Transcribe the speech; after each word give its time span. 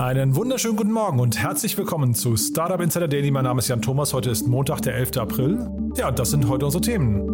Einen 0.00 0.34
wunderschönen 0.34 0.76
guten 0.76 0.92
Morgen 0.92 1.20
und 1.20 1.36
herzlich 1.36 1.76
willkommen 1.76 2.14
zu 2.14 2.34
Startup 2.34 2.80
Insider 2.80 3.06
Daily. 3.06 3.30
Mein 3.30 3.44
Name 3.44 3.58
ist 3.58 3.68
Jan 3.68 3.82
Thomas. 3.82 4.14
Heute 4.14 4.30
ist 4.30 4.48
Montag, 4.48 4.80
der 4.80 4.94
11. 4.94 5.18
April. 5.18 5.68
Ja, 5.94 6.10
das 6.10 6.30
sind 6.30 6.48
heute 6.48 6.64
unsere 6.64 6.80
Themen. 6.80 7.28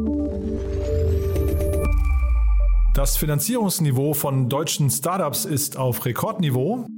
Das 2.93 3.17
Finanzierungsniveau 3.19 4.15
von 4.15 4.49
deutschen 4.49 4.91
Startups 4.91 5.45
ist 5.45 5.77
auf 5.77 6.05
Rekordniveau. 6.05 6.89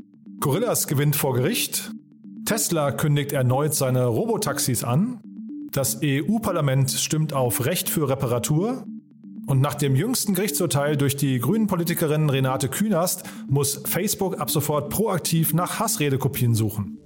Gorillas 0.41 0.87
gewinnt 0.87 1.17
vor 1.17 1.35
Gericht. 1.35 1.93
Tesla 2.47 2.91
kündigt 2.91 3.33
erneut 3.33 3.75
seine 3.75 4.07
Robotaxis 4.07 4.85
an. 4.85 5.21
Das 5.71 6.01
EU-Parlament 6.03 6.93
stimmt 6.93 7.35
auf 7.35 7.67
Recht 7.67 7.91
für 7.91 8.09
Reparatur. 8.09 8.87
Und 9.49 9.63
nach 9.63 9.75
dem 9.75 9.97
jüngsten 9.97 10.35
Gerichtsurteil 10.35 10.99
durch 10.99 11.17
die 11.17 11.39
Grünen-Politikerin 11.39 12.29
Renate 12.29 12.69
Künast 12.69 13.23
muss 13.49 13.81
Facebook 13.87 14.39
ab 14.39 14.51
sofort 14.51 14.91
proaktiv 14.91 15.55
nach 15.55 15.81
Hassredekopien 15.81 16.55
suchen. 16.55 16.99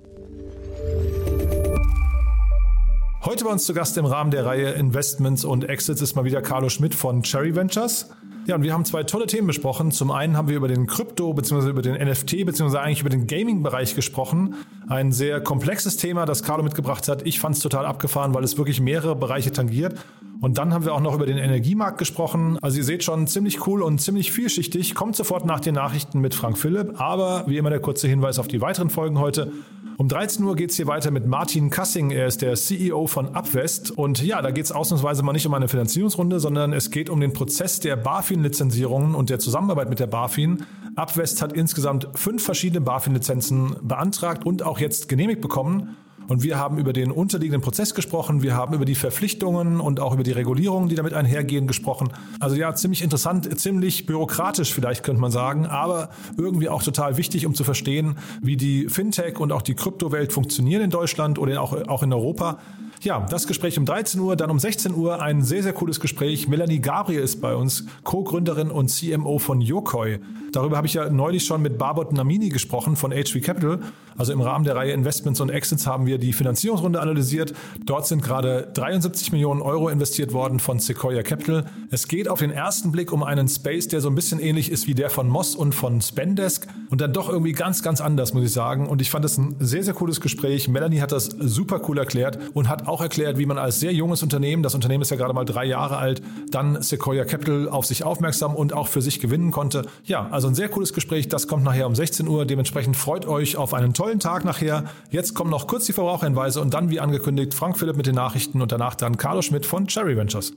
Heute 3.25 3.45
bei 3.45 3.51
uns 3.53 3.65
zu 3.65 3.75
Gast 3.75 3.97
im 3.97 4.07
Rahmen 4.07 4.33
der 4.33 4.45
Reihe 4.45 4.73
Investments 4.73 5.45
und 5.45 5.69
Exits 5.69 6.03
ist 6.03 6.17
mal 6.17 6.25
wieder 6.25 6.43
Carlo 6.43 6.69
Schmidt 6.69 6.97
von 6.97 7.23
Cherry 7.23 7.55
Ventures. 7.55 8.11
Ja, 8.47 8.57
und 8.57 8.65
wir 8.65 8.73
haben 8.73 8.85
zwei 8.85 9.05
tolle 9.05 9.27
Themen 9.27 9.47
besprochen. 9.47 9.93
Zum 9.93 10.11
einen 10.11 10.37
haben 10.37 10.49
wir 10.49 10.57
über 10.57 10.67
den 10.67 10.89
Krypto- 10.89 11.33
bzw. 11.33 11.71
über 11.71 11.83
den 11.83 11.95
NFT 11.95 12.45
bzw. 12.45 12.79
eigentlich 12.79 13.03
über 13.03 13.11
den 13.11 13.29
Gaming-Bereich 13.29 13.95
gesprochen. 13.95 14.57
Ein 14.89 15.13
sehr 15.13 15.41
komplexes 15.41 15.97
Thema, 15.97 16.27
das 16.27 16.43
Carlo 16.43 16.65
mitgebracht 16.65 17.07
hat. 17.07 17.25
Ich 17.25 17.39
fand 17.39 17.55
es 17.55 17.63
total 17.63 17.87
abgefahren, 17.87 18.35
weil 18.35 18.43
es 18.43 18.59
wirklich 18.59 18.81
mehrere 18.81 19.15
Bereiche 19.15 19.53
tangiert. 19.53 19.95
Und 20.43 20.59
dann 20.59 20.75
haben 20.75 20.85
wir 20.85 20.93
auch 20.93 21.01
noch 21.01 21.15
über 21.15 21.25
den 21.25 21.39
Energiemarkt 21.39 21.99
gesprochen. 21.99 22.59
Also 22.63 22.79
ihr 22.79 22.85
seht 22.85 23.05
schon, 23.05 23.29
ziemlich 23.29 23.65
cool 23.69 23.81
und 23.81 24.01
ziemlich 24.01 24.33
vielschichtig. 24.33 24.97
Kommt 24.97 25.15
sofort 25.15 25.47
nach 25.47 25.61
den 25.61 25.77
Nachrichten 25.77 26.21
mit 26.21 26.35
Frank 26.35 26.59
Philipp. 26.59 27.01
Aber 27.01 27.45
wie 27.47 27.59
immer 27.59 27.71
der 27.71 27.79
kurze 27.79 28.09
Hinweis 28.09 28.41
auf 28.41 28.49
die 28.49 28.61
weiteren 28.61 28.91
Folgen 28.91 29.21
heute. 29.21 29.53
Um 29.99 30.09
13 30.09 30.45
Uhr 30.45 30.57
geht 30.57 30.71
es 30.71 30.77
hier 30.77 30.89
weiter 30.89 31.13
mit 31.13 31.27
Martin 31.27 31.71
Kassing. 31.71 32.11
Er 32.11 32.27
ist 32.27 32.43
der 32.43 32.57
CEO 32.57 33.07
von 33.07 33.37
Upwest. 33.37 33.93
Und 33.93 34.21
ja, 34.21 34.43
da 34.43 34.51
geht 34.51 34.65
es 34.65 34.73
ausnahmsweise 34.73 35.23
mal 35.23 35.33
nicht 35.33 35.47
um 35.47 35.55
eine 35.55 35.69
Finanzierungsrunde, 35.69 36.41
sondern 36.41 36.73
es 36.73 36.91
geht 36.91 37.09
um 37.09 37.21
den 37.21 37.33
Prozess 37.33 37.79
der 37.79 37.95
BaFin-Lizenzierungen 37.95 39.15
und 39.15 39.31
der 39.31 39.39
Zusammenarbeit 39.39 39.91
mit 39.91 40.01
der 40.01 40.09
BaFin. 40.09 40.67
Upwest 40.97 41.41
hat 41.41 41.53
insgesamt 41.53 42.09
fünf 42.17 42.43
verschiedene 42.43 42.81
BaFin-Lizenzen 42.81 43.77
beantragt 43.83 44.45
und 44.45 44.65
auch 44.65 44.81
jetzt 44.81 45.09
genehmigt 45.09 45.41
bekommen. 45.41 45.97
Und 46.33 46.43
wir 46.43 46.59
haben 46.59 46.79
über 46.79 46.95
den 46.95 47.11
unterliegenden 47.11 47.61
Prozess 47.61 47.95
gesprochen, 47.95 48.43
wir 48.43 48.55
haben 48.55 48.73
über 48.73 48.87
die 48.87 48.95
Verpflichtungen 48.95 49.81
und 49.81 50.01
auch 50.01 50.15
über 50.15 50.23
die 50.23 50.33
Regulierungen, 50.33 50.89
die 50.89 50.95
damit 50.95 51.13
einhergehen, 51.13 51.67
gesprochen. 51.67 52.09
Also 52.41 52.57
ja, 52.57 52.75
ziemlich 52.75 53.03
interessant, 53.03 53.61
ziemlich 53.61 54.07
bürokratisch 54.07 54.73
vielleicht 54.73 55.03
könnte 55.03 55.21
man 55.21 55.31
sagen, 55.31 55.67
aber 55.67 56.09
irgendwie 56.39 56.71
auch 56.71 56.83
total 56.83 57.19
wichtig, 57.19 57.45
um 57.45 57.55
zu 57.55 57.65
verstehen, 57.65 58.17
wie 58.41 58.57
die 58.57 58.89
Fintech 58.89 59.41
und 59.41 59.53
auch 59.53 59.61
die 59.61 59.75
Kryptowelt 59.75 60.33
funktionieren 60.33 60.81
in 60.81 60.89
Deutschland 60.89 61.39
oder 61.39 61.61
auch, 61.61 61.75
auch 61.87 62.03
in 62.03 62.15
Europa. 62.15 62.59
Ja, 63.03 63.27
das 63.29 63.49
Gespräch 63.49 63.77
um 63.81 63.85
13 63.85 64.21
Uhr, 64.21 64.37
dann 64.37 64.49
um 64.49 64.61
16 64.61 64.95
Uhr 64.95 65.21
ein 65.21 65.43
sehr, 65.43 65.65
sehr 65.65 65.73
cooles 65.73 65.99
Gespräch. 65.99 66.47
Melanie 66.47 66.79
Gabriel 66.79 67.21
ist 67.21 67.41
bei 67.41 67.57
uns, 67.57 67.85
Co-Gründerin 68.05 68.71
und 68.71 68.91
CMO 68.91 69.41
von 69.41 69.61
Yokoi. 69.61 70.21
Darüber 70.53 70.77
habe 70.77 70.87
ich 70.87 70.95
ja 70.95 71.09
neulich 71.11 71.45
schon 71.45 71.63
mit 71.63 71.79
Barbot 71.79 72.13
Namini 72.13 72.51
gesprochen 72.51 72.95
von 72.95 73.11
HV 73.11 73.41
Capital. 73.43 73.81
Also 74.17 74.33
im 74.33 74.41
Rahmen 74.41 74.65
der 74.65 74.77
Reihe 74.77 74.93
Investments 74.93 75.41
und 75.41 75.49
Exits 75.49 75.87
haben 75.87 76.05
wir 76.05 76.19
die 76.19 76.35
Finanzierungsrunde 76.35 77.01
analysiert. 77.01 77.55
Dort 77.87 78.07
sind 78.07 78.23
gerade 78.23 78.71
73 78.75 79.33
Millionen 79.33 79.63
Euro 79.63 79.89
investiert 79.89 80.33
worden 80.35 80.61
von 80.61 80.79
Sequoia 80.79 81.23
Capital. 81.23 81.65
Es 81.91 82.07
geht 82.07 82.29
auf 82.29 82.41
den 82.41 82.51
ersten 82.51 82.93
Blick 82.93 83.13
um 83.13 83.23
einen 83.23 83.49
Space, 83.49 83.89
der 83.89 84.03
so 84.03 84.11
ein 84.11 84.15
bisschen 84.15 84.39
ähnlich 84.39 84.71
ist 84.71 84.87
wie 84.87 84.95
der 84.95 85.09
von 85.09 85.27
Moss 85.27 85.57
und 85.57 85.75
von 85.75 86.03
Spendesk 86.03 86.69
und 86.91 87.01
dann 87.01 87.15
doch 87.15 87.31
irgendwie 87.31 87.53
ganz, 87.53 87.83
ganz 87.83 88.03
anders, 88.03 88.35
muss 88.35 88.45
ich 88.45 88.53
sagen. 88.53 88.87
Und 88.87 89.01
ich 89.01 89.11
fand 89.11 89.25
es 89.25 89.39
ein 89.39 89.57
sehr, 89.59 89.83
sehr 89.83 89.95
cooles 89.95 90.21
Gespräch. 90.21 90.69
Melanie 90.69 91.01
hat 91.01 91.13
das 91.13 91.31
super 91.41 91.81
cool 91.89 91.97
erklärt 91.97 92.39
und 92.53 92.69
hat 92.69 92.87
auch 92.87 92.92
erklärt, 93.01 93.39
wie 93.39 93.47
man 93.47 93.59
als 93.59 93.81
sehr 93.81 93.93
junges 93.93 94.23
Unternehmen, 94.23 94.63
das 94.63 94.75
Unternehmen 94.75 95.03
ist 95.03 95.11
ja 95.11 95.17
gerade 95.17 95.35
mal 95.35 95.45
drei 95.45 95.65
Jahre 95.65 95.97
alt, 95.97 96.23
dann 96.51 96.83
Sequoia 96.83 97.25
Capital 97.25 97.69
auf 97.69 97.87
sich 97.87 98.05
aufmerksam 98.05 98.55
und 98.55 98.73
auch 98.73 98.89
für 98.89 99.03
sich 99.03 99.21
gewinnen 99.21 99.51
konnte. 99.51 99.87
Ja, 100.05 100.29
also 100.31 100.49
ein 100.49 100.55
sehr 100.55 100.69
cooles 100.69 100.93
Gespräch. 100.93 101.29
Das 101.29 101.49
kommt 101.49 101.65
nachher 101.65 101.87
um 101.87 101.95
16 101.95 102.29
Uhr. 102.29 102.45
Dementsprechend 102.45 102.97
freut 102.97 103.27
euch 103.27 103.57
auf 103.57 103.75
einen 103.75 103.95
tollen 103.95 104.21
Tag 104.21 104.45
nachher. 104.45 104.85
Jetzt 105.11 105.35
kommen 105.35 105.51
noch 105.51 105.67
kurz 105.67 105.87
die 105.87 105.93
Verbraucherhinweise 105.93 106.61
und 106.61 106.75
dann, 106.75 106.91
wie 106.91 107.01
angekündigt, 107.01 107.55
Frank 107.55 107.79
Philipp 107.79 107.97
mit 107.97 108.07
den 108.07 108.15
Nachrichten 108.15 108.61
und 108.61 108.73
danach 108.73 108.95
dann 108.95 109.17
Carlo 109.17 109.43
Schmidt 109.43 109.67
von 109.67 109.87
Cherry 109.87 110.17
Ventures. 110.17 110.53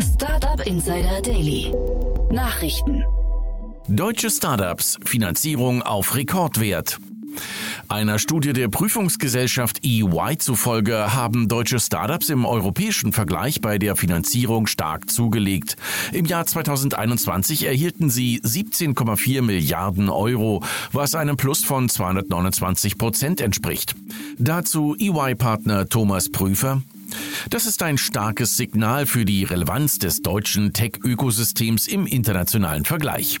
Startup 0.00 0.66
Insider 0.66 1.20
Daily. 1.22 1.74
Nachrichten. 2.30 3.04
Deutsche 3.88 4.30
Startups 4.30 4.98
Finanzierung 5.04 5.82
auf 5.82 6.14
Rekordwert. 6.14 6.98
Einer 7.88 8.18
Studie 8.18 8.52
der 8.52 8.68
Prüfungsgesellschaft 8.68 9.84
EY 9.84 10.38
zufolge 10.38 11.14
haben 11.14 11.48
deutsche 11.48 11.78
Startups 11.78 12.28
im 12.28 12.44
europäischen 12.44 13.12
Vergleich 13.12 13.60
bei 13.60 13.78
der 13.78 13.96
Finanzierung 13.96 14.66
stark 14.66 15.10
zugelegt. 15.10 15.76
Im 16.12 16.26
Jahr 16.26 16.46
2021 16.46 17.66
erhielten 17.66 18.10
sie 18.10 18.40
17,4 18.40 19.42
Milliarden 19.42 20.08
Euro, 20.08 20.62
was 20.92 21.14
einem 21.14 21.36
Plus 21.36 21.64
von 21.64 21.88
229 21.88 22.98
Prozent 22.98 23.40
entspricht. 23.40 23.94
Dazu 24.38 24.96
EY-Partner 24.98 25.88
Thomas 25.88 26.30
Prüfer. 26.30 26.82
Das 27.50 27.66
ist 27.66 27.82
ein 27.82 27.98
starkes 27.98 28.56
Signal 28.56 29.06
für 29.06 29.24
die 29.24 29.44
Relevanz 29.44 29.98
des 29.98 30.22
deutschen 30.22 30.72
Tech-Ökosystems 30.72 31.86
im 31.86 32.06
internationalen 32.06 32.84
Vergleich. 32.84 33.38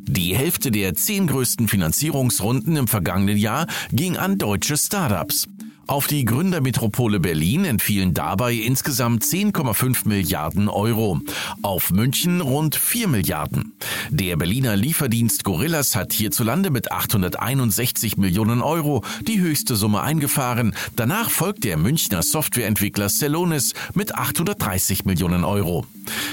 Die 0.00 0.36
Hälfte 0.36 0.70
der 0.70 0.94
zehn 0.94 1.26
größten 1.26 1.68
Finanzierungsrunden 1.68 2.76
im 2.76 2.88
vergangenen 2.88 3.36
Jahr 3.36 3.66
ging 3.92 4.16
an 4.16 4.38
deutsche 4.38 4.76
Startups. 4.76 5.48
Auf 5.88 6.06
die 6.06 6.26
Gründermetropole 6.26 7.18
Berlin 7.18 7.64
entfielen 7.64 8.12
dabei 8.12 8.52
insgesamt 8.52 9.24
10,5 9.24 10.06
Milliarden 10.06 10.68
Euro. 10.68 11.18
Auf 11.62 11.90
München 11.92 12.42
rund 12.42 12.76
4 12.76 13.08
Milliarden. 13.08 13.72
Der 14.10 14.36
Berliner 14.36 14.76
Lieferdienst 14.76 15.44
Gorillas 15.44 15.96
hat 15.96 16.12
hierzulande 16.12 16.68
mit 16.68 16.92
861 16.92 18.18
Millionen 18.18 18.60
Euro 18.60 19.02
die 19.22 19.40
höchste 19.40 19.76
Summe 19.76 20.02
eingefahren. 20.02 20.74
Danach 20.94 21.30
folgt 21.30 21.64
der 21.64 21.78
Münchner 21.78 22.22
Softwareentwickler 22.22 23.08
Celonis 23.08 23.72
mit 23.94 24.14
830 24.14 25.06
Millionen 25.06 25.42
Euro. 25.42 25.86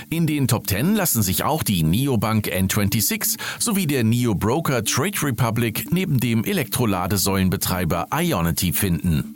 In 0.10 0.28
den 0.28 0.50
Top 0.50 0.68
10 0.68 0.96
lassen 0.96 1.24
sich 1.24 1.46
auch 1.46 1.64
die 1.64 1.84
Neobank 1.84 2.48
N26 2.48 3.38
sowie 3.58 3.88
der 3.88 4.04
Neo-Broker 4.04 4.84
Trade 4.84 5.24
Republic 5.24 5.94
neben 5.94 6.20
dem 6.20 6.44
Elektroladesäulenbetreiber 6.44 8.08
Ionity 8.12 8.74
finden. 8.74 9.36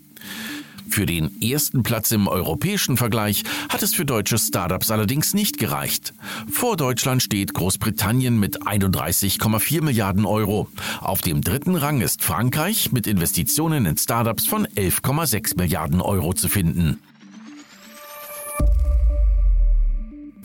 Für 0.89 1.05
den 1.05 1.41
ersten 1.41 1.83
Platz 1.83 2.11
im 2.11 2.27
europäischen 2.27 2.97
Vergleich 2.97 3.44
hat 3.69 3.83
es 3.83 3.94
für 3.94 4.05
deutsche 4.05 4.38
Startups 4.38 4.91
allerdings 4.91 5.33
nicht 5.33 5.57
gereicht. 5.57 6.13
Vor 6.51 6.77
Deutschland 6.77 7.22
steht 7.22 7.53
Großbritannien 7.53 8.39
mit 8.39 8.63
31,4 8.63 9.83
Milliarden 9.83 10.25
Euro. 10.25 10.67
Auf 10.99 11.22
dem 11.22 11.41
dritten 11.41 11.75
Rang 11.75 12.01
ist 12.01 12.23
Frankreich 12.23 12.91
mit 12.91 13.07
Investitionen 13.07 13.85
in 13.85 13.97
Startups 13.97 14.47
von 14.47 14.66
11,6 14.66 15.57
Milliarden 15.57 16.01
Euro 16.01 16.33
zu 16.33 16.49
finden. 16.49 16.99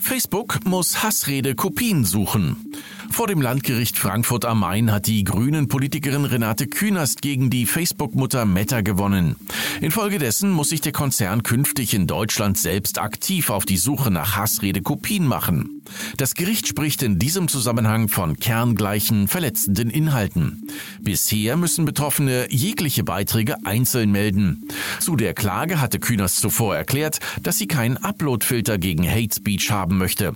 Facebook 0.04 0.64
muss 0.66 1.02
Hassrede 1.02 1.54
Kopien 1.54 2.04
suchen. 2.04 2.74
Vor 3.14 3.28
dem 3.28 3.40
Landgericht 3.40 3.96
Frankfurt 3.96 4.44
am 4.44 4.58
Main 4.58 4.90
hat 4.90 5.06
die 5.06 5.22
grünen 5.22 5.68
Politikerin 5.68 6.24
Renate 6.24 6.66
Künast 6.66 7.22
gegen 7.22 7.48
die 7.48 7.64
Facebook-Mutter 7.64 8.44
Meta 8.44 8.80
gewonnen. 8.80 9.36
Infolgedessen 9.80 10.50
muss 10.50 10.70
sich 10.70 10.80
der 10.80 10.90
Konzern 10.90 11.44
künftig 11.44 11.94
in 11.94 12.08
Deutschland 12.08 12.58
selbst 12.58 12.98
aktiv 12.98 13.50
auf 13.50 13.66
die 13.66 13.76
Suche 13.76 14.10
nach 14.10 14.34
Hassrede-Kopien 14.34 15.28
machen. 15.28 15.80
Das 16.16 16.34
Gericht 16.34 16.66
spricht 16.66 17.04
in 17.04 17.20
diesem 17.20 17.46
Zusammenhang 17.46 18.08
von 18.08 18.36
kerngleichen, 18.36 19.28
verletzenden 19.28 19.90
Inhalten. 19.90 20.66
Bisher 21.00 21.56
müssen 21.56 21.84
Betroffene 21.84 22.48
jegliche 22.50 23.04
Beiträge 23.04 23.64
einzeln 23.64 24.10
melden. 24.10 24.66
Zu 24.98 25.14
der 25.14 25.34
Klage 25.34 25.80
hatte 25.80 26.00
Künast 26.00 26.40
zuvor 26.40 26.74
erklärt, 26.74 27.20
dass 27.40 27.58
sie 27.58 27.68
keinen 27.68 27.96
Uploadfilter 27.96 28.76
gegen 28.76 29.08
Hate 29.08 29.36
Speech 29.36 29.70
haben 29.70 29.98
möchte. 29.98 30.34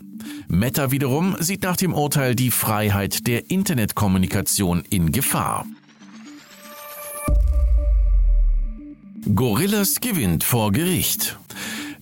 Meta 0.49 0.91
wiederum 0.91 1.37
sieht 1.39 1.63
nach 1.63 1.77
dem 1.77 1.95
Urteil 1.95 2.35
die 2.35 2.51
Freiheit 2.51 3.27
der 3.27 3.51
Internetkommunikation 3.51 4.83
in 4.91 5.13
Gefahr. 5.13 5.67
Gorillas 9.35 10.01
gewinnt 10.01 10.45
vor 10.45 10.73
Gericht. 10.73 11.39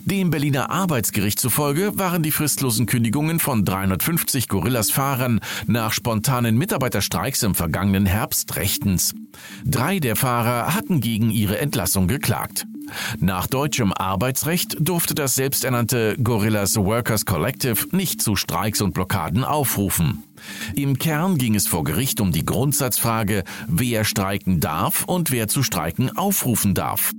Dem 0.06 0.30
Berliner 0.30 0.70
Arbeitsgericht 0.70 1.40
zufolge 1.40 1.98
waren 1.98 2.22
die 2.22 2.30
fristlosen 2.30 2.86
Kündigungen 2.86 3.40
von 3.40 3.64
350 3.64 4.46
Gorillas-Fahrern 4.46 5.40
nach 5.66 5.92
spontanen 5.92 6.56
Mitarbeiterstreiks 6.56 7.42
im 7.42 7.56
vergangenen 7.56 8.06
Herbst 8.06 8.54
rechtens. 8.54 9.16
Drei 9.64 9.98
der 9.98 10.14
Fahrer 10.14 10.76
hatten 10.76 11.00
gegen 11.00 11.32
ihre 11.32 11.58
Entlassung 11.58 12.06
geklagt. 12.06 12.68
Nach 13.18 13.46
deutschem 13.46 13.92
Arbeitsrecht 13.92 14.76
durfte 14.80 15.14
das 15.14 15.34
selbsternannte 15.34 16.16
Gorillas 16.22 16.76
Workers 16.76 17.24
Collective 17.24 17.86
nicht 17.92 18.22
zu 18.22 18.36
Streiks 18.36 18.80
und 18.80 18.94
Blockaden 18.94 19.44
aufrufen. 19.44 20.22
Im 20.74 20.98
Kern 20.98 21.38
ging 21.38 21.54
es 21.54 21.66
vor 21.66 21.84
Gericht 21.84 22.20
um 22.20 22.32
die 22.32 22.44
Grundsatzfrage, 22.44 23.44
wer 23.66 24.04
streiken 24.04 24.60
darf 24.60 25.04
und 25.04 25.30
wer 25.30 25.48
zu 25.48 25.62
Streiken 25.62 26.16
aufrufen 26.16 26.74
darf. 26.74 27.12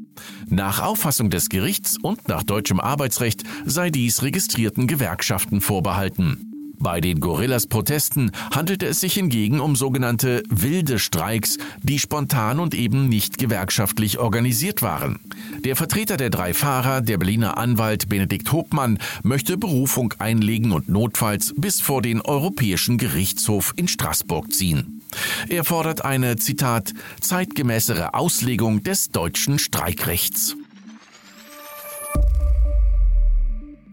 Nach 0.47 0.81
Auffassung 0.81 1.29
des 1.29 1.49
Gerichts 1.49 1.97
und 2.01 2.27
nach 2.27 2.43
deutschem 2.43 2.79
Arbeitsrecht 2.79 3.43
sei 3.65 3.89
dies 3.89 4.23
registrierten 4.23 4.87
Gewerkschaften 4.87 5.61
vorbehalten. 5.61 6.46
Bei 6.79 7.01
den 7.01 7.19
Gorillas-Protesten 7.19 8.31
handelte 8.53 8.85
es 8.85 9.00
sich 9.00 9.13
hingegen 9.13 9.59
um 9.59 9.75
sogenannte 9.75 10.44
wilde 10.50 11.00
Streiks, 11.00 11.57
die 11.81 11.97
spontan 11.97 12.59
und 12.59 12.75
eben 12.75 13.09
nicht 13.09 13.38
gewerkschaftlich 13.38 14.19
organisiert 14.19 14.81
waren. 14.81 15.19
Der 15.65 15.75
Vertreter 15.75 16.18
der 16.18 16.29
drei 16.29 16.53
Fahrer, 16.53 17.01
der 17.01 17.18
Berliner 17.18 17.57
Anwalt 17.57 18.09
Benedikt 18.09 18.51
Hopmann, 18.51 19.00
möchte 19.24 19.57
Berufung 19.57 20.13
einlegen 20.19 20.71
und 20.71 20.88
notfalls 20.88 21.53
bis 21.57 21.81
vor 21.81 22.01
den 22.01 22.21
Europäischen 22.21 22.97
Gerichtshof 22.97 23.74
in 23.75 23.88
Straßburg 23.88 24.53
ziehen. 24.53 25.01
Er 25.50 25.63
fordert 25.63 26.06
eine, 26.06 26.35
Zitat, 26.35 26.94
zeitgemäßere 27.21 28.13
Auslegung 28.13 28.83
des 28.83 29.09
deutschen 29.09 29.57
Streikrechts. 29.57 30.56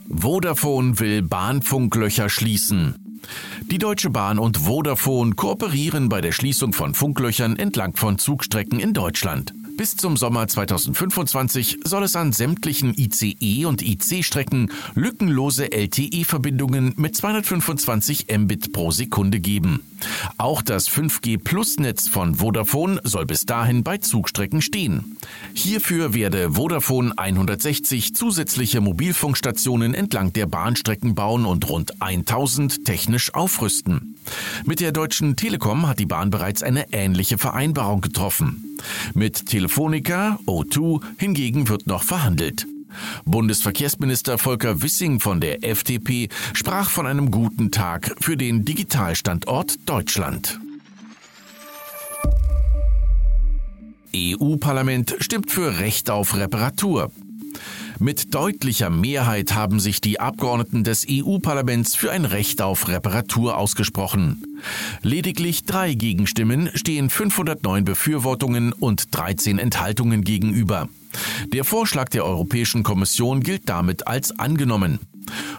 Vodafone 0.08 0.98
will 1.00 1.22
Bahnfunklöcher 1.22 2.28
schließen. 2.28 3.20
Die 3.70 3.78
Deutsche 3.78 4.10
Bahn 4.10 4.38
und 4.38 4.58
Vodafone 4.58 5.34
kooperieren 5.34 6.08
bei 6.08 6.20
der 6.20 6.32
Schließung 6.32 6.72
von 6.72 6.94
Funklöchern 6.94 7.56
entlang 7.56 7.96
von 7.96 8.18
Zugstrecken 8.18 8.80
in 8.80 8.92
Deutschland. 8.92 9.54
Bis 9.76 9.96
zum 9.96 10.16
Sommer 10.16 10.46
2025 10.46 11.80
soll 11.84 12.04
es 12.04 12.14
an 12.14 12.32
sämtlichen 12.32 12.94
ICE 12.96 13.64
und 13.64 13.82
IC-Strecken 13.82 14.70
lückenlose 14.94 15.72
LTE-Verbindungen 15.72 16.94
mit 16.96 17.16
225 17.16 18.26
Mbit 18.38 18.72
pro 18.72 18.92
Sekunde 18.92 19.40
geben. 19.40 19.80
Auch 20.38 20.62
das 20.62 20.88
5G 20.88 21.42
Plus-Netz 21.42 22.08
von 22.08 22.36
Vodafone 22.36 23.00
soll 23.02 23.26
bis 23.26 23.46
dahin 23.46 23.82
bei 23.82 23.98
Zugstrecken 23.98 24.62
stehen. 24.62 25.16
Hierfür 25.54 26.14
werde 26.14 26.52
Vodafone 26.52 27.12
160 27.16 28.14
zusätzliche 28.14 28.80
Mobilfunkstationen 28.80 29.94
entlang 29.94 30.32
der 30.32 30.46
Bahnstrecken 30.46 31.14
bauen 31.14 31.46
und 31.46 31.68
rund 31.68 32.00
1000 32.00 32.84
technisch 32.84 33.34
aufrüsten. 33.34 34.16
Mit 34.64 34.80
der 34.80 34.92
Deutschen 34.92 35.36
Telekom 35.36 35.86
hat 35.86 35.98
die 35.98 36.06
Bahn 36.06 36.30
bereits 36.30 36.62
eine 36.62 36.92
ähnliche 36.92 37.38
Vereinbarung 37.38 38.00
getroffen. 38.00 38.76
Mit 39.14 39.46
Telefonica, 39.64 40.38
O2 40.44 41.00
hingegen 41.16 41.70
wird 41.70 41.86
noch 41.86 42.02
verhandelt. 42.02 42.66
Bundesverkehrsminister 43.24 44.36
Volker 44.36 44.82
Wissing 44.82 45.20
von 45.20 45.40
der 45.40 45.64
FDP 45.64 46.28
sprach 46.52 46.90
von 46.90 47.06
einem 47.06 47.30
guten 47.30 47.70
Tag 47.70 48.14
für 48.20 48.36
den 48.36 48.66
Digitalstandort 48.66 49.88
Deutschland. 49.88 50.60
EU-Parlament 54.14 55.16
stimmt 55.20 55.50
für 55.50 55.78
Recht 55.78 56.10
auf 56.10 56.36
Reparatur. 56.36 57.10
Mit 57.98 58.34
deutlicher 58.34 58.90
Mehrheit 58.90 59.54
haben 59.54 59.80
sich 59.80 60.00
die 60.00 60.20
Abgeordneten 60.20 60.84
des 60.84 61.06
EU-Parlaments 61.08 61.94
für 61.94 62.10
ein 62.10 62.24
Recht 62.24 62.60
auf 62.60 62.88
Reparatur 62.88 63.56
ausgesprochen. 63.56 64.42
Lediglich 65.02 65.64
drei 65.64 65.94
Gegenstimmen 65.94 66.70
stehen 66.74 67.10
509 67.10 67.84
Befürwortungen 67.84 68.72
und 68.72 69.14
13 69.16 69.58
Enthaltungen 69.58 70.22
gegenüber. 70.22 70.88
Der 71.52 71.64
Vorschlag 71.64 72.08
der 72.08 72.24
Europäischen 72.24 72.82
Kommission 72.82 73.40
gilt 73.40 73.68
damit 73.68 74.06
als 74.06 74.38
angenommen. 74.38 74.98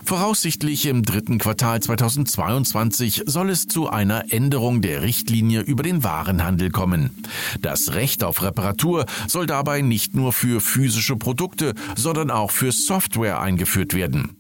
Voraussichtlich 0.03 0.85
im 0.85 1.03
dritten 1.03 1.37
Quartal 1.37 1.81
2022 1.81 3.23
soll 3.25 3.49
es 3.49 3.67
zu 3.67 3.89
einer 3.89 4.31
Änderung 4.31 4.81
der 4.81 5.01
Richtlinie 5.01 5.61
über 5.61 5.83
den 5.83 6.03
Warenhandel 6.03 6.69
kommen. 6.69 7.23
Das 7.61 7.93
Recht 7.93 8.23
auf 8.23 8.41
Reparatur 8.41 9.05
soll 9.27 9.45
dabei 9.45 9.81
nicht 9.81 10.15
nur 10.15 10.31
für 10.33 10.61
physische 10.61 11.15
Produkte, 11.15 11.73
sondern 11.95 12.31
auch 12.31 12.51
für 12.51 12.71
Software 12.71 13.39
eingeführt 13.39 13.93
werden. 13.93 14.37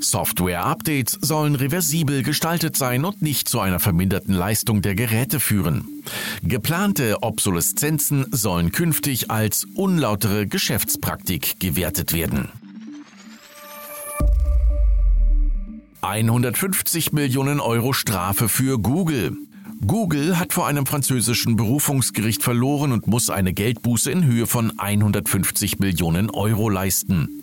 Software-Updates 0.00 1.18
sollen 1.20 1.54
reversibel 1.54 2.22
gestaltet 2.22 2.76
sein 2.76 3.04
und 3.04 3.22
nicht 3.22 3.48
zu 3.48 3.60
einer 3.60 3.80
verminderten 3.80 4.34
Leistung 4.34 4.82
der 4.82 4.94
Geräte 4.94 5.40
führen. 5.40 6.02
Geplante 6.42 7.22
Obsoleszenzen 7.22 8.26
sollen 8.30 8.72
künftig 8.72 9.30
als 9.30 9.66
unlautere 9.74 10.46
Geschäftspraktik 10.46 11.60
gewertet 11.60 12.12
werden. 12.12 12.48
150 16.04 17.12
Millionen 17.12 17.60
Euro 17.60 17.94
Strafe 17.94 18.50
für 18.50 18.78
Google. 18.78 19.38
Google 19.86 20.38
hat 20.38 20.52
vor 20.52 20.66
einem 20.66 20.84
französischen 20.84 21.56
Berufungsgericht 21.56 22.42
verloren 22.42 22.92
und 22.92 23.06
muss 23.06 23.30
eine 23.30 23.54
Geldbuße 23.54 24.10
in 24.10 24.24
Höhe 24.24 24.46
von 24.46 24.78
150 24.78 25.78
Millionen 25.78 26.28
Euro 26.28 26.68
leisten. 26.68 27.40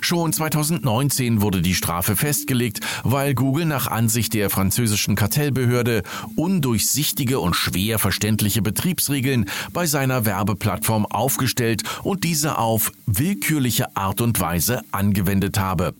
Schon 0.00 0.32
2019 0.32 1.42
wurde 1.42 1.60
die 1.60 1.74
Strafe 1.74 2.14
festgelegt, 2.14 2.80
weil 3.02 3.34
Google 3.34 3.66
nach 3.66 3.88
Ansicht 3.88 4.32
der 4.34 4.48
französischen 4.48 5.16
Kartellbehörde 5.16 6.04
undurchsichtige 6.36 7.40
und 7.40 7.56
schwer 7.56 7.98
verständliche 7.98 8.62
Betriebsregeln 8.62 9.46
bei 9.72 9.86
seiner 9.86 10.24
Werbeplattform 10.24 11.04
aufgestellt 11.06 11.82
und 12.04 12.22
diese 12.22 12.58
auf 12.58 12.92
willkürliche 13.06 13.96
Art 13.96 14.20
und 14.20 14.38
Weise 14.38 14.82
angewendet 14.92 15.58
habe. 15.58 15.94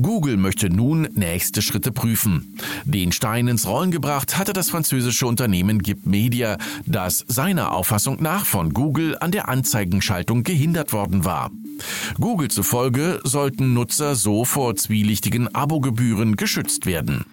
Google 0.00 0.36
möchte 0.36 0.68
nun 0.68 1.08
nächste 1.14 1.62
Schritte 1.62 1.92
prüfen. 1.92 2.58
Den 2.84 3.12
Stein 3.12 3.48
ins 3.48 3.66
Rollen 3.66 3.90
gebracht 3.90 4.38
hatte 4.38 4.52
das 4.52 4.70
französische 4.70 5.26
Unternehmen 5.26 5.82
Gip 5.82 6.06
Media, 6.06 6.58
das 6.86 7.24
seiner 7.28 7.72
Auffassung 7.72 8.22
nach 8.22 8.46
von 8.46 8.72
Google 8.72 9.16
an 9.18 9.30
der 9.30 9.48
Anzeigenschaltung 9.48 10.42
gehindert 10.42 10.92
worden 10.92 11.24
war. 11.24 11.50
Google 12.20 12.48
zufolge 12.48 13.20
sollten 13.24 13.74
Nutzer 13.74 14.14
so 14.14 14.44
vor 14.44 14.76
zwielichtigen 14.76 15.54
Abogebühren 15.54 16.36
geschützt 16.36 16.86
werden. 16.86 17.24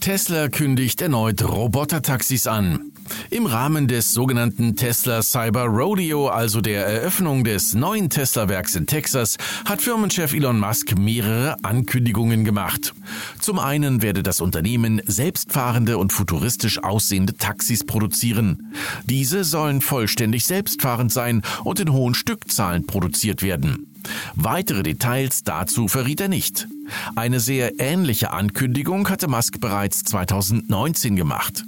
Tesla 0.00 0.48
kündigt 0.48 1.02
erneut 1.02 1.42
Robotertaxis 1.42 2.46
an. 2.46 2.87
Im 3.30 3.46
Rahmen 3.46 3.88
des 3.88 4.12
sogenannten 4.12 4.76
Tesla 4.76 5.22
Cyber 5.22 5.64
Rodeo, 5.64 6.28
also 6.28 6.60
der 6.60 6.86
Eröffnung 6.86 7.44
des 7.44 7.74
neuen 7.74 8.10
Tesla-Werks 8.10 8.76
in 8.76 8.86
Texas, 8.86 9.36
hat 9.64 9.82
Firmenchef 9.82 10.32
Elon 10.32 10.58
Musk 10.58 10.98
mehrere 10.98 11.56
Ankündigungen 11.62 12.44
gemacht. 12.44 12.94
Zum 13.40 13.58
einen 13.58 14.02
werde 14.02 14.22
das 14.22 14.40
Unternehmen 14.40 15.00
selbstfahrende 15.06 15.98
und 15.98 16.12
futuristisch 16.12 16.82
aussehende 16.82 17.36
Taxis 17.36 17.84
produzieren. 17.84 18.74
Diese 19.04 19.44
sollen 19.44 19.80
vollständig 19.80 20.44
selbstfahrend 20.44 21.12
sein 21.12 21.42
und 21.64 21.80
in 21.80 21.92
hohen 21.92 22.14
Stückzahlen 22.14 22.86
produziert 22.86 23.42
werden. 23.42 23.86
Weitere 24.34 24.82
Details 24.82 25.42
dazu 25.42 25.88
verriet 25.88 26.20
er 26.20 26.28
nicht. 26.28 26.68
Eine 27.16 27.40
sehr 27.40 27.80
ähnliche 27.80 28.32
Ankündigung 28.32 29.08
hatte 29.08 29.28
Musk 29.28 29.60
bereits 29.60 30.04
2019 30.04 31.16
gemacht. 31.16 31.64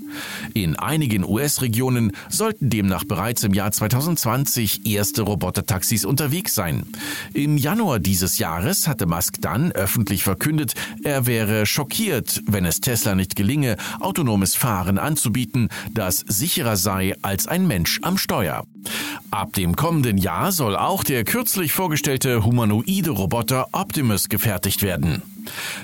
In 0.54 0.76
einigen 0.76 1.24
US-Regionen 1.24 2.12
sollten 2.28 2.70
demnach 2.70 3.04
bereits 3.04 3.44
im 3.44 3.54
Jahr 3.54 3.72
2020 3.72 4.86
erste 4.86 5.22
Robotertaxis 5.22 6.04
unterwegs 6.04 6.54
sein. 6.54 6.84
Im 7.32 7.56
Januar 7.56 7.98
dieses 7.98 8.38
Jahres 8.38 8.88
hatte 8.88 9.06
Musk 9.06 9.40
dann 9.40 9.72
öffentlich 9.72 10.22
verkündet, 10.22 10.74
er 11.04 11.26
wäre 11.26 11.66
schockiert, 11.66 12.42
wenn 12.46 12.64
es 12.64 12.80
Tesla 12.80 13.14
nicht 13.14 13.36
gelinge, 13.36 13.76
autonomes 14.00 14.54
Fahren 14.54 14.98
anzubieten, 14.98 15.68
das 15.92 16.24
sicherer 16.26 16.76
sei 16.76 17.14
als 17.22 17.46
ein 17.46 17.66
Mensch 17.66 18.00
am 18.02 18.18
Steuer. 18.18 18.64
Ab 19.30 19.52
dem 19.52 19.76
kommenden 19.76 20.18
Jahr 20.18 20.52
soll 20.52 20.76
auch 20.76 21.04
der 21.04 21.24
kürzlich 21.24 21.72
vorgestellte 21.72 22.44
humanoide 22.44 23.10
Roboter 23.10 23.68
Optimus 23.72 24.28
gefertigt 24.28 24.82
werden. 24.82 25.09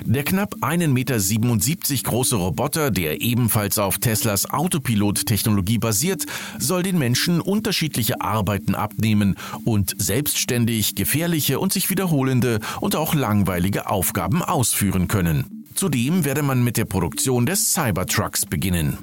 Der 0.05 0.23
knapp 0.23 0.55
1,77 0.61 0.87
Meter 0.87 2.03
große 2.03 2.35
Roboter, 2.35 2.91
der 2.91 3.21
ebenfalls 3.21 3.77
auf 3.77 3.97
Teslas 3.97 4.49
Autopilot-Technologie 4.49 5.77
basiert, 5.77 6.25
soll 6.59 6.83
den 6.83 6.97
Menschen 6.97 7.41
unterschiedliche 7.41 8.21
Arbeiten 8.21 8.75
abnehmen 8.75 9.35
und 9.65 9.95
selbstständig 9.97 10.95
gefährliche 10.95 11.59
und 11.59 11.73
sich 11.73 11.89
wiederholende 11.89 12.59
und 12.79 12.95
auch 12.95 13.13
langweilige 13.13 13.89
Aufgaben 13.89 14.41
ausführen 14.41 15.07
können. 15.07 15.65
Zudem 15.75 16.25
werde 16.25 16.41
man 16.41 16.63
mit 16.63 16.77
der 16.77 16.85
Produktion 16.85 17.45
des 17.45 17.73
Cybertrucks 17.73 18.45
beginnen. 18.45 18.97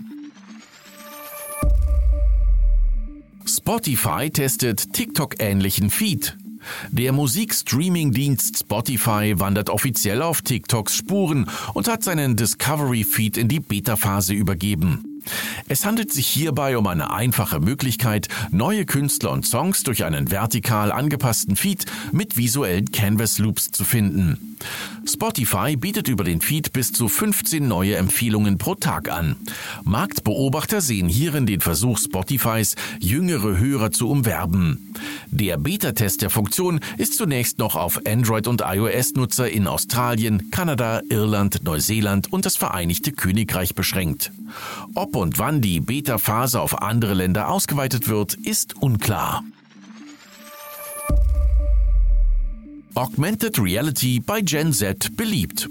Spotify 3.46 4.30
testet 4.30 4.92
TikTok-ähnlichen 4.92 5.90
Feed. 5.90 6.36
Der 6.90 7.12
Musikstreaming-Dienst 7.12 8.60
Spotify 8.60 9.34
wandert 9.36 9.70
offiziell 9.70 10.22
auf 10.22 10.42
TikToks 10.42 10.96
Spuren 10.96 11.48
und 11.74 11.88
hat 11.88 12.02
seinen 12.02 12.36
Discovery-Feed 12.36 13.36
in 13.36 13.48
die 13.48 13.60
Beta-Phase 13.60 14.34
übergeben. 14.34 15.14
Es 15.68 15.86
handelt 15.86 16.12
sich 16.12 16.26
hierbei 16.26 16.76
um 16.76 16.86
eine 16.86 17.10
einfache 17.12 17.60
Möglichkeit, 17.60 18.28
neue 18.50 18.84
Künstler 18.84 19.30
und 19.30 19.46
Songs 19.46 19.82
durch 19.82 20.04
einen 20.04 20.30
vertikal 20.30 20.92
angepassten 20.92 21.56
Feed 21.56 21.86
mit 22.12 22.36
visuellen 22.36 22.92
Canvas 22.92 23.38
Loops 23.38 23.70
zu 23.70 23.84
finden. 23.84 24.53
Spotify 25.06 25.76
bietet 25.76 26.08
über 26.08 26.24
den 26.24 26.40
Feed 26.40 26.72
bis 26.72 26.92
zu 26.92 27.08
15 27.08 27.66
neue 27.66 27.96
Empfehlungen 27.96 28.58
pro 28.58 28.74
Tag 28.74 29.10
an. 29.10 29.36
Marktbeobachter 29.84 30.80
sehen 30.80 31.08
hierin 31.08 31.46
den 31.46 31.60
Versuch 31.60 31.98
Spotifys, 31.98 32.74
jüngere 33.00 33.58
Hörer 33.58 33.90
zu 33.90 34.08
umwerben. 34.08 34.94
Der 35.28 35.56
Beta-Test 35.56 36.22
der 36.22 36.30
Funktion 36.30 36.80
ist 36.98 37.16
zunächst 37.16 37.58
noch 37.58 37.76
auf 37.76 38.00
Android- 38.06 38.48
und 38.48 38.62
iOS-Nutzer 38.64 39.50
in 39.50 39.66
Australien, 39.66 40.50
Kanada, 40.50 41.00
Irland, 41.08 41.64
Neuseeland 41.64 42.32
und 42.32 42.46
das 42.46 42.56
Vereinigte 42.56 43.12
Königreich 43.12 43.74
beschränkt. 43.74 44.32
Ob 44.94 45.16
und 45.16 45.38
wann 45.38 45.60
die 45.60 45.80
Beta-Phase 45.80 46.60
auf 46.60 46.82
andere 46.82 47.14
Länder 47.14 47.48
ausgeweitet 47.48 48.08
wird, 48.08 48.34
ist 48.34 48.74
unklar. 48.82 49.42
Augmented 52.96 53.58
Reality 53.58 54.20
bei 54.20 54.40
Gen 54.40 54.72
Z 54.72 55.16
beliebt. 55.16 55.68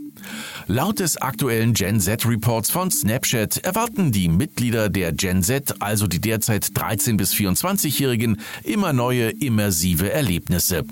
Laut 0.68 1.00
des 1.00 1.16
aktuellen 1.18 1.74
Gen 1.74 2.02
Z 2.02 2.26
Reports 2.26 2.70
von 2.70 2.92
Snapchat 2.92 3.60
erwarten 3.60 4.12
die 4.12 4.28
Mitglieder 4.28 4.90
der 4.90 5.14
Gen 5.14 5.42
Z, 5.42 5.82
also 5.82 6.08
die 6.08 6.20
derzeit 6.20 6.78
13 6.78 7.16
bis 7.16 7.34
24-Jährigen, 7.34 8.42
immer 8.64 8.92
neue 8.92 9.30
immersive 9.30 10.12
Erlebnisse. 10.12 10.84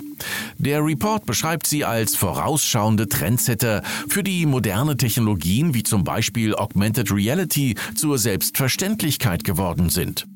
Der 0.58 0.86
Report 0.86 1.26
beschreibt 1.26 1.68
sie 1.68 1.84
als 1.84 2.16
vorausschauende 2.16 3.10
Trendsetter, 3.10 3.84
für 4.08 4.24
die 4.24 4.46
moderne 4.46 4.96
Technologien 4.96 5.74
wie 5.74 5.84
zum 5.84 6.06
Beispiel 6.06 6.56
Augmented 6.56 7.12
Reality 7.12 7.76
zur 7.96 8.18
Selbstverständlichkeit 8.18 9.44
geworden 9.44 9.90
sind. 9.90 10.28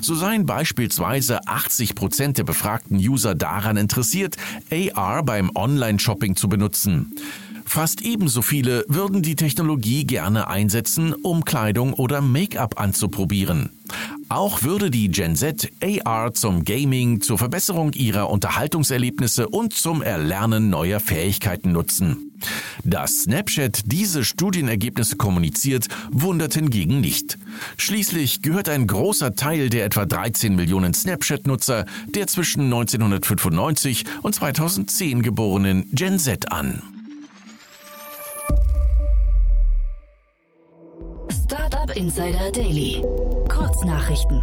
So 0.00 0.14
seien 0.14 0.46
beispielsweise 0.46 1.46
80 1.46 1.94
Prozent 1.94 2.38
der 2.38 2.44
befragten 2.44 2.98
User 2.98 3.34
daran 3.34 3.76
interessiert, 3.76 4.36
AR 4.70 5.22
beim 5.22 5.50
Online-Shopping 5.54 6.36
zu 6.36 6.48
benutzen. 6.48 7.14
Fast 7.66 8.02
ebenso 8.02 8.42
viele 8.42 8.84
würden 8.88 9.22
die 9.22 9.36
Technologie 9.36 10.04
gerne 10.04 10.48
einsetzen, 10.48 11.14
um 11.14 11.44
Kleidung 11.44 11.94
oder 11.94 12.20
Make-up 12.20 12.78
anzuprobieren. 12.78 13.70
Auch 14.28 14.62
würde 14.62 14.90
die 14.90 15.08
Gen 15.08 15.34
Z 15.34 15.70
AR 15.82 16.34
zum 16.34 16.64
Gaming, 16.64 17.20
zur 17.20 17.38
Verbesserung 17.38 17.92
ihrer 17.92 18.30
Unterhaltungserlebnisse 18.30 19.48
und 19.48 19.72
zum 19.72 20.02
Erlernen 20.02 20.70
neuer 20.70 21.00
Fähigkeiten 21.00 21.72
nutzen. 21.72 22.33
Dass 22.84 23.22
Snapchat 23.22 23.82
diese 23.86 24.24
Studienergebnisse 24.24 25.16
kommuniziert, 25.16 25.88
wundert 26.10 26.54
hingegen 26.54 27.00
nicht. 27.00 27.38
Schließlich 27.76 28.42
gehört 28.42 28.68
ein 28.68 28.86
großer 28.86 29.34
Teil 29.34 29.70
der 29.70 29.84
etwa 29.84 30.06
13 30.06 30.54
Millionen 30.54 30.94
Snapchat-Nutzer 30.94 31.86
der 32.08 32.26
zwischen 32.26 32.64
1995 32.64 34.04
und 34.22 34.34
2010 34.34 35.22
geborenen 35.22 35.88
Gen 35.92 36.18
Z 36.18 36.52
an. 36.52 36.82
Startup 41.44 41.94
Insider 41.96 42.50
Daily. 42.52 43.02
Kurznachrichten. 43.48 44.42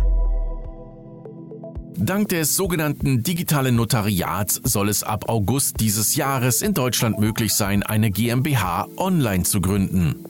Dank 1.97 2.29
des 2.29 2.55
sogenannten 2.55 3.21
digitalen 3.23 3.75
Notariats 3.75 4.59
soll 4.63 4.89
es 4.89 5.03
ab 5.03 5.29
August 5.29 5.79
dieses 5.79 6.15
Jahres 6.15 6.61
in 6.61 6.73
Deutschland 6.73 7.19
möglich 7.19 7.53
sein, 7.53 7.83
eine 7.83 8.11
GmbH 8.11 8.87
online 8.97 9.43
zu 9.43 9.61
gründen. 9.61 10.25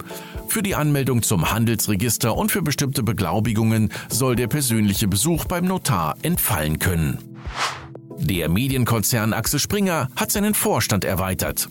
Für 0.47 0.61
die 0.61 0.75
Anmeldung 0.75 1.23
zum 1.23 1.51
Handelsregister 1.51 2.35
und 2.35 2.51
für 2.51 2.61
bestimmte 2.61 3.03
Beglaubigungen 3.03 3.91
soll 4.09 4.35
der 4.35 4.47
persönliche 4.47 5.07
Besuch 5.07 5.45
beim 5.45 5.65
Notar 5.65 6.17
entfallen 6.23 6.79
können. 6.79 7.19
Der 8.21 8.49
Medienkonzern 8.49 9.33
Axel 9.33 9.59
Springer 9.59 10.07
hat 10.15 10.31
seinen 10.31 10.53
Vorstand 10.53 11.03
erweitert. 11.03 11.67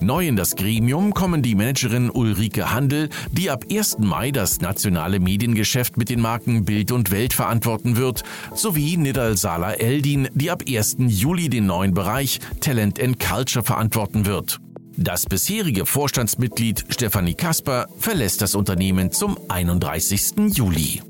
Neu 0.00 0.26
in 0.26 0.36
das 0.36 0.56
Gremium 0.56 1.14
kommen 1.14 1.42
die 1.42 1.54
Managerin 1.54 2.10
Ulrike 2.10 2.72
Handel, 2.72 3.08
die 3.30 3.50
ab 3.50 3.64
1. 3.70 3.98
Mai 4.00 4.32
das 4.32 4.60
nationale 4.60 5.20
Mediengeschäft 5.20 5.96
mit 5.96 6.10
den 6.10 6.20
Marken 6.20 6.64
Bild 6.64 6.90
und 6.90 7.10
Welt 7.12 7.32
verantworten 7.32 7.96
wird, 7.96 8.24
sowie 8.52 8.96
Nidal 8.96 9.36
Sala 9.36 9.74
Eldin, 9.74 10.28
die 10.34 10.50
ab 10.50 10.64
1. 10.68 10.96
Juli 11.06 11.48
den 11.48 11.66
neuen 11.66 11.94
Bereich 11.94 12.40
Talent 12.60 13.00
and 13.00 13.20
Culture 13.20 13.64
verantworten 13.64 14.26
wird. 14.26 14.58
Das 14.96 15.24
bisherige 15.24 15.86
Vorstandsmitglied 15.86 16.84
Stefanie 16.90 17.34
Kasper 17.34 17.86
verlässt 17.98 18.42
das 18.42 18.54
Unternehmen 18.54 19.10
zum 19.12 19.38
31. 19.48 20.54
Juli. 20.54 21.00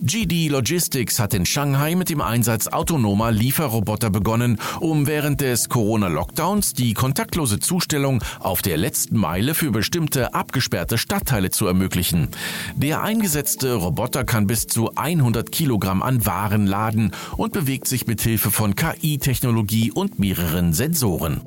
GD 0.00 0.48
Logistics 0.48 1.18
hat 1.18 1.34
in 1.34 1.44
Shanghai 1.44 1.96
mit 1.96 2.08
dem 2.08 2.20
Einsatz 2.20 2.68
autonomer 2.68 3.32
Lieferroboter 3.32 4.10
begonnen, 4.10 4.60
um 4.78 5.08
während 5.08 5.40
des 5.40 5.68
Corona-Lockdowns 5.68 6.72
die 6.72 6.94
kontaktlose 6.94 7.58
Zustellung 7.58 8.22
auf 8.38 8.62
der 8.62 8.76
letzten 8.76 9.16
Meile 9.16 9.54
für 9.54 9.72
bestimmte 9.72 10.34
abgesperrte 10.34 10.98
Stadtteile 10.98 11.50
zu 11.50 11.66
ermöglichen. 11.66 12.28
Der 12.76 13.02
eingesetzte 13.02 13.74
Roboter 13.74 14.22
kann 14.24 14.46
bis 14.46 14.68
zu 14.68 14.94
100 14.94 15.50
Kilogramm 15.50 16.02
an 16.02 16.24
Waren 16.24 16.66
laden 16.66 17.10
und 17.36 17.52
bewegt 17.52 17.88
sich 17.88 18.06
mit 18.06 18.20
Hilfe 18.20 18.52
von 18.52 18.76
KI-Technologie 18.76 19.90
und 19.90 20.20
mehreren 20.20 20.74
Sensoren. 20.74 21.40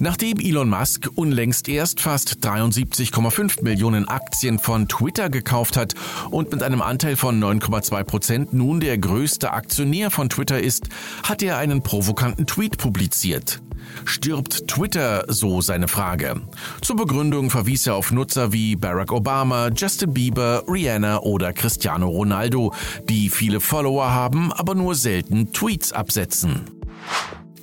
Nachdem 0.00 0.38
Elon 0.38 0.68
Musk 0.68 1.08
unlängst 1.16 1.68
erst 1.68 2.00
fast 2.00 2.38
73,5 2.46 3.64
Millionen 3.64 4.06
Aktien 4.06 4.60
von 4.60 4.86
Twitter 4.86 5.28
gekauft 5.28 5.76
hat 5.76 5.94
und 6.30 6.52
mit 6.52 6.62
einem 6.62 6.82
Anteil 6.82 7.16
von 7.16 7.42
9,2 7.42 8.04
Prozent 8.04 8.52
nun 8.52 8.78
der 8.78 8.96
größte 8.98 9.52
Aktionär 9.52 10.10
von 10.10 10.28
Twitter 10.28 10.60
ist, 10.60 10.88
hat 11.24 11.42
er 11.42 11.58
einen 11.58 11.82
provokanten 11.82 12.46
Tweet 12.46 12.78
publiziert. 12.78 13.60
Stirbt 14.04 14.68
Twitter, 14.68 15.24
so 15.28 15.60
seine 15.60 15.88
Frage. 15.88 16.42
Zur 16.80 16.96
Begründung 16.96 17.50
verwies 17.50 17.86
er 17.86 17.96
auf 17.96 18.12
Nutzer 18.12 18.52
wie 18.52 18.76
Barack 18.76 19.10
Obama, 19.10 19.70
Justin 19.74 20.14
Bieber, 20.14 20.62
Rihanna 20.68 21.20
oder 21.20 21.52
Cristiano 21.52 22.08
Ronaldo, 22.08 22.72
die 23.08 23.30
viele 23.30 23.60
Follower 23.60 24.10
haben, 24.10 24.52
aber 24.52 24.74
nur 24.74 24.94
selten 24.94 25.52
Tweets 25.52 25.92
absetzen. 25.92 26.62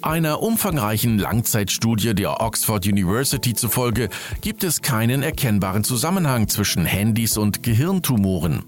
Einer 0.06 0.44
umfangreichen 0.44 1.18
Langzeitstudie 1.18 2.14
der 2.14 2.40
Oxford 2.40 2.86
University 2.86 3.56
zufolge 3.56 4.10
gibt 4.42 4.64
es 4.64 4.84
keinen 4.84 5.24
erkennbaren 5.24 5.84
Zusammenhang 5.84 6.48
zwischen 6.48 6.86
Handys 6.86 7.38
und 7.38 7.64
Gehirntumoren. 7.64 8.62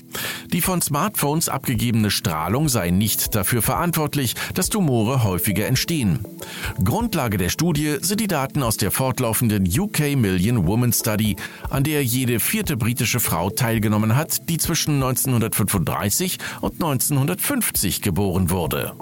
Die 0.52 0.62
von 0.62 0.82
Smartphones 0.82 1.48
abgegebene 1.48 2.10
Strahlung 2.10 2.70
sei 2.70 2.90
nicht 2.90 3.36
dafür 3.36 3.62
verantwortlich, 3.62 4.34
dass 4.56 4.70
Tumore 4.70 5.24
häufiger 5.24 5.68
entstehen. 5.68 6.26
Grundlage 6.84 7.38
der 7.38 7.50
Studie 7.50 7.98
sind 8.02 8.20
die 8.20 8.28
Daten 8.28 8.64
aus 8.64 8.78
der 8.78 8.90
fortlaufenden 8.90 9.68
UK 9.68 10.16
Million 10.16 10.66
Woman 10.66 10.92
Study, 10.92 11.36
an 11.70 11.84
der 11.84 12.04
jede 12.04 12.40
vierte 12.40 12.78
britische 12.78 13.20
Frau 13.20 13.52
teilgenommen 13.52 14.16
hat, 14.16 14.50
die 14.50 14.58
zwischen 14.58 14.96
1935 14.96 16.40
und 16.62 16.74
1950 16.84 18.02
geboren 18.02 18.50
wurde. 18.50 18.94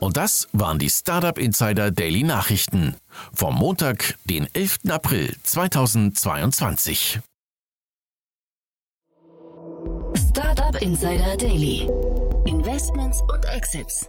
Und 0.00 0.16
das 0.16 0.48
waren 0.52 0.78
die 0.78 0.90
Startup 0.90 1.38
Insider 1.38 1.90
Daily 1.90 2.22
Nachrichten 2.22 2.96
vom 3.32 3.54
Montag, 3.54 4.16
den 4.24 4.46
11. 4.52 4.80
April 4.88 5.34
2022. 5.42 7.20
Startup 10.14 10.82
Insider 10.82 11.36
Daily. 11.36 11.88
Investments 12.44 13.22
und 13.22 13.44
Exits. 13.46 14.08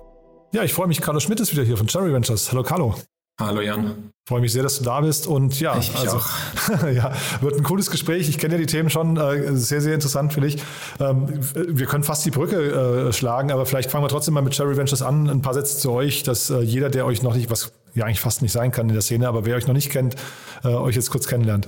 Ja, 0.54 0.64
ich 0.64 0.74
freue 0.74 0.88
mich. 0.88 1.02
Carlo 1.02 1.20
Schmidt 1.20 1.40
ist 1.40 1.52
wieder 1.52 1.64
hier 1.64 1.78
von 1.78 1.88
Cherry 1.88 2.14
Ventures. 2.14 2.52
Hallo 2.52 2.64
Carlo. 2.64 2.96
Hallo 3.40 3.62
Jan. 3.62 4.12
Freue 4.28 4.42
mich 4.42 4.52
sehr, 4.52 4.64
dass 4.64 4.80
du 4.80 4.84
da 4.84 5.00
bist 5.00 5.28
und 5.28 5.60
ja, 5.60 5.78
ich 5.78 5.96
also 5.96 6.20
ja, 6.88 7.14
wird 7.40 7.56
ein 7.56 7.64
cooles 7.64 7.92
Gespräch. 7.92 8.28
Ich 8.28 8.40
kenne 8.40 8.56
ja 8.56 8.60
die 8.60 8.66
Themen 8.66 8.90
schon, 8.90 9.16
äh, 9.16 9.56
sehr, 9.56 9.80
sehr 9.80 9.94
interessant 9.94 10.34
finde 10.34 10.50
ich. 10.50 10.58
Ähm, 11.00 11.28
wir 11.54 11.86
können 11.86 12.04
fast 12.04 12.26
die 12.26 12.32
Brücke 12.32 12.58
äh, 12.58 13.14
schlagen, 13.14 13.52
aber 13.52 13.66
vielleicht 13.66 13.92
fangen 13.92 14.04
wir 14.04 14.10
trotzdem 14.10 14.34
mal 14.34 14.42
mit 14.42 14.54
Cherry 14.54 14.76
Ventures 14.76 15.04
an. 15.04 15.30
Ein 15.30 15.42
paar 15.44 15.54
Sätze 15.54 15.78
zu 15.78 15.92
euch, 15.92 16.24
dass 16.24 16.50
äh, 16.50 16.62
jeder, 16.62 16.90
der 16.90 17.06
euch 17.06 17.22
noch 17.22 17.36
nicht, 17.36 17.52
was 17.52 17.72
ja 17.94 18.06
eigentlich 18.06 18.20
fast 18.20 18.42
nicht 18.42 18.52
sein 18.52 18.72
kann 18.72 18.90
in 18.90 18.94
der 18.94 19.04
Szene, 19.04 19.28
aber 19.28 19.46
wer 19.46 19.56
euch 19.56 19.68
noch 19.68 19.76
nicht 19.76 19.92
kennt, 19.92 20.16
äh, 20.64 20.70
euch 20.70 20.96
jetzt 20.96 21.12
kurz 21.12 21.28
kennenlernt. 21.28 21.68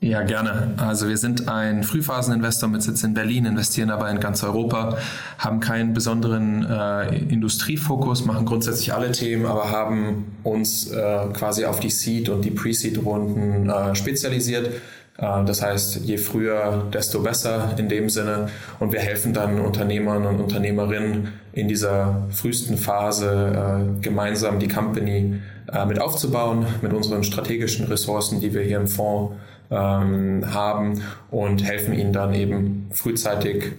Ja, 0.00 0.22
gerne. 0.22 0.74
Also 0.76 1.08
wir 1.08 1.16
sind 1.16 1.48
ein 1.48 1.82
Frühphaseninvestor 1.82 2.68
mit 2.68 2.84
Sitz 2.84 3.02
in 3.02 3.14
Berlin, 3.14 3.46
investieren 3.46 3.90
aber 3.90 4.08
in 4.08 4.20
ganz 4.20 4.44
Europa, 4.44 4.96
haben 5.38 5.58
keinen 5.58 5.92
besonderen 5.92 6.64
äh, 6.64 7.18
Industriefokus, 7.18 8.24
machen 8.24 8.46
grundsätzlich 8.46 8.94
alle 8.94 9.10
Themen, 9.10 9.44
aber 9.44 9.72
haben 9.72 10.36
uns 10.44 10.88
äh, 10.92 11.26
quasi 11.32 11.64
auf 11.64 11.80
die 11.80 11.90
Seed- 11.90 12.28
und 12.28 12.44
die 12.44 12.52
Pre-Seed-Runden 12.52 13.68
äh, 13.68 13.96
spezialisiert. 13.96 14.68
Äh, 15.16 15.44
das 15.44 15.62
heißt, 15.62 15.96
je 16.04 16.16
früher, 16.16 16.86
desto 16.92 17.20
besser 17.20 17.74
in 17.76 17.88
dem 17.88 18.08
Sinne. 18.08 18.50
Und 18.78 18.92
wir 18.92 19.00
helfen 19.00 19.34
dann 19.34 19.60
Unternehmern 19.60 20.26
und 20.26 20.38
Unternehmerinnen 20.40 21.32
in 21.52 21.66
dieser 21.66 22.28
frühesten 22.30 22.78
Phase 22.78 23.88
äh, 23.98 24.00
gemeinsam 24.00 24.60
die 24.60 24.68
Company 24.68 25.40
äh, 25.72 25.86
mit 25.86 26.00
aufzubauen, 26.00 26.66
mit 26.82 26.92
unseren 26.92 27.24
strategischen 27.24 27.86
Ressourcen, 27.86 28.40
die 28.40 28.54
wir 28.54 28.62
hier 28.62 28.76
im 28.76 28.86
Fonds 28.86 29.34
ähm, 29.70 30.44
haben 30.52 31.02
und 31.30 31.64
helfen 31.64 31.94
ihnen 31.94 32.12
dann 32.12 32.34
eben 32.34 32.88
frühzeitig 32.92 33.72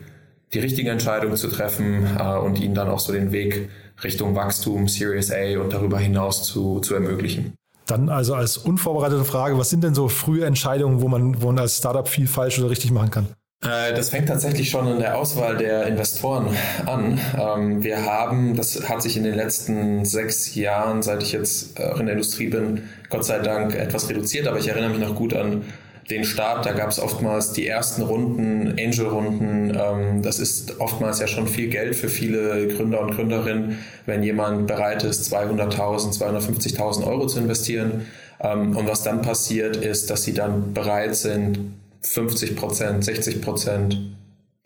die 0.53 0.59
richtige 0.59 0.89
Entscheidung 0.89 1.35
zu 1.35 1.47
treffen 1.47 2.07
äh, 2.17 2.37
und 2.37 2.59
ihnen 2.59 2.75
dann 2.75 2.89
auch 2.89 2.99
so 2.99 3.13
den 3.13 3.31
Weg 3.31 3.69
Richtung 4.03 4.35
Wachstum, 4.35 4.87
Series 4.87 5.31
A 5.31 5.59
und 5.59 5.73
darüber 5.73 5.99
hinaus 5.99 6.43
zu, 6.43 6.79
zu 6.79 6.93
ermöglichen. 6.93 7.53
Dann 7.85 8.09
also 8.09 8.35
als 8.35 8.57
unvorbereitete 8.57 9.25
Frage, 9.25 9.57
was 9.57 9.69
sind 9.69 9.83
denn 9.83 9.95
so 9.95 10.07
frühe 10.07 10.45
Entscheidungen, 10.45 11.01
wo 11.01 11.07
man, 11.07 11.41
wo 11.41 11.47
man 11.47 11.59
als 11.59 11.77
Startup 11.77 12.07
viel 12.07 12.27
falsch 12.27 12.59
oder 12.59 12.69
richtig 12.69 12.91
machen 12.91 13.09
kann? 13.11 13.27
Äh, 13.63 13.93
das 13.93 14.09
fängt 14.09 14.29
tatsächlich 14.29 14.69
schon 14.69 14.87
in 14.87 14.99
der 14.99 15.17
Auswahl 15.17 15.57
der 15.57 15.87
Investoren 15.87 16.55
an. 16.85 17.19
Ähm, 17.37 17.83
wir 17.83 18.05
haben, 18.05 18.55
das 18.55 18.87
hat 18.87 19.01
sich 19.01 19.17
in 19.17 19.23
den 19.23 19.35
letzten 19.35 20.05
sechs 20.05 20.55
Jahren, 20.55 21.01
seit 21.01 21.23
ich 21.23 21.31
jetzt 21.31 21.79
in 21.79 22.05
der 22.05 22.13
Industrie 22.13 22.47
bin, 22.47 22.83
Gott 23.09 23.25
sei 23.25 23.39
Dank 23.39 23.75
etwas 23.75 24.07
reduziert, 24.07 24.47
aber 24.47 24.59
ich 24.59 24.67
erinnere 24.67 24.91
mich 24.91 24.99
noch 24.99 25.15
gut 25.15 25.33
an 25.33 25.63
den 26.09 26.23
Start, 26.23 26.65
da 26.65 26.71
gab 26.71 26.89
es 26.89 26.99
oftmals 26.99 27.51
die 27.51 27.67
ersten 27.67 28.01
Runden, 28.01 28.75
Angel-Runden. 28.79 29.77
Ähm, 29.79 30.21
das 30.23 30.39
ist 30.39 30.79
oftmals 30.79 31.19
ja 31.19 31.27
schon 31.27 31.47
viel 31.47 31.69
Geld 31.69 31.95
für 31.95 32.09
viele 32.09 32.67
Gründer 32.67 33.01
und 33.01 33.15
Gründerinnen, 33.15 33.79
wenn 34.05 34.23
jemand 34.23 34.67
bereit 34.67 35.03
ist, 35.03 35.31
200.000, 35.33 36.17
250.000 36.17 37.05
Euro 37.05 37.27
zu 37.27 37.39
investieren. 37.39 38.07
Ähm, 38.39 38.75
und 38.75 38.87
was 38.87 39.03
dann 39.03 39.21
passiert, 39.21 39.77
ist, 39.77 40.09
dass 40.09 40.23
sie 40.23 40.33
dann 40.33 40.73
bereit 40.73 41.15
sind, 41.15 41.59
50 42.01 42.55
Prozent, 42.55 43.03
60 43.03 43.41
Prozent, 43.41 43.97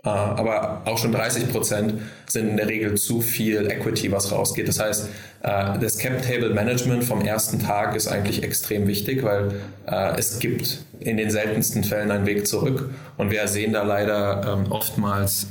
äh, 0.05 0.09
aber 0.09 0.81
auch 0.85 0.97
schon 0.97 1.11
30 1.11 1.49
Prozent 1.49 1.93
sind 2.27 2.49
in 2.49 2.57
der 2.57 2.67
Regel 2.67 2.95
zu 2.95 3.21
viel 3.21 3.69
Equity, 3.71 4.11
was 4.11 4.31
rausgeht. 4.31 4.67
Das 4.67 4.79
heißt, 4.79 5.09
äh, 5.43 5.79
das 5.79 5.97
Cap-Table-Management 5.97 7.03
vom 7.03 7.21
ersten 7.21 7.59
Tag 7.59 7.95
ist 7.95 8.07
eigentlich 8.07 8.43
extrem 8.43 8.87
wichtig, 8.87 9.23
weil 9.23 9.51
äh, 9.87 10.17
es 10.17 10.39
gibt 10.39 10.79
in 11.05 11.17
den 11.17 11.29
seltensten 11.29 11.83
Fällen 11.83 12.11
einen 12.11 12.25
Weg 12.25 12.47
zurück. 12.47 12.89
Und 13.17 13.31
wir 13.31 13.47
sehen 13.47 13.73
da 13.73 13.83
leider 13.83 14.53
ähm, 14.53 14.71
oftmals 14.71 15.47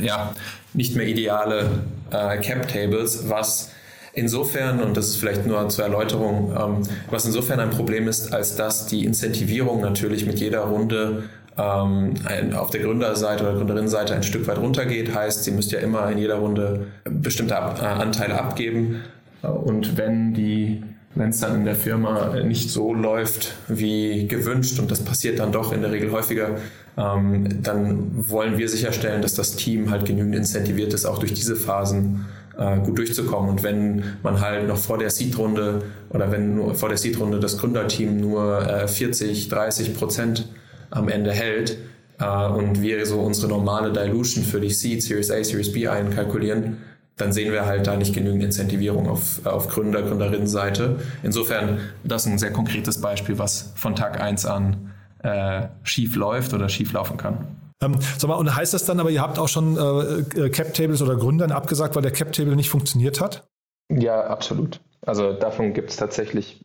ja, 0.00 0.34
nicht 0.72 0.96
mehr 0.96 1.06
ideale 1.06 1.68
Cap-Tables, 2.10 3.28
was 3.28 3.70
insofern, 4.18 4.80
und 4.80 4.96
das 4.96 5.08
ist 5.08 5.16
vielleicht 5.16 5.46
nur 5.46 5.68
zur 5.68 5.84
Erläuterung, 5.84 6.52
ähm, 6.58 6.82
was 7.10 7.24
insofern 7.24 7.60
ein 7.60 7.70
Problem 7.70 8.08
ist, 8.08 8.32
als 8.32 8.56
dass 8.56 8.86
die 8.86 9.04
Incentivierung 9.04 9.80
natürlich 9.80 10.26
mit 10.26 10.40
jeder 10.40 10.60
Runde 10.60 11.24
ähm, 11.56 12.14
auf 12.54 12.70
der 12.70 12.80
Gründerseite 12.80 13.44
oder 13.44 13.54
Gründerinnenseite 13.54 14.14
ein 14.14 14.22
Stück 14.22 14.46
weit 14.46 14.58
runtergeht. 14.58 15.14
Heißt, 15.14 15.44
sie 15.44 15.50
müsst 15.50 15.72
ja 15.72 15.80
immer 15.80 16.10
in 16.10 16.18
jeder 16.18 16.36
Runde 16.36 16.86
bestimmte 17.04 17.56
Ab 17.56 17.80
äh, 17.80 17.84
Anteile 17.84 18.40
abgeben. 18.40 19.02
Und 19.42 19.96
wenn 19.96 20.34
die 20.34 20.82
wenn 21.14 21.30
es 21.30 21.40
dann 21.40 21.56
in 21.56 21.64
der 21.64 21.74
Firma 21.74 22.36
nicht 22.42 22.70
so 22.70 22.94
läuft 22.94 23.54
wie 23.68 24.28
gewünscht 24.28 24.78
und 24.78 24.90
das 24.90 25.00
passiert 25.00 25.38
dann 25.38 25.52
doch 25.52 25.72
in 25.72 25.82
der 25.82 25.90
Regel 25.90 26.12
häufiger, 26.12 26.56
ähm, 26.96 27.62
dann 27.62 28.28
wollen 28.28 28.58
wir 28.58 28.68
sicherstellen, 28.68 29.22
dass 29.22 29.34
das 29.34 29.56
Team 29.56 29.90
halt 29.90 30.04
genügend 30.04 30.34
incentiviert 30.34 30.92
ist, 30.94 31.06
auch 31.06 31.18
durch 31.18 31.32
diese 31.32 31.56
Phasen 31.56 32.26
äh, 32.58 32.78
gut 32.80 32.98
durchzukommen. 32.98 33.50
Und 33.50 33.62
wenn 33.62 34.02
man 34.22 34.40
halt 34.40 34.68
noch 34.68 34.76
vor 34.76 34.98
der 34.98 35.10
Seed-Runde 35.10 35.82
oder 36.10 36.30
wenn 36.30 36.56
nur 36.56 36.74
vor 36.74 36.88
der 36.88 36.98
Seed-Runde 36.98 37.40
das 37.40 37.58
Gründerteam 37.58 38.20
nur 38.20 38.68
äh, 38.68 38.88
40, 38.88 39.48
30 39.48 39.94
Prozent 39.94 40.48
am 40.90 41.08
Ende 41.08 41.32
hält 41.32 41.78
äh, 42.20 42.48
und 42.48 42.82
wir 42.82 43.06
so 43.06 43.20
unsere 43.20 43.48
normale 43.48 43.92
Dilution 43.92 44.44
für 44.44 44.60
die 44.60 44.70
Seed, 44.70 45.02
Series 45.02 45.30
A, 45.30 45.42
Series 45.42 45.72
B 45.72 45.88
einkalkulieren, 45.88 46.78
dann 47.18 47.32
sehen 47.32 47.52
wir 47.52 47.66
halt 47.66 47.86
da 47.86 47.96
nicht 47.96 48.14
genügend 48.14 48.42
Incentivierung 48.42 49.08
auf, 49.08 49.44
auf 49.44 49.68
Gründer, 49.68 50.02
Gründerinnenseite. 50.02 51.00
Insofern, 51.22 51.80
das 52.04 52.26
ist 52.26 52.32
ein 52.32 52.38
sehr 52.38 52.52
konkretes 52.52 53.00
Beispiel, 53.00 53.38
was 53.38 53.72
von 53.74 53.94
Tag 53.94 54.20
1 54.20 54.46
an 54.46 54.92
äh, 55.22 55.68
schief 55.82 56.16
läuft 56.16 56.54
oder 56.54 56.68
schief 56.68 56.92
laufen 56.92 57.16
kann. 57.16 57.46
Ähm, 57.80 57.96
sag 58.16 58.28
mal, 58.28 58.34
und 58.34 58.54
heißt 58.54 58.74
das 58.74 58.84
dann 58.84 58.98
aber, 58.98 59.10
ihr 59.10 59.20
habt 59.22 59.38
auch 59.38 59.48
schon 59.48 59.76
äh, 59.76 60.40
äh 60.40 60.50
Cap-Tables 60.50 61.02
oder 61.02 61.16
Gründern 61.16 61.52
abgesagt, 61.52 61.94
weil 61.94 62.02
der 62.02 62.12
Cap-Table 62.12 62.56
nicht 62.56 62.70
funktioniert 62.70 63.20
hat? 63.20 63.46
Ja, 63.92 64.24
absolut. 64.26 64.80
Also 65.02 65.32
davon 65.32 65.74
gibt 65.74 65.90
es 65.90 65.96
tatsächlich, 65.96 66.64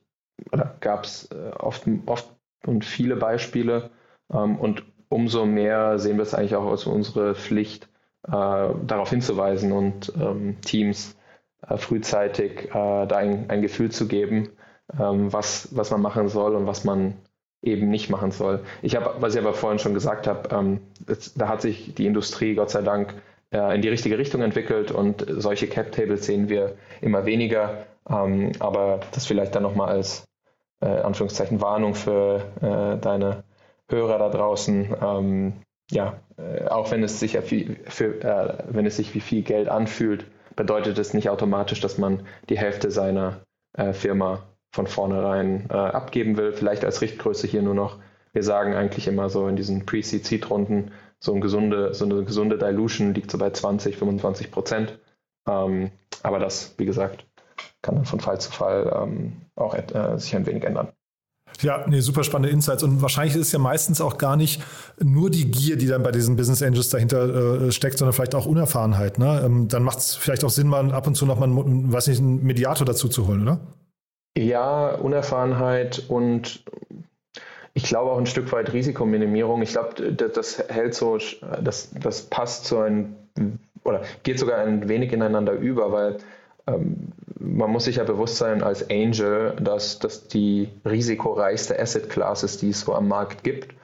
oder 0.51 0.75
gab 0.79 1.05
es 1.05 1.29
äh, 1.31 1.51
oft, 1.59 1.83
oft 2.05 2.29
und 2.65 2.83
viele 2.83 3.15
Beispiele. 3.15 3.91
Ähm, 4.33 4.57
und 4.57 4.83
umso 5.09 5.45
mehr 5.45 5.99
sehen 5.99 6.17
wir 6.17 6.23
es 6.23 6.33
eigentlich 6.33 6.55
auch 6.55 6.69
als 6.69 6.85
unsere 6.85 7.35
Pflicht, 7.35 7.87
darauf 8.25 9.09
hinzuweisen 9.09 9.71
und 9.73 10.13
ähm, 10.15 10.61
Teams 10.61 11.15
äh, 11.67 11.77
frühzeitig 11.77 12.69
äh, 12.69 13.05
da 13.05 13.17
ein, 13.17 13.49
ein, 13.49 13.61
Gefühl 13.61 13.91
zu 13.91 14.07
geben, 14.07 14.49
ähm, 14.99 15.31
was, 15.31 15.75
was 15.75 15.91
man 15.91 16.01
machen 16.01 16.27
soll 16.29 16.55
und 16.55 16.67
was 16.67 16.83
man 16.83 17.15
eben 17.61 17.89
nicht 17.89 18.09
machen 18.09 18.31
soll. 18.31 18.63
Ich 18.81 18.95
habe, 18.95 19.15
was 19.19 19.35
ich 19.35 19.41
aber 19.41 19.53
vorhin 19.53 19.79
schon 19.79 19.93
gesagt 19.93 20.27
habe, 20.27 20.49
ähm, 20.53 20.81
da 21.35 21.47
hat 21.47 21.61
sich 21.61 21.93
die 21.95 22.05
Industrie 22.05 22.55
Gott 22.55 22.69
sei 22.69 22.81
Dank 22.81 23.13
äh, 23.51 23.75
in 23.75 23.81
die 23.81 23.89
richtige 23.89 24.17
Richtung 24.17 24.41
entwickelt 24.41 24.91
und 24.91 25.25
solche 25.29 25.67
Cap-Tables 25.67 26.25
sehen 26.25 26.49
wir 26.49 26.75
immer 27.01 27.25
weniger. 27.25 27.85
Ähm, 28.09 28.51
aber 28.59 28.99
das 29.13 29.25
vielleicht 29.25 29.55
dann 29.55 29.63
nochmal 29.63 29.89
als 29.89 30.25
äh, 30.81 30.87
Anführungszeichen 30.87 31.61
Warnung 31.61 31.95
für 31.95 32.41
äh, 32.61 32.99
deine 32.99 33.43
Hörer 33.89 34.17
da 34.17 34.29
draußen. 34.29 34.95
Ähm, 35.01 35.53
ja, 35.93 36.19
äh, 36.37 36.65
auch 36.65 36.91
wenn 36.91 37.03
es 37.03 37.19
sich 37.19 37.37
für, 37.37 37.75
für 37.85 38.21
äh, 38.23 38.63
wenn 38.69 38.85
es 38.85 38.97
sich 38.97 39.13
wie 39.13 39.19
viel 39.19 39.43
Geld 39.43 39.69
anfühlt, 39.69 40.25
bedeutet 40.55 40.97
es 40.97 41.13
nicht 41.13 41.29
automatisch, 41.29 41.79
dass 41.81 41.97
man 41.97 42.25
die 42.49 42.57
Hälfte 42.57 42.91
seiner 42.91 43.41
äh, 43.73 43.93
Firma 43.93 44.43
von 44.71 44.87
vornherein 44.87 45.67
äh, 45.69 45.73
abgeben 45.73 46.37
will. 46.37 46.53
Vielleicht 46.53 46.83
als 46.83 47.01
Richtgröße 47.01 47.47
hier 47.47 47.61
nur 47.61 47.75
noch. 47.75 47.99
Wir 48.33 48.43
sagen 48.43 48.73
eigentlich 48.73 49.07
immer 49.07 49.29
so 49.29 49.47
in 49.47 49.55
diesen 49.55 49.85
Pre-Seed-Seed-Runden, 49.85 50.91
so, 51.19 51.33
ein 51.33 51.41
gesunde, 51.41 51.93
so 51.93 52.05
eine 52.05 52.23
gesunde 52.23 52.57
Dilution 52.57 53.13
liegt 53.13 53.31
so 53.31 53.37
bei 53.37 53.51
20, 53.51 53.97
25 53.97 54.51
Prozent. 54.51 54.99
Ähm, 55.47 55.91
aber 56.23 56.39
das, 56.39 56.73
wie 56.77 56.85
gesagt, 56.85 57.25
kann 57.81 57.95
dann 57.95 58.05
von 58.05 58.19
Fall 58.19 58.41
zu 58.41 58.51
Fall 58.51 58.91
ähm, 58.95 59.41
auch 59.55 59.75
äh, 59.75 60.17
sich 60.17 60.35
ein 60.35 60.45
wenig 60.47 60.63
ändern. 60.63 60.91
Ja, 61.61 61.85
nee, 61.87 61.99
super 61.99 62.23
spannende 62.23 62.49
Insights. 62.49 62.83
Und 62.83 63.01
wahrscheinlich 63.01 63.35
ist 63.35 63.47
es 63.47 63.51
ja 63.51 63.59
meistens 63.59 64.01
auch 64.01 64.17
gar 64.17 64.35
nicht 64.35 64.61
nur 65.01 65.29
die 65.29 65.49
Gier, 65.49 65.77
die 65.77 65.87
dann 65.87 66.03
bei 66.03 66.11
diesen 66.11 66.35
Business 66.35 66.61
Angels 66.61 66.89
dahinter 66.89 67.67
äh, 67.67 67.71
steckt, 67.71 67.97
sondern 67.97 68.13
vielleicht 68.13 68.35
auch 68.35 68.45
Unerfahrenheit. 68.45 69.19
Ne? 69.19 69.41
Ähm, 69.45 69.67
dann 69.67 69.83
macht 69.83 69.99
es 69.99 70.15
vielleicht 70.15 70.43
auch 70.43 70.49
Sinn, 70.49 70.67
mal 70.67 70.91
ab 70.91 71.07
und 71.07 71.15
zu 71.15 71.25
nochmal 71.25 71.49
einen, 71.49 71.91
weiß 71.91 72.07
nicht, 72.07 72.19
einen 72.19 72.43
Mediator 72.43 72.85
dazu 72.85 73.07
zu 73.07 73.27
holen, 73.27 73.43
oder? 73.43 73.59
Ja, 74.37 74.95
Unerfahrenheit 74.95 76.03
und 76.07 76.63
ich 77.75 77.83
glaube 77.83 78.11
auch 78.11 78.17
ein 78.17 78.25
Stück 78.25 78.51
weit 78.51 78.73
Risikominimierung. 78.73 79.61
Ich 79.61 79.71
glaube, 79.71 80.11
das 80.11 80.59
hält 80.69 80.95
so, 80.95 81.17
das, 81.61 81.91
das 81.99 82.23
passt 82.23 82.65
so 82.65 82.79
ein, 82.79 83.15
oder 83.83 84.01
geht 84.23 84.39
sogar 84.39 84.59
ein 84.59 84.89
wenig 84.89 85.11
ineinander 85.11 85.53
über, 85.53 85.91
weil 85.91 86.17
ähm, 86.67 87.12
man 87.43 87.69
muss 87.69 87.85
sich 87.85 87.97
ja 87.97 88.03
bewusst 88.03 88.37
sein 88.37 88.63
als 88.63 88.89
Angel, 88.89 89.55
dass 89.61 89.99
das 89.99 90.27
die 90.27 90.69
risikoreichste 90.85 91.77
Asset 91.79 92.09
Class 92.09 92.43
ist, 92.43 92.61
die 92.61 92.69
es 92.69 92.81
so 92.81 92.93
am 92.95 93.07
Markt 93.07 93.43
gibt. 93.43 93.75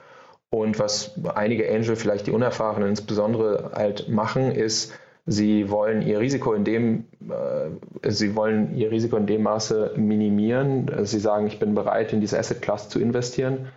Und 0.50 0.78
was 0.78 1.12
einige 1.34 1.70
Angel, 1.70 1.94
vielleicht 1.94 2.26
die 2.26 2.32
Unerfahrenen 2.32 2.88
insbesondere, 2.88 3.72
halt 3.74 4.08
machen, 4.08 4.50
ist, 4.50 4.92
sie 5.26 5.70
wollen 5.70 6.02
ihr 6.02 6.18
Risiko 6.18 6.54
in 6.54 6.64
dem, 6.64 7.04
äh, 7.28 8.10
sie 8.10 8.34
wollen 8.34 8.74
ihr 8.74 8.90
Risiko 8.90 9.16
in 9.16 9.26
dem 9.26 9.42
Maße 9.42 9.92
minimieren. 9.96 10.90
Sie 11.04 11.20
sagen, 11.20 11.46
ich 11.46 11.58
bin 11.58 11.74
bereit, 11.74 12.12
in 12.12 12.20
diese 12.20 12.38
Asset 12.38 12.62
Class 12.62 12.88
zu 12.88 12.98
investieren, 12.98 13.68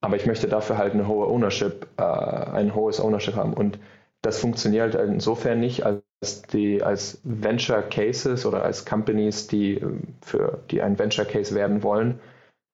aber 0.00 0.16
ich 0.16 0.26
möchte 0.26 0.48
dafür 0.48 0.78
halt 0.78 0.92
eine 0.92 1.08
hohe 1.08 1.26
Ownership, 1.26 1.88
äh, 1.96 2.02
ein 2.02 2.74
hohes 2.74 3.00
Ownership 3.00 3.34
haben. 3.34 3.54
Und 3.54 3.78
das 4.22 4.38
funktioniert 4.38 4.94
halt 4.94 5.10
insofern 5.10 5.60
nicht, 5.60 5.84
als 5.84 6.02
die 6.52 6.82
als 6.82 7.20
Venture 7.24 7.82
Cases 7.82 8.44
oder 8.44 8.62
als 8.62 8.84
Companies, 8.84 9.46
die 9.46 9.74
ähm, 9.74 10.02
für 10.22 10.62
die 10.70 10.82
ein 10.82 10.98
Venture 10.98 11.24
Case 11.24 11.54
werden 11.54 11.82
wollen, 11.82 12.20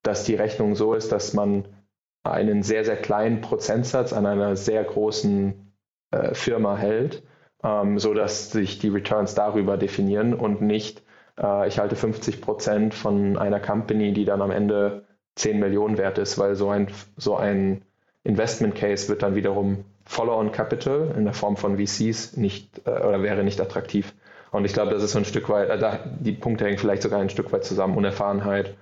dass 0.03 0.25
die 0.25 0.35
Rechnung 0.35 0.75
so 0.75 0.95
ist, 0.95 1.13
dass 1.13 1.33
man 1.33 1.65
einen 2.25 2.63
sehr, 2.63 2.85
sehr 2.85 2.97
kleinen 2.97 3.41
Prozentsatz 3.41 4.13
an 4.13 4.27
einer 4.27 4.57
sehr 4.57 4.83
großen 4.83 5.73
äh, 6.11 6.35
Firma 6.35 6.77
hält, 6.77 7.23
ähm, 7.63 7.99
sodass 7.99 8.51
sich 8.51 8.79
die 8.81 8.89
Returns 8.89 9.35
darüber 9.35 9.77
definieren 9.77 10.35
und 10.35 10.61
nicht, 10.61 11.05
äh, 11.39 11.69
ich 11.69 11.79
halte 11.79 11.95
50 11.95 12.41
Prozent 12.41 12.95
von 12.95 13.39
einer 13.39 13.61
Company, 13.61 14.13
die 14.13 14.25
dann 14.25 14.43
am 14.43 14.51
Ende 14.51 15.05
10 15.37 15.61
Millionen 15.61 15.99
wert 15.99 16.19
ist, 16.19 16.37
weil 16.39 16.57
so 16.57 16.71
ein, 16.71 16.89
so 17.17 17.37
ein 17.37 17.83
Investment 18.25 18.75
Case 18.75 19.09
wird 19.09 19.23
dann 19.23 19.37
wiederum 19.37 19.85
Follow-on 20.07 20.53
Capital 20.53 21.13
in 21.17 21.25
der 21.25 21.35
Form 21.35 21.57
von 21.57 21.77
VCs 21.79 22.37
nicht 22.37 22.81
äh, 22.87 22.91
oder 22.91 23.23
wäre 23.23 23.45
nicht 23.45 23.61
attraktiv. 23.61 24.15
Und 24.53 24.65
ich 24.65 24.73
glaube, 24.73 24.93
das 24.93 25.03
ist 25.03 25.13
so 25.13 25.19
ein 25.19 25.25
Stück 25.25 25.49
weit, 25.49 25.69
äh, 25.69 25.79
da, 25.79 25.99
die 26.21 26.33
Punkte 26.33 26.65
hängen 26.65 26.79
vielleicht 26.79 27.03
sogar 27.03 27.21
ein 27.21 27.29
Stück 27.29 27.53
weit 27.53 27.65
zusammen, 27.65 27.97
Unerfahrenheit, 27.97 28.75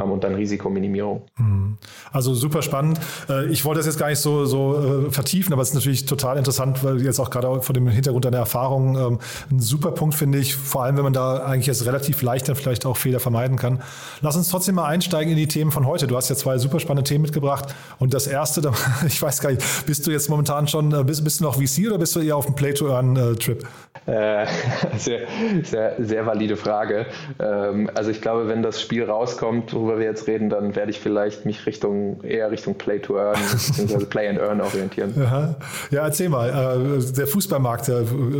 und 0.00 0.24
dann 0.24 0.34
Risikominimierung. 0.34 1.22
Mhm. 1.36 1.76
Also 2.12 2.34
super 2.34 2.62
spannend. 2.62 2.98
Äh, 3.28 3.46
ich 3.48 3.64
wollte 3.64 3.80
das 3.80 3.86
jetzt 3.86 3.98
gar 3.98 4.08
nicht 4.08 4.20
so, 4.20 4.46
so 4.46 5.06
äh, 5.06 5.10
vertiefen, 5.10 5.52
aber 5.52 5.60
es 5.60 5.68
ist 5.68 5.74
natürlich 5.74 6.06
total 6.06 6.38
interessant, 6.38 6.82
weil 6.82 7.02
jetzt 7.02 7.18
auch 7.18 7.28
gerade 7.28 7.60
vor 7.60 7.74
dem 7.74 7.88
Hintergrund 7.88 8.24
deiner 8.24 8.38
Erfahrung 8.38 8.96
ähm, 8.96 9.18
ein 9.50 9.60
super 9.60 9.90
Punkt 9.90 10.14
finde 10.14 10.38
ich, 10.38 10.54
vor 10.54 10.84
allem 10.84 10.96
wenn 10.96 11.04
man 11.04 11.12
da 11.12 11.44
eigentlich 11.44 11.66
jetzt 11.66 11.84
relativ 11.84 12.22
leicht 12.22 12.48
dann 12.48 12.56
vielleicht 12.56 12.86
auch 12.86 12.96
Fehler 12.96 13.20
vermeiden 13.20 13.58
kann. 13.58 13.82
Lass 14.22 14.36
uns 14.36 14.48
trotzdem 14.48 14.76
mal 14.76 14.86
einsteigen 14.86 15.30
in 15.32 15.36
die 15.36 15.48
Themen 15.48 15.70
von 15.70 15.86
heute. 15.86 16.06
Du 16.06 16.16
hast 16.16 16.30
ja 16.30 16.36
zwei 16.36 16.56
super 16.56 16.80
spannende 16.80 17.06
Themen 17.06 17.22
mitgebracht 17.22 17.74
und 17.98 18.14
das 18.14 18.26
erste, 18.26 18.62
ich 19.06 19.20
weiß 19.20 19.40
gar 19.40 19.50
nicht, 19.50 19.62
bist 19.86 20.06
du 20.06 20.10
jetzt 20.10 20.30
momentan 20.30 20.68
schon, 20.68 20.92
äh, 20.92 21.04
bist, 21.04 21.22
bist 21.22 21.40
du 21.40 21.44
noch 21.44 21.56
VC 21.56 21.86
oder 21.86 21.98
bist 21.98 22.16
du 22.16 22.20
eher 22.20 22.36
auf 22.36 22.46
dem 22.46 22.54
Play-to-Earn-Trip? 22.54 23.66
Äh, 24.06 24.46
sehr, 24.96 25.20
sehr, 25.62 25.96
sehr 25.98 26.26
valide 26.26 26.56
Frage. 26.56 27.06
Ähm, 27.38 27.90
also 27.94 28.10
ich 28.10 28.20
glaube, 28.20 28.48
wenn 28.48 28.62
das 28.62 28.80
Spiel 28.80 29.04
rauskommt, 29.04 29.74
worüber 29.82 29.98
wir 29.98 30.06
jetzt 30.06 30.26
reden, 30.26 30.48
dann 30.48 30.76
werde 30.76 30.90
ich 30.90 31.00
vielleicht 31.00 31.44
mich 31.44 31.66
Richtung 31.66 32.22
eher 32.22 32.50
Richtung 32.50 32.76
Play 32.76 33.00
to 33.00 33.18
Earn 33.18 33.38
bzw. 33.50 34.06
Play 34.06 34.28
and 34.28 34.38
Earn 34.38 34.60
orientieren. 34.60 35.14
Aha. 35.20 35.56
Ja, 35.90 36.04
erzähl 36.04 36.28
mal. 36.28 36.48
Äh, 36.48 37.12
der 37.12 37.26
Fußballmarkt, 37.26 37.90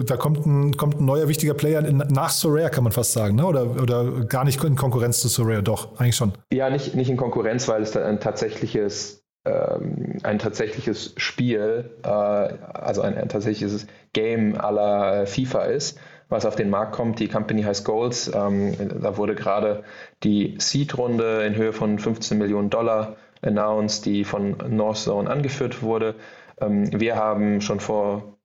da 0.07 0.17
kommt 0.17 0.47
ein, 0.47 0.77
kommt 0.77 1.01
ein 1.01 1.05
neuer 1.05 1.29
wichtiger 1.29 1.55
Player 1.55 1.83
nach 1.83 2.31
Sorare, 2.31 2.71
kann 2.71 2.85
man 2.85 2.93
fast 2.93 3.13
sagen, 3.13 3.37
ne? 3.37 3.47
oder, 3.47 3.83
oder 3.83 4.25
gar 4.27 4.45
nicht 4.45 4.63
in 4.63 4.77
Konkurrenz 4.77 5.21
zu 5.21 5.29
Sorare, 5.29 5.63
doch, 5.63 5.99
eigentlich 5.99 6.17
schon. 6.17 6.33
Ja, 6.53 6.71
nicht, 6.71 6.95
nicht 6.95 7.11
in 7.11 7.17
Konkurrenz, 7.17 7.69
weil 7.69 7.83
es 7.83 7.93
da 7.93 8.05
ein 8.05 8.21
tatsächliches 8.21 9.23
ähm, 9.45 10.19
ein 10.23 10.39
tatsächliches 10.39 11.15
Spiel, 11.17 11.91
äh, 12.05 12.09
also 12.09 13.03
ein, 13.03 13.17
ein 13.17 13.29
tatsächliches 13.29 13.89
Game 14.13 14.57
aller 14.57 15.27
FIFA 15.27 15.65
ist 15.65 15.99
was 16.33 16.47
auf 16.47 16.57
den 16.57 16.71
Markt 16.71 16.93
kommt. 16.93 17.21
Die 17.21 17.29
Company 17.29 17.63
heißt 17.63 17.85
Goals. 17.85 18.33
Ähm, 18.35 18.75
da 19.01 19.17
wurde 19.17 19.35
gerade 19.35 19.85
die 20.25 20.57
Seed-Runde 20.59 21.45
in 21.45 21.55
Höhe 21.55 21.73
von 21.73 21.99
15 21.99 22.39
Millionen 22.39 22.71
Dollar 22.71 23.17
announced, 23.43 24.07
die 24.07 24.25
von 24.25 24.57
Northzone 24.69 25.31
angeführt 25.31 25.83
wurde. 25.83 26.17
Ähm, 26.61 26.99
wir 26.99 27.17
haben 27.17 27.61
schon 27.61 27.81
vor 27.81 28.39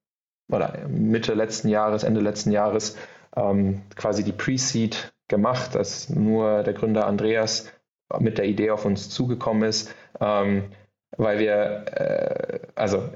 oder 0.51 0.87
Mitte 0.87 1.33
letzten 1.33 1.69
Jahres, 1.69 2.03
Ende 2.03 2.21
letzten 2.21 2.51
Jahres 2.51 2.97
ähm, 3.35 3.81
quasi 3.95 4.23
die 4.23 4.31
Pre-Seed 4.31 5.13
gemacht, 5.27 5.75
dass 5.75 6.09
nur 6.09 6.63
der 6.63 6.73
Gründer 6.73 7.07
Andreas 7.07 7.71
mit 8.19 8.37
der 8.37 8.45
Idee 8.45 8.71
auf 8.71 8.85
uns 8.85 9.09
zugekommen 9.09 9.63
ist. 9.63 9.93
Ähm, 10.19 10.65
weil 11.17 11.39
wir, 11.39 11.85
äh, 11.91 12.59
also 12.75 13.09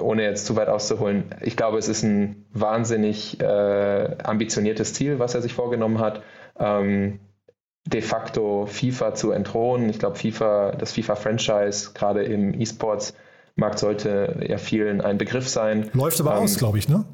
ohne 0.00 0.22
jetzt 0.22 0.46
zu 0.46 0.56
weit 0.56 0.68
auszuholen, 0.68 1.34
ich 1.42 1.56
glaube, 1.56 1.78
es 1.78 1.88
ist 1.88 2.02
ein 2.02 2.46
wahnsinnig 2.52 3.40
äh, 3.40 4.16
ambitioniertes 4.22 4.94
Ziel, 4.94 5.18
was 5.18 5.34
er 5.34 5.42
sich 5.42 5.52
vorgenommen 5.52 5.98
hat. 5.98 6.22
Ähm, 6.58 7.20
de 7.86 8.02
facto 8.02 8.66
FIFA 8.66 9.14
zu 9.14 9.30
entthronen. 9.30 9.88
Ich 9.88 9.98
glaube, 9.98 10.16
FIFA, 10.16 10.72
das 10.72 10.92
FIFA-Franchise, 10.92 11.92
gerade 11.94 12.24
im 12.24 12.58
E-Sports-Markt, 12.60 13.78
sollte 13.78 14.44
ja 14.46 14.58
vielen 14.58 15.00
ein 15.00 15.18
Begriff 15.18 15.48
sein. 15.48 15.90
Läuft 15.92 16.20
aber 16.20 16.36
ähm, 16.36 16.42
aus, 16.42 16.58
glaube 16.58 16.78
ich, 16.78 16.88
ne? 16.88 17.04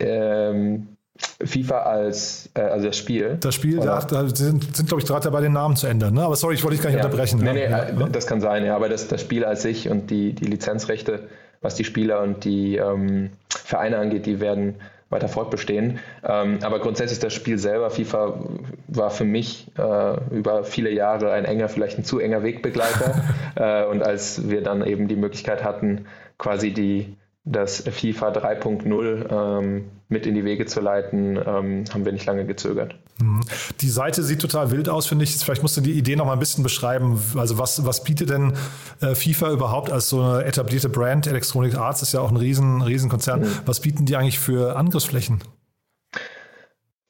Ähm, 0.00 0.95
FIFA 1.44 1.82
als 1.82 2.48
äh, 2.54 2.60
also 2.60 2.86
das 2.86 2.96
Spiel. 2.96 3.36
Das 3.40 3.54
Spiel, 3.54 3.78
da, 3.78 4.00
da, 4.00 4.28
sind, 4.28 4.76
sind 4.76 4.88
glaube 4.88 5.02
ich, 5.02 5.06
gerade 5.06 5.24
dabei, 5.24 5.40
den 5.40 5.52
Namen 5.52 5.76
zu 5.76 5.86
ändern. 5.86 6.14
Ne? 6.14 6.22
Aber 6.22 6.36
sorry, 6.36 6.54
ich 6.54 6.64
wollte 6.64 6.76
dich 6.76 6.82
gar 6.82 6.90
nicht 6.90 6.98
ja. 6.98 7.04
unterbrechen. 7.04 7.40
Nee, 7.42 7.52
nee, 7.52 7.64
ja. 7.64 7.84
Äh, 7.84 8.10
das 8.10 8.26
kann 8.26 8.40
sein, 8.40 8.64
ja. 8.64 8.74
Aber 8.76 8.88
das, 8.88 9.08
das 9.08 9.20
Spiel 9.20 9.44
als 9.44 9.62
sich 9.62 9.88
und 9.88 10.10
die, 10.10 10.32
die 10.32 10.44
Lizenzrechte, 10.44 11.28
was 11.60 11.74
die 11.74 11.84
Spieler 11.84 12.22
und 12.22 12.44
die 12.44 12.76
ähm, 12.76 13.30
Vereine 13.48 13.98
angeht, 13.98 14.26
die 14.26 14.40
werden 14.40 14.76
weiter 15.08 15.28
fortbestehen. 15.28 16.00
Ähm, 16.24 16.58
aber 16.62 16.80
grundsätzlich 16.80 17.20
das 17.20 17.32
Spiel 17.32 17.58
selber, 17.58 17.90
FIFA, 17.90 18.40
war 18.88 19.10
für 19.10 19.24
mich 19.24 19.68
äh, 19.78 20.34
über 20.34 20.64
viele 20.64 20.90
Jahre 20.90 21.32
ein 21.32 21.44
enger, 21.44 21.68
vielleicht 21.68 21.98
ein 21.98 22.04
zu 22.04 22.18
enger 22.18 22.42
Wegbegleiter. 22.42 23.22
äh, 23.54 23.84
und 23.84 24.02
als 24.02 24.48
wir 24.48 24.62
dann 24.62 24.84
eben 24.84 25.06
die 25.06 25.16
Möglichkeit 25.16 25.62
hatten, 25.62 26.06
quasi 26.38 26.72
die 26.72 27.16
das 27.44 27.82
FIFA 27.88 28.32
3.0 28.32 29.60
ähm, 29.60 29.84
mit 30.08 30.26
in 30.26 30.34
die 30.34 30.44
Wege 30.44 30.66
zu 30.66 30.80
leiten, 30.80 31.36
ähm, 31.36 31.84
haben 31.92 32.04
wir 32.04 32.12
nicht 32.12 32.26
lange 32.26 32.46
gezögert. 32.46 32.94
Mhm. 33.20 33.40
Die 33.80 33.88
Seite 33.88 34.22
sieht 34.22 34.40
total 34.40 34.70
wild 34.70 34.88
aus, 34.88 35.06
finde 35.06 35.24
ich. 35.24 35.36
Vielleicht 35.36 35.62
musst 35.62 35.76
du 35.76 35.80
die 35.80 35.92
Idee 35.92 36.16
noch 36.16 36.26
mal 36.26 36.34
ein 36.34 36.38
bisschen 36.38 36.62
beschreiben. 36.62 37.20
Also 37.36 37.58
was, 37.58 37.84
was 37.84 38.04
bietet 38.04 38.30
denn 38.30 38.52
äh, 39.00 39.14
FIFA 39.14 39.50
überhaupt 39.50 39.90
als 39.90 40.08
so 40.08 40.20
eine 40.22 40.44
etablierte 40.44 40.88
Brand? 40.88 41.26
Electronic 41.26 41.76
Arts 41.76 42.02
ist 42.02 42.12
ja 42.12 42.20
auch 42.20 42.30
ein 42.30 42.36
riesen, 42.36 42.82
riesen 42.82 43.10
Konzern. 43.10 43.40
Mhm. 43.40 43.58
Was 43.64 43.80
bieten 43.80 44.06
die 44.06 44.16
eigentlich 44.16 44.38
für 44.38 44.76
Angriffsflächen? 44.76 45.42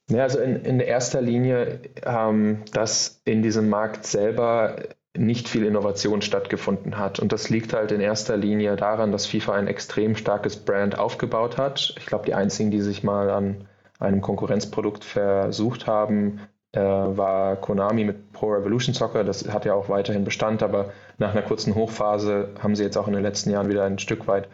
Ja, 0.08 0.22
also 0.22 0.38
in, 0.38 0.56
in 0.56 0.80
erster 0.80 1.20
Linie, 1.20 1.80
ähm, 2.04 2.62
dass 2.72 3.20
in 3.24 3.42
diesem 3.42 3.68
Markt 3.68 4.06
selber 4.06 4.76
nicht 5.18 5.48
viel 5.48 5.64
Innovation 5.64 6.22
stattgefunden 6.22 6.98
hat. 6.98 7.20
Und 7.20 7.32
das 7.32 7.48
liegt 7.48 7.72
halt 7.72 7.92
in 7.92 8.00
erster 8.00 8.36
Linie 8.36 8.76
daran, 8.76 9.12
dass 9.12 9.26
FIFA 9.26 9.54
ein 9.54 9.66
extrem 9.68 10.16
starkes 10.16 10.56
Brand 10.56 10.98
aufgebaut 10.98 11.56
hat. 11.58 11.94
Ich 11.98 12.06
glaube, 12.06 12.26
die 12.26 12.34
einzigen, 12.34 12.70
die 12.70 12.80
sich 12.80 13.02
mal 13.02 13.30
an 13.30 13.68
einem 13.98 14.20
Konkurrenzprodukt 14.20 15.04
versucht 15.04 15.86
haben, 15.86 16.40
äh, 16.72 16.80
war 16.80 17.56
Konami 17.56 18.04
mit 18.04 18.32
Pro 18.32 18.48
Revolution 18.48 18.94
Soccer. 18.94 19.24
Das 19.24 19.48
hat 19.48 19.64
ja 19.64 19.74
auch 19.74 19.88
weiterhin 19.88 20.24
Bestand, 20.24 20.62
aber 20.62 20.92
nach 21.18 21.32
einer 21.32 21.42
kurzen 21.42 21.74
Hochphase 21.74 22.50
haben 22.62 22.76
sie 22.76 22.82
jetzt 22.82 22.96
auch 22.96 23.06
in 23.06 23.14
den 23.14 23.22
letzten 23.22 23.50
Jahren 23.50 23.68
wieder 23.68 23.84
ein 23.84 23.98
Stück 23.98 24.28
weit 24.28 24.48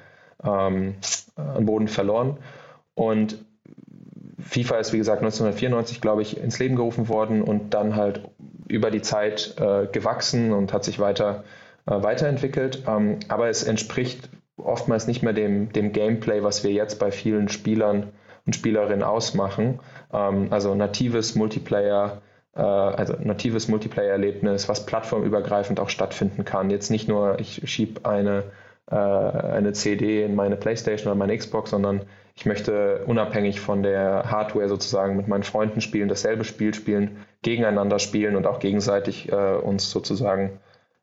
ähm, 0.44 0.94
an 1.36 1.66
Boden 1.66 1.88
verloren. 1.88 2.38
Und 2.94 3.44
FIFA 4.38 4.76
ist, 4.76 4.92
wie 4.92 4.98
gesagt, 4.98 5.22
1994, 5.22 6.00
glaube 6.00 6.22
ich, 6.22 6.36
ins 6.36 6.58
Leben 6.58 6.76
gerufen 6.76 7.08
worden 7.08 7.42
und 7.42 7.74
dann 7.74 7.96
halt 7.96 8.22
über 8.72 8.90
die 8.90 9.02
Zeit 9.02 9.54
äh, 9.60 9.86
gewachsen 9.86 10.52
und 10.52 10.72
hat 10.72 10.84
sich 10.84 10.98
weiter 10.98 11.44
äh, 11.86 12.02
weiterentwickelt. 12.02 12.84
Ähm, 12.86 13.18
aber 13.28 13.48
es 13.48 13.62
entspricht 13.62 14.28
oftmals 14.56 15.06
nicht 15.06 15.22
mehr 15.22 15.32
dem, 15.32 15.72
dem 15.72 15.92
Gameplay, 15.92 16.42
was 16.42 16.64
wir 16.64 16.72
jetzt 16.72 16.98
bei 16.98 17.10
vielen 17.10 17.48
Spielern 17.48 18.12
und 18.46 18.54
Spielerinnen 18.54 19.02
ausmachen. 19.02 19.80
Ähm, 20.12 20.48
also 20.50 20.74
natives 20.74 21.34
Multiplayer, 21.34 22.22
äh, 22.54 22.60
also 22.60 23.14
natives 23.20 23.68
Multiplayer-Erlebnis, 23.68 24.68
was 24.68 24.86
plattformübergreifend 24.86 25.80
auch 25.80 25.90
stattfinden 25.90 26.44
kann. 26.44 26.70
Jetzt 26.70 26.90
nicht 26.90 27.08
nur, 27.08 27.38
ich 27.40 27.62
schiebe 27.70 28.08
eine, 28.08 28.44
äh, 28.90 28.94
eine 28.94 29.72
CD 29.72 30.24
in 30.24 30.34
meine 30.34 30.56
Playstation 30.56 31.10
oder 31.10 31.18
meine 31.18 31.36
Xbox, 31.36 31.70
sondern 31.70 32.02
ich 32.34 32.46
möchte 32.46 33.04
unabhängig 33.06 33.60
von 33.60 33.82
der 33.82 34.30
Hardware 34.30 34.68
sozusagen 34.68 35.16
mit 35.16 35.28
meinen 35.28 35.42
Freunden 35.42 35.80
spielen, 35.80 36.08
dasselbe 36.08 36.44
Spiel 36.44 36.74
spielen, 36.74 37.18
gegeneinander 37.42 37.98
spielen 37.98 38.36
und 38.36 38.46
auch 38.46 38.58
gegenseitig 38.58 39.30
äh, 39.30 39.54
uns 39.56 39.90
sozusagen 39.90 40.58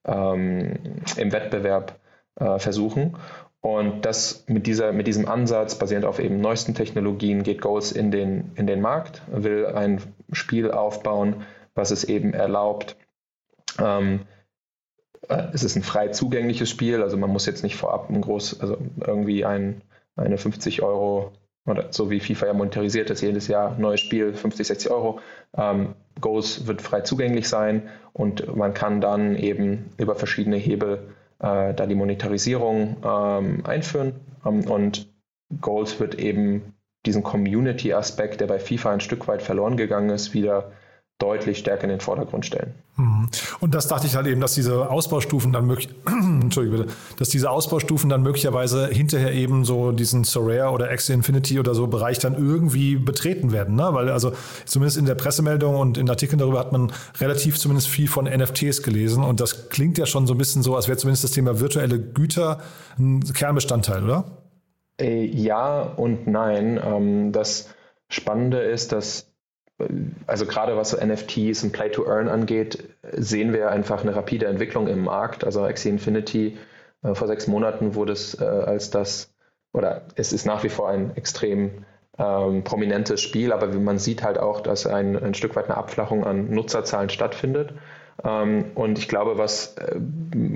ähm, 0.06 0.74
im 1.18 1.32
Wettbewerb 1.32 2.00
äh, 2.36 2.58
versuchen. 2.60 3.18
Und 3.62 4.06
das 4.06 4.46
mit, 4.48 4.68
dieser, 4.68 4.94
mit 4.94 5.06
diesem 5.06 5.28
Ansatz, 5.28 5.76
basierend 5.76 6.06
auf 6.06 6.20
eben 6.20 6.40
neuesten 6.40 6.74
Technologien, 6.74 7.44
geht 7.44 7.62
Goals 7.62 7.92
in 7.92 8.10
den, 8.10 8.52
in 8.56 8.68
den 8.68 8.82
Markt, 8.82 9.22
will 9.28 9.66
ein 9.68 10.02
Spiel 10.32 10.72
aufbauen, 10.72 11.46
was 11.76 11.92
es 11.92 12.06
eben 12.06 12.34
erlaubt. 12.34 12.96
Ähm, 13.80 14.22
äh, 14.22 14.39
es 15.30 15.64
ist 15.64 15.76
ein 15.76 15.84
frei 15.84 16.10
zugängliches 16.10 16.70
Spiel, 16.70 17.02
also 17.02 17.18
man 17.18 17.30
muss 17.30 17.46
jetzt 17.46 17.64
nicht 17.64 17.76
vorab 17.76 18.10
ein 18.10 18.22
groß, 18.22 18.60
also 18.62 18.78
irgendwie 19.06 19.46
ein 19.46 19.82
eine 20.20 20.38
50 20.38 20.82
Euro 20.82 21.32
oder 21.66 21.88
so 21.92 22.10
wie 22.10 22.20
FIFA 22.20 22.48
ja 22.48 22.54
monetarisiert 22.54 23.10
ist, 23.10 23.22
jedes 23.22 23.48
Jahr 23.48 23.78
neues 23.78 24.00
Spiel, 24.00 24.34
50, 24.34 24.68
60 24.68 24.92
Euro. 24.92 25.20
Ähm, 25.56 25.96
Goals 26.20 26.68
wird 26.68 26.82
frei 26.82 27.02
zugänglich 27.02 27.48
sein 27.48 27.90
und 28.14 28.56
man 28.56 28.74
kann 28.74 29.02
dann 29.02 29.36
eben 29.36 29.92
über 29.98 30.16
verschiedene 30.16 30.58
Hebel 30.58 31.10
äh, 31.40 31.74
da 31.74 31.86
die 31.86 31.96
Monetarisierung 31.96 32.98
ähm, 33.04 33.66
einführen. 33.66 34.14
Ähm, 34.46 34.70
und 34.70 35.14
Goals 35.62 36.00
wird 36.00 36.16
eben 36.16 36.74
diesen 37.06 37.24
Community-Aspekt, 37.24 38.42
der 38.42 38.48
bei 38.48 38.60
FIFA 38.60 38.94
ein 38.94 39.00
Stück 39.00 39.28
weit 39.28 39.42
verloren 39.42 39.78
gegangen 39.78 40.10
ist, 40.10 40.34
wieder 40.34 40.72
deutlich 41.20 41.60
stärker 41.60 41.84
in 41.84 41.90
den 41.90 42.00
Vordergrund 42.00 42.46
stellen. 42.46 42.74
Mhm. 42.96 43.28
Und 43.60 43.76
das 43.76 43.88
dachte 43.88 44.08
ich 44.08 44.16
halt 44.16 44.26
eben, 44.26 44.40
dass 44.40 44.54
diese 44.54 44.90
Ausbaustufen 44.90 45.52
dann 45.52 45.68
möglich, 45.68 45.90
Entschuldige 46.08 46.78
bitte, 46.78 46.94
dass 47.18 47.28
diese 47.28 47.52
Ausbaustufen 47.52 48.10
dann 48.10 48.24
möglicherweise 48.24 48.88
hinterher 48.88 49.34
eben 49.34 49.66
so 49.66 49.92
diesen 49.92 50.24
Sorare 50.24 50.72
oder 50.72 50.90
Axie 50.90 51.12
Infinity 51.12 51.60
oder 51.60 51.76
so 51.76 51.88
Bereich 51.88 52.20
dann 52.20 52.36
irgendwie 52.36 52.96
betreten 52.96 53.52
werden, 53.52 53.76
ne? 53.76 53.90
Weil 53.92 54.10
also 54.10 54.32
zumindest 54.66 54.98
in 54.98 55.06
der 55.06 55.16
Pressemeldung 55.16 55.76
und 55.76 55.98
in 55.98 56.10
Artikeln 56.10 56.40
darüber 56.40 56.60
hat 56.60 56.72
man 56.72 56.92
relativ 57.20 57.60
zumindest 57.60 57.90
viel 57.90 58.08
von 58.08 58.26
NFTs 58.26 58.82
gelesen 58.82 59.24
und 59.24 59.42
das 59.42 59.70
klingt 59.70 59.98
ja 59.98 60.06
schon 60.06 60.26
so 60.26 60.34
ein 60.34 60.38
bisschen 60.38 60.64
so, 60.64 60.76
als 60.76 60.88
wäre 60.88 60.98
zumindest 60.98 61.26
das 61.26 61.32
Thema 61.32 61.60
virtuelle 61.60 62.00
Güter 62.00 62.62
ein 62.98 63.22
Kernbestandteil, 63.34 64.06
oder? 64.06 64.24
Äh, 65.00 65.26
ja 65.26 65.82
und 65.82 66.28
nein. 66.28 66.80
Ähm, 66.82 67.32
das 67.34 67.70
Spannende 68.10 68.60
ist, 68.60 68.94
dass 68.94 69.29
also 70.28 70.46
gerade 70.46 70.76
was 70.76 70.94
NFTs 70.94 71.64
und 71.64 71.72
Play 71.72 71.90
to 71.90 72.06
Earn 72.06 72.28
angeht, 72.28 72.84
sehen 73.14 73.54
wir 73.54 73.72
einfach 73.72 74.04
eine 74.04 74.16
rapide 74.16 74.48
Entwicklung 74.48 74.88
im 74.88 75.04
Markt. 75.04 75.44
Also 75.44 75.64
Axie 75.64 75.90
Infinity 75.90 76.58
äh, 77.04 77.16
vor 77.16 77.28
sechs 77.28 77.48
Monaten 77.48 77.96
wurde 77.96 78.14
es 78.14 78.40
äh, 78.40 78.44
als 78.44 78.90
das, 78.90 79.32
oder 79.74 80.04
es 80.16 80.34
ist 80.34 80.46
nach 80.46 80.64
wie 80.64 80.70
vor 80.70 80.90
ein 80.90 81.16
extrem 81.16 81.86
ähm, 82.18 82.64
prominentes 82.64 83.22
Spiel, 83.22 83.54
aber 83.54 83.68
man 83.68 83.98
sieht 83.98 84.24
halt 84.24 84.38
auch, 84.38 84.60
dass 84.62 84.86
ein, 84.86 85.16
ein 85.18 85.34
Stück 85.34 85.56
weit 85.56 85.66
eine 85.66 85.78
Abflachung 85.78 86.26
an 86.26 86.50
Nutzerzahlen 86.50 87.10
stattfindet. 87.10 87.74
Ähm, 88.24 88.72
und 88.76 89.00
ich 89.00 89.08
glaube, 89.08 89.38
was 89.38 89.78
äh, 89.78 90.00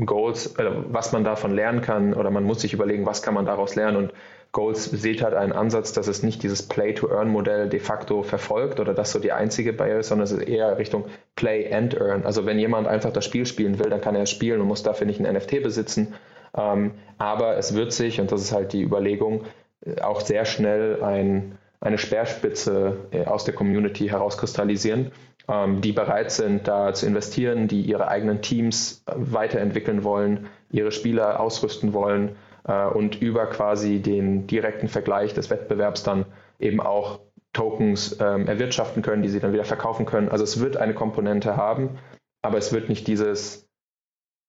Goals, 0.05 0.57
äh, 0.57 0.69
was 0.89 1.13
man 1.13 1.23
davon 1.23 1.55
lernen 1.55 1.81
kann, 1.81 2.13
oder 2.13 2.29
man 2.29 2.43
muss 2.43 2.61
sich 2.61 2.73
überlegen, 2.73 3.05
was 3.05 3.21
kann 3.21 3.33
man 3.33 3.45
daraus 3.45 3.75
lernen. 3.75 3.95
Und 3.95 4.13
Goals 4.53 4.85
sieht 4.85 5.23
halt 5.23 5.33
einen 5.33 5.51
Ansatz, 5.51 5.93
dass 5.93 6.07
es 6.07 6.21
nicht 6.21 6.43
dieses 6.43 6.61
Play-to-Earn-Modell 6.61 7.69
de 7.69 7.79
facto 7.79 8.21
verfolgt 8.21 8.79
oder 8.79 8.93
das 8.93 9.11
so 9.11 9.17
die 9.17 9.31
einzige 9.31 9.73
Barriere 9.73 9.99
ist, 9.99 10.09
sondern 10.09 10.25
es 10.25 10.31
ist 10.31 10.47
eher 10.47 10.77
Richtung 10.77 11.05
Play 11.35 11.73
and 11.73 11.99
Earn. 11.99 12.23
Also 12.23 12.45
wenn 12.45 12.59
jemand 12.59 12.87
einfach 12.87 13.11
das 13.11 13.25
Spiel 13.25 13.47
spielen 13.47 13.79
will, 13.79 13.89
dann 13.89 13.99
kann 13.99 14.15
er 14.15 14.27
spielen 14.27 14.61
und 14.61 14.67
muss 14.67 14.83
dafür 14.83 15.07
nicht 15.07 15.19
ein 15.19 15.35
NFT 15.35 15.63
besitzen. 15.63 16.13
Ähm, 16.55 16.91
aber 17.17 17.57
es 17.57 17.73
wird 17.73 17.93
sich, 17.93 18.21
und 18.21 18.31
das 18.31 18.41
ist 18.41 18.51
halt 18.51 18.73
die 18.73 18.83
Überlegung, 18.83 19.45
äh, 19.83 19.99
auch 20.01 20.21
sehr 20.21 20.45
schnell 20.45 21.01
ein, 21.01 21.57
eine 21.81 21.97
Speerspitze 21.97 22.95
aus 23.25 23.45
der 23.45 23.55
Community 23.55 24.07
herauskristallisieren 24.07 25.11
ähm, 25.49 25.81
die 25.81 25.91
bereit 25.91 26.31
sind, 26.31 26.69
da 26.69 26.93
zu 26.93 27.05
investieren, 27.05 27.67
die 27.67 27.81
ihre 27.81 28.07
eigenen 28.07 28.41
Teams 28.41 29.03
weiterentwickeln 29.07 30.05
wollen, 30.05 30.47
ihre 30.71 30.93
Spieler 30.93 31.41
ausrüsten 31.41 31.91
wollen 31.91 32.37
äh, 32.65 32.85
und 32.87 33.21
über 33.21 33.47
quasi 33.47 33.99
den 33.99 34.47
direkten 34.47 34.87
Vergleich 34.87 35.33
des 35.33 35.49
Wettbewerbs 35.49 36.03
dann 36.03 36.25
eben 36.59 36.79
auch 36.79 37.19
Tokens 37.53 38.17
ähm, 38.19 38.47
erwirtschaften 38.47 39.03
können, 39.03 39.21
die 39.21 39.29
sie 39.29 39.39
dann 39.39 39.53
wieder 39.53 39.65
verkaufen 39.65 40.05
können. 40.05 40.29
Also 40.29 40.43
es 40.43 40.59
wird 40.59 40.77
eine 40.77 40.93
Komponente 40.93 41.55
haben, 41.55 41.99
aber 42.41 42.57
es 42.57 42.73
wird 42.73 42.89
nicht 42.89 43.07
dieses 43.07 43.69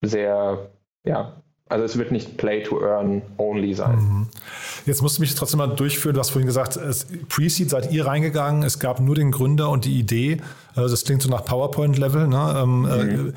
sehr 0.02 0.70
ja, 1.04 1.43
also 1.66 1.84
es 1.84 1.96
wird 1.96 2.12
nicht 2.12 2.36
Play 2.36 2.62
to 2.62 2.78
Earn 2.82 3.22
only 3.38 3.72
sein. 3.72 3.96
Mhm. 3.96 4.26
Jetzt 4.84 5.00
musst 5.00 5.16
du 5.16 5.22
mich 5.22 5.34
trotzdem 5.34 5.58
mal 5.58 5.68
durchführen. 5.68 6.14
Du 6.14 6.20
hast 6.20 6.28
vorhin 6.30 6.46
gesagt, 6.46 6.78
Pre-Seed 7.30 7.70
seid 7.70 7.90
ihr 7.90 8.06
reingegangen. 8.06 8.62
Es 8.62 8.78
gab 8.78 9.00
nur 9.00 9.14
den 9.14 9.30
Gründer 9.30 9.70
und 9.70 9.86
die 9.86 9.98
Idee. 9.98 10.42
Also 10.74 10.90
das 10.90 11.04
klingt 11.04 11.22
so 11.22 11.30
nach 11.30 11.42
PowerPoint-Level. 11.46 12.28
Ne? 12.28 12.54
Ähm, 12.62 12.80
mhm. 12.82 13.32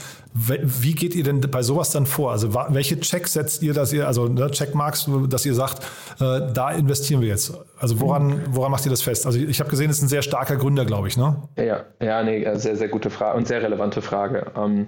Äh, 0.50 0.60
wie 0.62 0.94
geht 0.94 1.16
ihr 1.16 1.24
denn 1.24 1.40
bei 1.40 1.64
sowas 1.64 1.92
dann 1.92 2.06
vor? 2.06 2.34
Also 2.34 2.54
welche 2.54 3.00
Checks 3.00 3.32
setzt 3.32 3.64
ihr, 3.64 3.74
dass 3.74 3.94
ihr, 3.94 4.06
also 4.06 4.28
ne, 4.28 4.52
Checkmarks, 4.52 5.10
dass 5.30 5.46
ihr 5.46 5.54
sagt, 5.54 5.84
äh, 6.20 6.42
da 6.54 6.72
investieren 6.72 7.22
wir 7.22 7.30
jetzt? 7.30 7.54
Also 7.80 8.02
woran, 8.02 8.42
woran 8.50 8.72
macht 8.72 8.86
ihr 8.86 8.90
das 8.90 9.04
fest? 9.04 9.26
Also 9.26 9.40
ich 9.40 9.62
habe 9.62 9.70
gesehen, 9.70 9.90
es 9.90 9.98
ist 9.98 10.04
ein 10.04 10.10
sehr 10.10 10.22
starker 10.22 10.58
Gründer, 10.58 10.84
glaube 10.84 11.08
ich, 11.08 11.16
ne? 11.16 11.38
Ja, 11.58 11.86
ja, 12.02 12.22
nee, 12.24 12.46
sehr, 12.56 12.76
sehr 12.76 12.90
gute 12.90 13.10
Frage 13.10 13.38
und 13.38 13.48
sehr 13.48 13.64
relevante 13.64 14.02
Frage. 14.02 14.52
Ähm, 14.58 14.88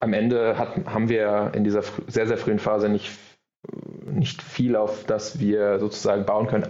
am 0.00 0.14
Ende 0.14 0.58
hat, 0.58 0.86
haben 0.86 1.08
wir 1.08 1.52
in 1.54 1.64
dieser 1.64 1.82
sehr, 2.08 2.26
sehr 2.26 2.38
frühen 2.38 2.58
Phase 2.58 2.88
nicht, 2.88 3.10
nicht 4.06 4.42
viel, 4.42 4.76
auf 4.76 5.04
das 5.04 5.38
wir 5.38 5.78
sozusagen 5.78 6.24
bauen 6.24 6.46
können, 6.46 6.68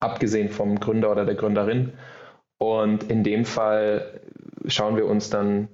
abgesehen 0.00 0.50
vom 0.50 0.78
Gründer 0.78 1.10
oder 1.10 1.24
der 1.24 1.36
Gründerin. 1.36 1.92
Und 2.58 3.04
in 3.10 3.22
dem 3.22 3.44
Fall 3.44 4.20
schauen 4.66 4.96
wir 4.96 5.06
uns 5.06 5.30
dann 5.30 5.68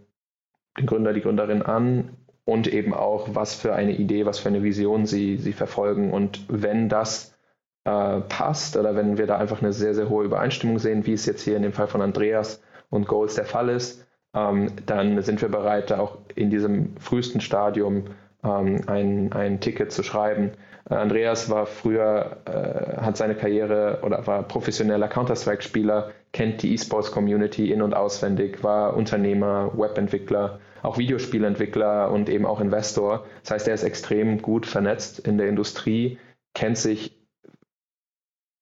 den 0.78 0.86
Gründer, 0.86 1.12
die 1.12 1.22
Gründerin 1.22 1.62
an 1.62 2.16
und 2.44 2.66
eben 2.66 2.92
auch, 2.92 3.34
was 3.34 3.54
für 3.54 3.74
eine 3.74 3.92
Idee, 3.96 4.26
was 4.26 4.38
für 4.38 4.48
eine 4.48 4.62
Vision 4.62 5.06
sie, 5.06 5.38
sie 5.38 5.52
verfolgen. 5.52 6.12
Und 6.12 6.44
wenn 6.48 6.88
das 6.88 7.36
äh, 7.84 8.20
passt 8.20 8.76
oder 8.76 8.94
wenn 8.96 9.16
wir 9.16 9.26
da 9.26 9.38
einfach 9.38 9.62
eine 9.62 9.72
sehr, 9.72 9.94
sehr 9.94 10.08
hohe 10.08 10.24
Übereinstimmung 10.24 10.78
sehen, 10.78 11.06
wie 11.06 11.12
es 11.12 11.26
jetzt 11.26 11.42
hier 11.42 11.56
in 11.56 11.62
dem 11.62 11.72
Fall 11.72 11.88
von 11.88 12.02
Andreas 12.02 12.62
und 12.90 13.06
Goals 13.06 13.36
der 13.36 13.44
Fall 13.44 13.68
ist, 13.70 14.06
dann 14.32 15.22
sind 15.22 15.42
wir 15.42 15.48
bereit, 15.48 15.92
auch 15.92 16.16
in 16.34 16.48
diesem 16.48 16.96
frühesten 16.96 17.40
Stadium 17.40 18.04
ähm, 18.44 18.80
ein, 18.86 19.32
ein 19.32 19.60
Ticket 19.60 19.92
zu 19.92 20.02
schreiben. 20.02 20.52
Äh, 20.88 20.94
Andreas 20.94 21.50
war 21.50 21.66
früher, 21.66 22.38
äh, 22.44 23.00
hat 23.00 23.16
seine 23.16 23.34
Karriere 23.34 24.00
oder 24.02 24.26
war 24.26 24.42
professioneller 24.42 25.08
Counter-Strike-Spieler, 25.08 26.10
kennt 26.32 26.62
die 26.62 26.74
E-Sports-Community 26.74 27.72
in- 27.72 27.82
und 27.82 27.94
auswendig, 27.94 28.64
war 28.64 28.96
Unternehmer, 28.96 29.72
Webentwickler, 29.76 30.60
auch 30.82 30.98
Videospielentwickler 30.98 32.10
und 32.10 32.28
eben 32.28 32.46
auch 32.46 32.60
Investor. 32.60 33.26
Das 33.42 33.52
heißt, 33.52 33.68
er 33.68 33.74
ist 33.74 33.84
extrem 33.84 34.42
gut 34.42 34.66
vernetzt 34.66 35.20
in 35.20 35.38
der 35.38 35.48
Industrie, 35.48 36.18
kennt 36.54 36.78
sich 36.78 37.16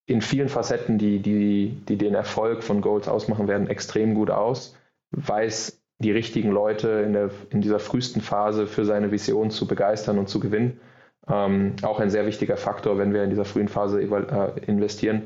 in 0.06 0.20
vielen 0.20 0.48
Facetten, 0.48 0.98
die, 0.98 1.20
die, 1.20 1.80
die 1.88 1.96
den 1.96 2.14
Erfolg 2.14 2.64
von 2.64 2.80
Goals 2.80 3.06
ausmachen 3.06 3.46
werden, 3.46 3.68
extrem 3.68 4.14
gut 4.14 4.30
aus 4.30 4.74
weiß, 5.12 5.80
die 5.98 6.12
richtigen 6.12 6.50
Leute 6.50 6.88
in, 6.88 7.12
der, 7.12 7.30
in 7.50 7.60
dieser 7.60 7.78
frühesten 7.78 8.20
Phase 8.20 8.66
für 8.66 8.84
seine 8.84 9.10
Vision 9.10 9.50
zu 9.50 9.66
begeistern 9.66 10.18
und 10.18 10.28
zu 10.28 10.40
gewinnen. 10.40 10.80
Ähm, 11.28 11.76
auch 11.82 12.00
ein 12.00 12.10
sehr 12.10 12.26
wichtiger 12.26 12.56
Faktor, 12.56 12.98
wenn 12.98 13.12
wir 13.12 13.22
in 13.22 13.30
dieser 13.30 13.44
frühen 13.44 13.68
Phase 13.68 14.00
äh, 14.02 14.64
investieren. 14.64 15.24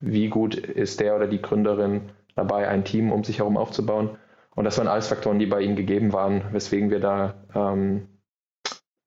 Wie 0.00 0.28
gut 0.28 0.56
ist 0.56 1.00
der 1.00 1.14
oder 1.14 1.28
die 1.28 1.40
Gründerin 1.40 2.10
dabei, 2.34 2.68
ein 2.68 2.84
Team 2.84 3.12
um 3.12 3.22
sich 3.22 3.38
herum 3.38 3.56
aufzubauen? 3.56 4.18
Und 4.54 4.64
das 4.64 4.76
waren 4.78 4.88
alles 4.88 5.06
Faktoren, 5.06 5.38
die 5.38 5.46
bei 5.46 5.60
ihnen 5.60 5.76
gegeben 5.76 6.12
waren, 6.12 6.42
weswegen 6.52 6.90
wir 6.90 6.98
da 6.98 7.34
ähm, 7.54 8.08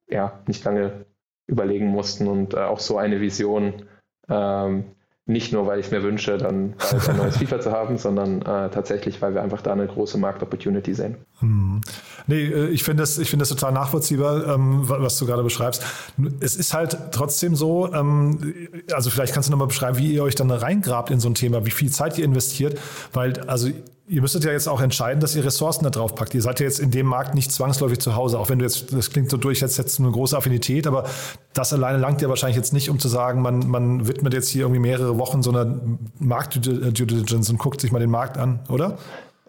ja, 0.08 0.40
nicht 0.48 0.64
lange 0.64 1.06
überlegen 1.48 1.88
mussten 1.88 2.28
und 2.28 2.54
äh, 2.54 2.60
auch 2.60 2.80
so 2.80 2.98
eine 2.98 3.20
Vision 3.20 3.90
ähm, 4.30 4.86
nicht 5.32 5.54
nur, 5.54 5.66
weil 5.68 5.80
ich 5.80 5.88
es 5.88 5.92
mir 5.92 6.04
wünsche, 6.04 6.38
dann 6.38 6.76
ein 7.08 7.18
neues 7.18 7.38
FIFA 7.40 7.60
zu 7.60 7.72
haben, 7.72 7.98
sondern 7.98 8.42
äh, 8.42 8.70
tatsächlich, 8.70 9.22
weil 9.22 9.34
wir 9.34 9.42
einfach 9.42 9.62
da 9.62 9.72
eine 9.72 9.88
große 9.88 10.18
Markt-Opportunity 10.18 10.94
sehen. 10.94 11.18
Hm. 11.42 11.82
Nee, 12.28 12.46
äh, 12.46 12.68
ich 12.70 12.84
finde 12.84 13.04
das, 13.04 13.18
find 13.18 13.42
das 13.42 13.50
total 13.50 13.72
nachvollziehbar, 13.72 14.56
ähm, 14.56 14.84
was 14.88 15.18
du 15.18 15.26
gerade 15.26 15.44
beschreibst. 15.44 15.84
Es 16.40 16.56
ist 16.56 16.74
halt 16.74 16.98
trotzdem 17.12 17.56
so, 17.56 17.92
ähm, 17.94 18.56
also 18.94 19.10
vielleicht 19.10 19.34
kannst 19.34 19.50
du 19.50 19.52
nochmal 19.52 19.68
beschreiben, 19.68 19.98
wie 19.98 20.14
ihr 20.14 20.24
euch 20.24 20.36
dann 20.36 20.50
reingrabt 20.52 21.10
in 21.10 21.20
so 21.20 21.30
ein 21.30 21.36
Thema, 21.36 21.66
wie 21.66 21.72
viel 21.72 21.92
Zeit 21.92 22.18
ihr 22.18 22.26
investiert, 22.26 22.80
weil 23.14 23.40
also 23.42 23.70
ihr 24.08 24.22
müsstet 24.22 24.44
ja 24.44 24.52
jetzt 24.52 24.68
auch 24.68 24.82
entscheiden, 24.82 25.22
dass 25.22 25.36
ihr 25.36 25.46
Ressourcen 25.46 25.86
da 25.86 25.90
drauf 25.90 26.16
packt. 26.16 26.34
Ihr 26.34 26.42
seid 26.42 26.60
ja 26.60 26.66
jetzt 26.66 26.80
in 26.80 26.92
dem 26.92 27.06
Markt 27.06 27.34
nicht 27.34 27.52
zwangsläufig 27.52 28.00
zu 28.00 28.14
Hause, 28.14 28.40
auch 28.40 28.50
wenn 28.50 28.60
du 28.60 28.66
jetzt, 28.66 28.92
das 28.92 29.10
klingt 29.10 29.30
so 29.30 29.38
durch, 29.38 29.62
jetzt 29.62 29.78
jetzt 29.78 30.00
eine 30.00 30.12
große 30.12 30.36
Affinität, 30.36 30.86
aber 30.86 31.06
das 31.54 31.72
alleine 31.72 31.98
langt 31.98 32.22
ja 32.22 32.28
wahrscheinlich 32.28 32.58
jetzt 32.58 32.74
nicht, 32.74 32.90
um 32.90 33.00
zu 33.00 33.08
sagen, 33.08 33.42
man, 33.42 33.70
man 33.70 34.08
widmet 34.08 34.34
jetzt 34.34 34.50
hier 34.50 34.64
irgendwie 34.64 34.82
mehrere 34.82 35.18
Wochen 35.18 35.42
so 35.42 35.52
einer 35.52 35.80
Markt-Due 36.20 36.92
Diligence 36.92 37.50
und 37.50 37.58
guckt 37.58 37.80
sich 37.80 37.94
mal 37.94 38.00
den 38.00 38.12
Markt 38.12 38.38
an, 38.38 38.60
oder? 38.68 38.98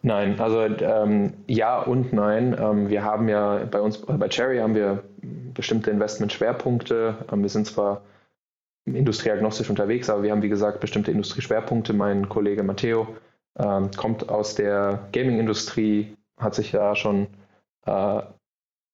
Nein, 0.03 0.39
also 0.41 0.63
ähm, 0.63 1.33
ja 1.47 1.81
und 1.81 2.13
nein. 2.13 2.57
Ähm, 2.59 2.89
wir 2.89 3.05
haben 3.05 3.29
ja 3.29 3.65
bei 3.71 3.81
uns, 3.81 3.99
bei 3.99 4.29
Cherry 4.29 4.59
haben 4.59 4.75
wir 4.75 5.05
bestimmte 5.55 5.91
Investment-Schwerpunkte. 5.93 7.27
Ähm, 7.31 7.43
wir 7.43 7.49
sind 7.49 7.69
zwar 7.69 8.03
industrieagnostisch 8.85 9.71
unterwegs, 9.71 10.11
aber 10.11 10.25
wir 10.25 10.33
haben, 10.33 10.43
wie 10.43 10.49
gesagt, 10.49 10.81
bestimmte 10.81 11.13
Industrieschwerpunkte. 11.13 11.93
Mein 11.93 12.29
Kollege 12.29 12.65
Matteo 12.65 13.07
ähm, 13.57 13.93
kommt 13.97 14.29
aus 14.29 14.57
der 14.57 15.09
Gaming-Industrie, 15.13 16.17
hat 16.37 16.57
sich 16.57 16.73
da 16.73 16.97
schon 16.97 17.29
äh, 17.87 18.23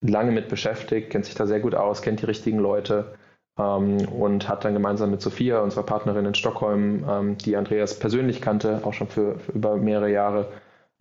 lange 0.02 0.30
mit 0.30 0.48
beschäftigt, 0.48 1.08
kennt 1.08 1.24
sich 1.24 1.34
da 1.34 1.46
sehr 1.46 1.60
gut 1.60 1.74
aus, 1.74 2.02
kennt 2.02 2.20
die 2.20 2.26
richtigen 2.26 2.58
Leute 2.58 3.14
ähm, 3.58 4.06
und 4.08 4.46
hat 4.46 4.64
dann 4.64 4.74
gemeinsam 4.74 5.10
mit 5.10 5.22
Sophia, 5.22 5.60
unserer 5.60 5.84
Partnerin 5.84 6.26
in 6.26 6.34
Stockholm, 6.34 7.04
ähm, 7.08 7.38
die 7.38 7.56
Andreas 7.56 7.98
persönlich 7.98 8.42
kannte, 8.42 8.80
auch 8.84 8.92
schon 8.92 9.08
für, 9.08 9.38
für 9.38 9.52
über 9.52 9.76
mehrere 9.76 10.10
Jahre, 10.10 10.48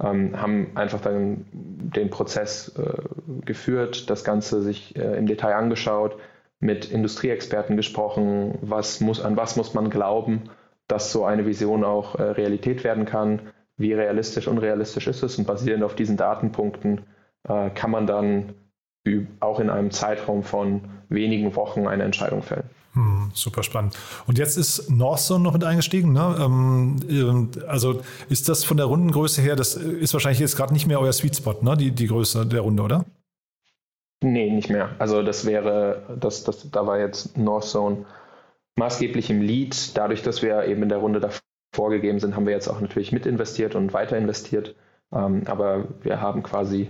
ähm, 0.04 0.40
haben 0.40 0.72
einfach 0.76 1.02
dann 1.02 1.46
den 1.52 2.10
Prozess 2.10 2.76
äh, 2.78 3.44
geführt, 3.46 4.10
das 4.10 4.24
Ganze 4.24 4.62
sich 4.62 4.96
äh, 4.96 5.18
im 5.18 5.26
Detail 5.26 5.56
angeschaut, 5.56 6.18
mit 6.60 6.92
Industrieexperten 6.92 7.78
gesprochen, 7.78 8.58
was 8.62 9.00
muss, 9.00 9.22
an 9.22 9.38
was 9.38 9.56
muss 9.56 9.74
man 9.74 9.90
glauben 9.90 10.50
dass 10.88 11.12
so 11.12 11.26
eine 11.26 11.46
Vision 11.46 11.84
auch 11.84 12.16
äh, 12.16 12.24
Realität 12.24 12.84
werden 12.84 13.06
kann. 13.06 13.42
Wie 13.78 13.94
realistisch, 13.94 14.48
unrealistisch 14.48 15.08
ist 15.08 15.22
es? 15.24 15.38
Und 15.38 15.46
basierend 15.46 15.84
auf 15.84 15.96
diesen 15.96 16.18
Datenpunkten 16.18 17.02
äh, 17.48 17.70
kann 17.70 17.92
man 17.92 18.08
dann 18.08 18.54
auch 19.40 19.62
in 19.62 19.70
einem 19.70 19.92
Zeitraum 19.92 20.44
von 20.44 20.82
wenigen 21.08 21.56
Wochen 21.56 21.88
eine 21.88 22.04
Entscheidung 22.04 22.42
fällen. 22.42 22.70
Hm, 22.98 23.30
super 23.36 23.62
spannend. 23.62 23.96
Und 24.26 24.40
jetzt 24.40 24.58
ist 24.58 24.90
Northzone 24.90 25.44
noch 25.44 25.54
mit 25.54 25.64
eingestiegen. 25.64 26.14
Ne? 26.14 26.36
Ähm, 26.40 27.52
also 27.68 28.02
ist 28.28 28.50
das 28.50 28.64
von 28.64 28.78
der 28.78 28.88
Rundengröße 28.88 29.40
her, 29.40 29.56
das 29.56 29.76
ist 29.76 30.14
wahrscheinlich 30.14 30.40
jetzt 30.40 30.58
gerade 30.58 30.74
nicht 30.74 30.88
mehr 30.88 31.00
euer 31.00 31.14
Sweet 31.14 31.36
Spot, 31.36 31.56
ne? 31.62 31.78
die, 31.78 31.92
die 31.92 32.08
Größe 32.08 32.48
der 32.48 32.62
Runde, 32.62 32.82
oder? 32.82 33.06
Nee, 34.24 34.50
nicht 34.50 34.72
mehr. 34.72 34.96
Also 34.98 35.22
das 35.22 35.46
wäre, 35.46 36.18
das, 36.20 36.44
das, 36.44 36.72
da 36.72 36.88
war 36.88 36.98
jetzt 36.98 37.38
Northzone 37.38 38.06
maßgeblich 38.78 39.30
im 39.30 39.42
Lead. 39.42 39.96
Dadurch, 39.96 40.24
dass 40.24 40.42
wir 40.42 40.66
eben 40.66 40.82
in 40.82 40.90
der 40.90 40.98
Runde 40.98 41.20
davor 41.20 41.92
gegeben 41.92 42.20
sind, 42.20 42.36
haben 42.36 42.48
wir 42.48 42.54
jetzt 42.54 42.68
auch 42.68 42.82
natürlich 42.82 43.12
mit 43.12 43.28
investiert 43.28 43.76
und 43.76 43.94
weiter 43.94 44.18
investiert. 44.18 44.74
Ähm, 45.14 45.44
aber 45.46 45.86
wir 46.02 46.20
haben 46.20 46.42
quasi, 46.42 46.90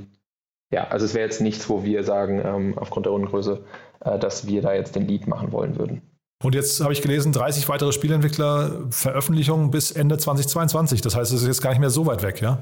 ja, 0.72 0.88
also 0.88 1.06
es 1.06 1.16
wäre 1.16 1.26
jetzt 1.26 1.42
nichts, 1.42 1.68
wo 1.68 1.84
wir 1.84 2.06
sagen, 2.06 2.42
ähm, 2.46 2.78
aufgrund 2.78 3.06
der 3.08 3.12
Rundengröße, 3.12 3.66
dass 4.00 4.48
wir 4.48 4.62
da 4.62 4.74
jetzt 4.74 4.96
den 4.96 5.08
Lead 5.08 5.28
machen 5.28 5.52
wollen 5.52 5.78
würden. 5.78 6.02
Und 6.44 6.54
jetzt 6.54 6.82
habe 6.82 6.94
ich 6.94 7.02
gelesen, 7.02 7.32
30 7.32 7.68
weitere 7.68 7.92
Spielentwickler, 7.92 8.88
Veröffentlichungen 8.92 9.72
bis 9.72 9.92
Ende 9.92 10.18
2022. 10.18 11.02
Das 11.02 11.16
heißt, 11.16 11.34
es 11.34 11.42
ist 11.42 11.48
jetzt 11.48 11.62
gar 11.62 11.72
nicht 11.72 11.80
mehr 11.80 11.90
so 11.90 12.06
weit 12.06 12.22
weg, 12.22 12.42
ja? 12.42 12.60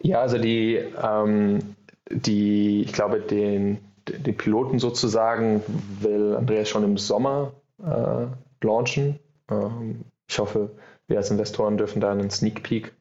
Ja, 0.00 0.20
also 0.20 0.38
die, 0.38 0.80
ähm, 1.02 1.74
die 2.10 2.82
ich 2.82 2.92
glaube, 2.92 3.20
den, 3.20 3.78
den 4.08 4.36
Piloten 4.36 4.78
sozusagen 4.78 5.62
will 6.00 6.36
Andreas 6.36 6.68
schon 6.68 6.84
im 6.84 6.96
Sommer 6.96 7.52
äh, 7.84 8.26
launchen. 8.64 9.18
Ähm, 9.50 10.04
ich 10.28 10.38
hoffe, 10.38 10.70
wir 11.08 11.18
als 11.18 11.30
Investoren 11.30 11.78
dürfen 11.78 12.00
da 12.00 12.12
einen 12.12 12.30
Sneak 12.30 12.62
Peek 12.62 12.94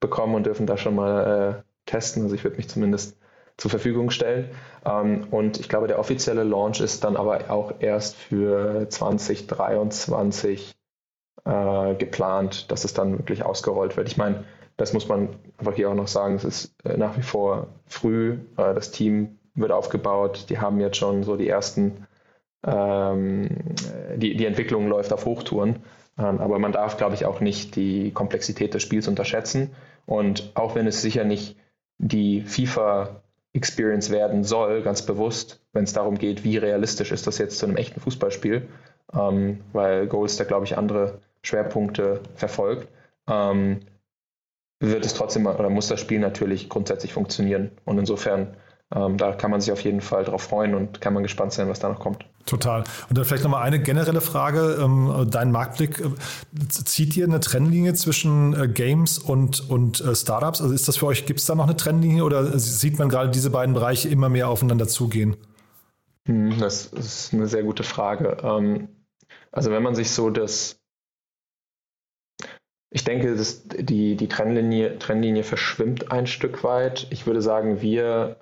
bekommen 0.00 0.34
und 0.34 0.46
dürfen 0.46 0.66
da 0.66 0.78
schon 0.78 0.94
mal 0.94 1.62
äh, 1.64 1.90
testen. 1.90 2.22
Also 2.22 2.34
ich 2.34 2.44
würde 2.44 2.56
mich 2.56 2.68
zumindest 2.68 3.18
zur 3.56 3.70
Verfügung 3.70 4.10
stellen. 4.10 4.50
Ähm, 4.84 5.26
und 5.30 5.60
ich 5.60 5.68
glaube, 5.68 5.88
der 5.88 5.98
offizielle 5.98 6.44
Launch 6.44 6.80
ist 6.80 7.04
dann 7.04 7.16
aber 7.16 7.50
auch 7.50 7.74
erst 7.80 8.16
für 8.16 8.88
2023 8.88 10.74
äh, 11.44 11.94
geplant, 11.94 12.70
dass 12.70 12.84
es 12.84 12.94
dann 12.94 13.18
wirklich 13.18 13.44
ausgerollt 13.44 13.96
wird. 13.96 14.08
Ich 14.08 14.16
meine, 14.16 14.44
das 14.76 14.92
muss 14.92 15.08
man 15.08 15.28
einfach 15.58 15.74
hier 15.74 15.90
auch 15.90 15.94
noch 15.94 16.08
sagen, 16.08 16.36
es 16.36 16.44
ist 16.44 16.74
äh, 16.84 16.96
nach 16.96 17.16
wie 17.16 17.22
vor 17.22 17.68
früh, 17.86 18.38
äh, 18.56 18.74
das 18.74 18.90
Team 18.90 19.38
wird 19.54 19.70
aufgebaut, 19.70 20.46
die 20.48 20.58
haben 20.58 20.80
jetzt 20.80 20.96
schon 20.96 21.24
so 21.24 21.36
die 21.36 21.48
ersten, 21.48 22.06
ähm, 22.64 23.48
die, 24.16 24.36
die 24.36 24.46
Entwicklung 24.46 24.88
läuft 24.88 25.12
auf 25.12 25.26
Hochtouren, 25.26 25.82
ähm, 26.18 26.40
aber 26.40 26.58
man 26.58 26.72
darf, 26.72 26.96
glaube 26.96 27.14
ich, 27.14 27.26
auch 27.26 27.40
nicht 27.40 27.76
die 27.76 28.12
Komplexität 28.12 28.74
des 28.74 28.82
Spiels 28.82 29.08
unterschätzen. 29.08 29.74
Und 30.06 30.50
auch 30.54 30.74
wenn 30.74 30.86
es 30.86 31.02
sicher 31.02 31.24
nicht 31.24 31.56
die 31.98 32.42
FIFA 32.42 33.22
Experience 33.54 34.10
werden 34.10 34.44
soll, 34.44 34.82
ganz 34.82 35.02
bewusst, 35.02 35.60
wenn 35.72 35.84
es 35.84 35.92
darum 35.92 36.16
geht, 36.16 36.44
wie 36.44 36.56
realistisch 36.56 37.12
ist 37.12 37.26
das 37.26 37.38
jetzt 37.38 37.58
zu 37.58 37.66
einem 37.66 37.76
echten 37.76 38.00
Fußballspiel, 38.00 38.68
ähm, 39.12 39.60
weil 39.72 40.06
Goals 40.06 40.36
da, 40.36 40.44
glaube 40.44 40.64
ich, 40.64 40.78
andere 40.78 41.20
Schwerpunkte 41.42 42.20
verfolgt, 42.34 42.88
ähm, 43.28 43.80
wird 44.80 45.04
es 45.04 45.14
trotzdem 45.14 45.46
oder 45.46 45.70
muss 45.70 45.88
das 45.88 46.00
Spiel 46.00 46.18
natürlich 46.18 46.68
grundsätzlich 46.68 47.12
funktionieren. 47.12 47.70
Und 47.84 47.98
insofern, 47.98 48.56
ähm, 48.94 49.16
da 49.16 49.32
kann 49.32 49.50
man 49.50 49.60
sich 49.60 49.72
auf 49.72 49.82
jeden 49.82 50.00
Fall 50.00 50.24
drauf 50.24 50.42
freuen 50.42 50.74
und 50.74 51.00
kann 51.00 51.14
man 51.14 51.22
gespannt 51.22 51.52
sein, 51.52 51.68
was 51.68 51.78
da 51.78 51.88
noch 51.88 52.00
kommt. 52.00 52.26
Total. 52.46 52.84
Und 53.08 53.16
dann 53.16 53.24
vielleicht 53.24 53.44
nochmal 53.44 53.62
eine 53.62 53.80
generelle 53.80 54.20
Frage. 54.20 54.78
Ähm, 54.80 55.28
dein 55.30 55.52
Marktblick, 55.52 56.00
äh, 56.00 56.68
zieht 56.68 57.16
ihr 57.16 57.24
eine 57.24 57.40
Trennlinie 57.40 57.94
zwischen 57.94 58.54
äh, 58.54 58.68
Games 58.68 59.18
und, 59.18 59.68
und 59.70 60.00
äh, 60.00 60.14
Startups? 60.14 60.60
Also 60.60 60.74
ist 60.74 60.88
das 60.88 60.96
für 60.96 61.06
euch, 61.06 61.24
gibt 61.26 61.40
es 61.40 61.46
da 61.46 61.54
noch 61.54 61.64
eine 61.64 61.76
Trennlinie 61.76 62.24
oder 62.24 62.58
sieht 62.58 62.98
man 62.98 63.08
gerade 63.08 63.30
diese 63.30 63.50
beiden 63.50 63.74
Bereiche 63.74 64.08
immer 64.08 64.28
mehr 64.28 64.48
aufeinander 64.48 64.88
zugehen? 64.88 65.36
Hm, 66.26 66.58
das 66.58 66.86
ist 66.86 67.32
eine 67.32 67.46
sehr 67.46 67.62
gute 67.62 67.84
Frage. 67.84 68.38
Ähm, 68.42 68.88
also 69.52 69.70
wenn 69.70 69.82
man 69.82 69.94
sich 69.94 70.10
so 70.10 70.30
das 70.30 70.82
ich 72.94 73.04
denke, 73.04 73.34
dass 73.34 73.66
die, 73.66 74.16
die 74.16 74.28
Trennlinie, 74.28 74.98
Trennlinie 74.98 75.44
verschwimmt 75.44 76.12
ein 76.12 76.26
Stück 76.26 76.62
weit. 76.62 77.06
Ich 77.08 77.26
würde 77.26 77.40
sagen, 77.40 77.80
wir 77.80 78.41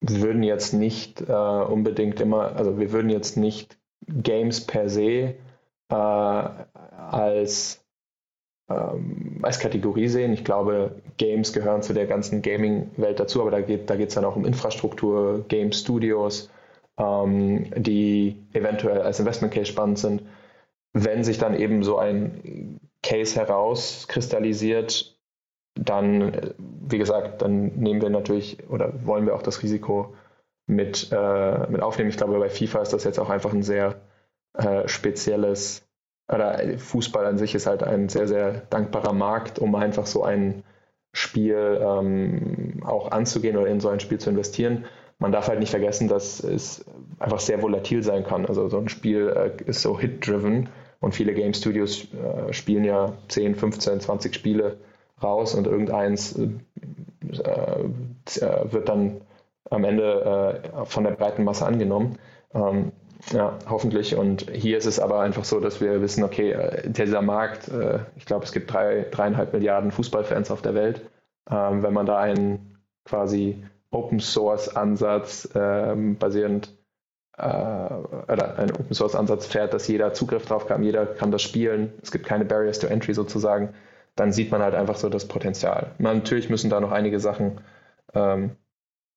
würden 0.00 0.42
jetzt 0.42 0.72
nicht 0.72 1.20
äh, 1.20 1.32
unbedingt 1.32 2.20
immer, 2.20 2.56
also 2.56 2.78
wir 2.78 2.92
würden 2.92 3.10
jetzt 3.10 3.36
nicht 3.36 3.78
Games 4.06 4.66
per 4.66 4.88
se 4.88 5.34
äh, 5.88 5.94
als, 5.94 7.84
ähm, 8.68 9.38
als 9.42 9.58
Kategorie 9.58 10.08
sehen. 10.08 10.32
Ich 10.32 10.44
glaube, 10.44 11.02
Games 11.18 11.52
gehören 11.52 11.82
zu 11.82 11.92
der 11.92 12.06
ganzen 12.06 12.42
Gaming-Welt 12.42 13.20
dazu, 13.20 13.42
aber 13.42 13.50
da 13.50 13.60
geht 13.60 13.90
da 13.90 13.94
es 13.94 14.14
dann 14.14 14.24
auch 14.24 14.36
um 14.36 14.46
Infrastruktur, 14.46 15.44
Game 15.48 15.72
Studios, 15.72 16.50
ähm, 16.98 17.70
die 17.76 18.36
eventuell 18.52 19.02
als 19.02 19.20
Investment 19.20 19.52
Case 19.52 19.66
spannend 19.66 19.98
sind. 19.98 20.22
Wenn 20.92 21.22
sich 21.24 21.38
dann 21.38 21.54
eben 21.54 21.82
so 21.82 21.98
ein 21.98 22.80
Case 23.02 23.36
herauskristallisiert, 23.36 25.19
dann, 25.74 26.54
wie 26.58 26.98
gesagt, 26.98 27.42
dann 27.42 27.66
nehmen 27.76 28.02
wir 28.02 28.10
natürlich 28.10 28.68
oder 28.68 29.06
wollen 29.06 29.26
wir 29.26 29.34
auch 29.34 29.42
das 29.42 29.62
Risiko 29.62 30.14
mit, 30.66 31.10
äh, 31.12 31.66
mit 31.68 31.82
aufnehmen. 31.82 32.10
Ich 32.10 32.16
glaube, 32.16 32.38
bei 32.38 32.48
FIFA 32.48 32.82
ist 32.82 32.92
das 32.92 33.04
jetzt 33.04 33.18
auch 33.18 33.30
einfach 33.30 33.52
ein 33.52 33.62
sehr 33.62 34.00
äh, 34.54 34.88
spezielles, 34.88 35.86
oder 36.32 36.78
Fußball 36.78 37.26
an 37.26 37.38
sich 37.38 37.54
ist 37.54 37.66
halt 37.66 37.82
ein 37.82 38.08
sehr, 38.08 38.28
sehr 38.28 38.52
dankbarer 38.70 39.12
Markt, 39.12 39.58
um 39.58 39.74
einfach 39.74 40.06
so 40.06 40.22
ein 40.22 40.62
Spiel 41.12 41.80
ähm, 41.82 42.82
auch 42.84 43.10
anzugehen 43.10 43.56
oder 43.56 43.66
in 43.66 43.80
so 43.80 43.88
ein 43.88 44.00
Spiel 44.00 44.18
zu 44.18 44.30
investieren. 44.30 44.84
Man 45.18 45.32
darf 45.32 45.48
halt 45.48 45.58
nicht 45.58 45.70
vergessen, 45.70 46.08
dass 46.08 46.42
es 46.42 46.84
einfach 47.18 47.40
sehr 47.40 47.62
volatil 47.62 48.02
sein 48.02 48.24
kann. 48.24 48.46
Also 48.46 48.68
so 48.68 48.78
ein 48.78 48.88
Spiel 48.88 49.28
äh, 49.28 49.62
ist 49.68 49.82
so 49.82 49.98
hit-driven 49.98 50.68
und 51.00 51.14
viele 51.14 51.34
Game 51.34 51.52
Studios 51.52 52.06
äh, 52.14 52.52
spielen 52.52 52.84
ja 52.84 53.14
10, 53.28 53.56
15, 53.56 54.00
20 54.00 54.34
Spiele 54.34 54.78
raus 55.22 55.54
und 55.54 55.66
irgendeins 55.66 56.38
äh, 56.38 57.84
äh, 58.40 58.72
wird 58.72 58.88
dann 58.88 59.20
am 59.70 59.84
Ende 59.84 60.62
äh, 60.62 60.84
von 60.86 61.04
der 61.04 61.12
breiten 61.12 61.44
Masse 61.44 61.66
angenommen. 61.66 62.18
Ähm, 62.54 62.92
ja, 63.32 63.58
hoffentlich. 63.68 64.16
Und 64.16 64.50
hier 64.50 64.78
ist 64.78 64.86
es 64.86 64.98
aber 64.98 65.20
einfach 65.20 65.44
so, 65.44 65.60
dass 65.60 65.80
wir 65.80 66.00
wissen, 66.00 66.24
okay, 66.24 66.52
äh, 66.52 66.90
dieser 66.90 67.22
Markt, 67.22 67.70
ich 68.16 68.24
glaube, 68.24 68.44
es 68.44 68.52
gibt 68.52 68.72
drei, 68.72 69.06
dreieinhalb 69.10 69.52
Milliarden 69.52 69.90
Fußballfans 69.90 70.50
auf 70.50 70.62
der 70.62 70.74
Welt. 70.74 71.02
Ähm, 71.50 71.82
wenn 71.82 71.92
man 71.92 72.06
da 72.06 72.18
einen 72.18 72.78
quasi 73.04 73.62
Open 73.90 74.20
Source 74.20 74.74
Ansatz 74.74 75.48
ähm, 75.54 76.16
basierend 76.16 76.76
oder 77.36 78.58
einen 78.58 78.72
Open 78.72 78.92
Source 78.92 79.14
Ansatz 79.14 79.46
fährt, 79.46 79.72
dass 79.72 79.88
jeder 79.88 80.12
Zugriff 80.12 80.44
drauf 80.44 80.66
kann, 80.66 80.82
jeder 80.82 81.06
kann 81.06 81.30
das 81.30 81.40
spielen, 81.40 81.94
es 82.02 82.10
gibt 82.10 82.26
keine 82.26 82.44
Barriers 82.44 82.80
to 82.80 82.86
Entry 82.86 83.14
sozusagen, 83.14 83.72
dann 84.16 84.32
sieht 84.32 84.50
man 84.50 84.62
halt 84.62 84.74
einfach 84.74 84.96
so 84.96 85.08
das 85.08 85.28
Potenzial. 85.28 85.92
natürlich 85.98 86.50
müssen 86.50 86.70
da 86.70 86.80
noch 86.80 86.92
einige 86.92 87.20
Sachen 87.20 87.60
ähm, 88.14 88.56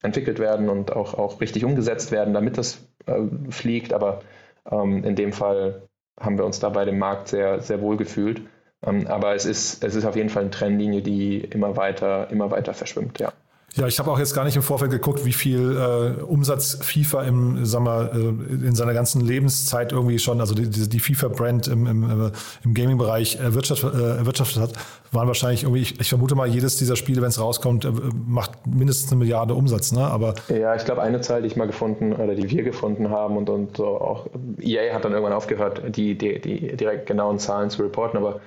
entwickelt 0.02 0.40
werden 0.40 0.70
und 0.70 0.92
auch, 0.94 1.14
auch 1.16 1.42
richtig 1.42 1.66
umgesetzt 1.66 2.12
werden, 2.12 2.34
damit 2.34 2.58
das 2.58 2.86
äh, 3.06 3.22
fliegt, 3.50 3.94
aber 3.94 4.22
ähm, 4.70 5.04
in 5.04 5.16
dem 5.16 5.34
Fall 5.34 5.88
haben 6.20 6.38
wir 6.38 6.46
uns 6.46 6.60
da 6.60 6.70
bei 6.70 6.86
dem 6.86 7.00
Markt 7.00 7.30
sehr, 7.30 7.62
sehr 7.62 7.82
wohl 7.82 7.98
gefühlt. 7.98 8.42
Ähm, 8.86 9.08
aber 9.08 9.34
es 9.36 9.46
ist, 9.46 9.84
es 9.84 9.96
ist 9.96 10.06
auf 10.06 10.16
jeden 10.16 10.30
Fall 10.30 10.44
eine 10.44 10.52
Trennlinie, 10.52 11.02
die 11.02 11.40
immer 11.40 11.78
weiter, 11.78 12.30
immer 12.32 12.52
weiter 12.52 12.74
verschwimmt, 12.74 13.20
ja. 13.20 13.34
Ja, 13.76 13.88
ich 13.88 13.98
habe 13.98 14.12
auch 14.12 14.20
jetzt 14.20 14.36
gar 14.36 14.46
nicht 14.46 14.56
im 14.56 14.62
Vorfeld 14.62 14.92
geguckt, 14.92 15.26
wie 15.26 15.34
viel 15.34 15.76
äh, 15.76 16.22
Umsatz 16.22 16.78
FIFA 16.80 17.24
im, 17.24 17.66
sag 17.66 17.82
mal, 17.82 18.12
äh, 18.14 18.68
in 18.68 18.76
seiner 18.76 18.94
ganzen 18.94 19.22
Lebenszeit 19.22 19.92
irgendwie 19.92 20.20
schon, 20.20 20.40
also 20.42 20.54
die, 20.54 20.70
die 20.70 21.00
FIFA-Brand 21.00 21.68
im, 21.70 21.88
im, 21.88 22.28
äh, 22.28 22.32
im 22.64 22.76
Gaming-Bereich 22.76 23.38
erwirtschaftet, 23.38 23.96
äh, 23.96 24.18
erwirtschaftet 24.18 24.62
hat, 24.62 24.74
waren 25.12 25.26
wahrscheinlich 25.26 25.64
irgendwie, 25.64 25.82
ich, 25.82 26.00
ich 26.00 26.08
vermute 26.08 26.36
mal, 26.36 26.48
jedes 26.48 26.78
dieser 26.78 26.96
Spiele, 26.96 27.24
wenn 27.24 27.30
es 27.30 27.40
rauskommt, 27.40 27.86
äh, 27.86 27.92
macht 28.28 28.68
mindestens 28.68 29.12
eine 29.12 29.18
Milliarde 29.18 29.56
Umsatz, 29.56 29.92
ne? 29.92 30.02
Aber 30.02 30.36
ja, 30.50 30.76
ich 30.76 30.86
glaube, 30.86 31.02
eine 31.02 31.22
Zahl, 31.22 31.42
die 31.42 31.48
ich 31.48 31.56
mal 31.56 31.66
gefunden 31.66 32.14
oder 32.14 32.36
die 32.36 32.52
wir 32.52 32.62
gefunden 32.62 33.10
haben 33.10 33.38
und, 33.38 33.50
und 33.50 33.78
so 33.78 33.88
auch 33.88 34.28
EA 34.62 34.94
hat 34.94 35.04
dann 35.04 35.14
irgendwann 35.14 35.34
aufgehört, 35.34 35.82
die, 35.96 36.16
die, 36.16 36.40
die 36.40 36.78
direkt 36.78 37.08
genauen 37.08 37.40
Zahlen 37.40 37.72
zu 37.72 37.82
reporten, 37.82 38.18
aber 38.18 38.40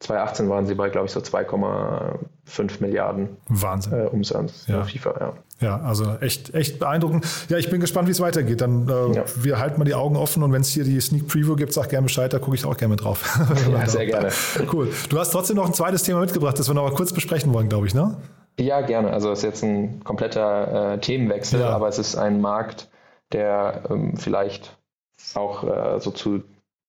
2018 0.00 0.48
waren 0.48 0.66
sie 0.66 0.74
bei, 0.74 0.90
glaube 0.90 1.06
ich, 1.06 1.12
so 1.12 1.20
2,5 1.20 2.80
Milliarden 2.80 3.36
Wahnsinn. 3.48 3.92
Äh, 3.92 4.06
Umsatz 4.06 4.66
ja. 4.66 4.82
FIFA. 4.82 5.14
Ja. 5.20 5.32
ja, 5.66 5.80
also 5.80 6.16
echt, 6.20 6.52
echt 6.52 6.78
beeindruckend. 6.78 7.26
Ja, 7.48 7.56
ich 7.58 7.70
bin 7.70 7.80
gespannt, 7.80 8.08
wie 8.08 8.12
es 8.12 8.20
weitergeht. 8.20 8.60
Dann 8.60 8.88
äh, 8.88 9.16
ja. 9.16 9.24
wir 9.36 9.58
halten 9.58 9.78
mal 9.78 9.84
die 9.84 9.94
Augen 9.94 10.16
offen 10.16 10.42
und 10.42 10.52
wenn 10.52 10.60
es 10.60 10.68
hier 10.68 10.84
die 10.84 11.00
Sneak 11.00 11.28
Preview 11.28 11.56
gibt, 11.56 11.72
sag 11.72 11.88
gerne 11.88 12.04
Bescheid, 12.04 12.32
da 12.32 12.38
gucke 12.38 12.56
ich 12.56 12.64
auch 12.66 12.76
gerne 12.76 12.96
drauf. 12.96 13.38
ja, 13.72 13.86
sehr 13.86 14.06
gerne. 14.06 14.30
Cool. 14.72 14.88
Du 15.08 15.18
hast 15.18 15.30
trotzdem 15.30 15.56
noch 15.56 15.66
ein 15.66 15.74
zweites 15.74 16.02
Thema 16.02 16.20
mitgebracht, 16.20 16.58
das 16.58 16.68
wir 16.68 16.74
noch 16.74 16.88
mal 16.88 16.94
kurz 16.94 17.12
besprechen 17.12 17.52
wollen, 17.52 17.68
glaube 17.68 17.86
ich, 17.86 17.94
ne? 17.94 18.16
Ja, 18.58 18.80
gerne. 18.80 19.12
Also 19.12 19.30
es 19.30 19.40
ist 19.40 19.44
jetzt 19.44 19.62
ein 19.62 20.02
kompletter 20.04 20.94
äh, 20.94 20.98
Themenwechsel, 20.98 21.60
ja. 21.60 21.68
aber 21.68 21.88
es 21.88 21.98
ist 21.98 22.16
ein 22.16 22.40
Markt, 22.40 22.88
der 23.32 23.82
ähm, 23.90 24.16
vielleicht 24.16 24.76
auch 25.34 25.64
äh, 25.64 26.00
so 26.00 26.10
zu 26.10 26.42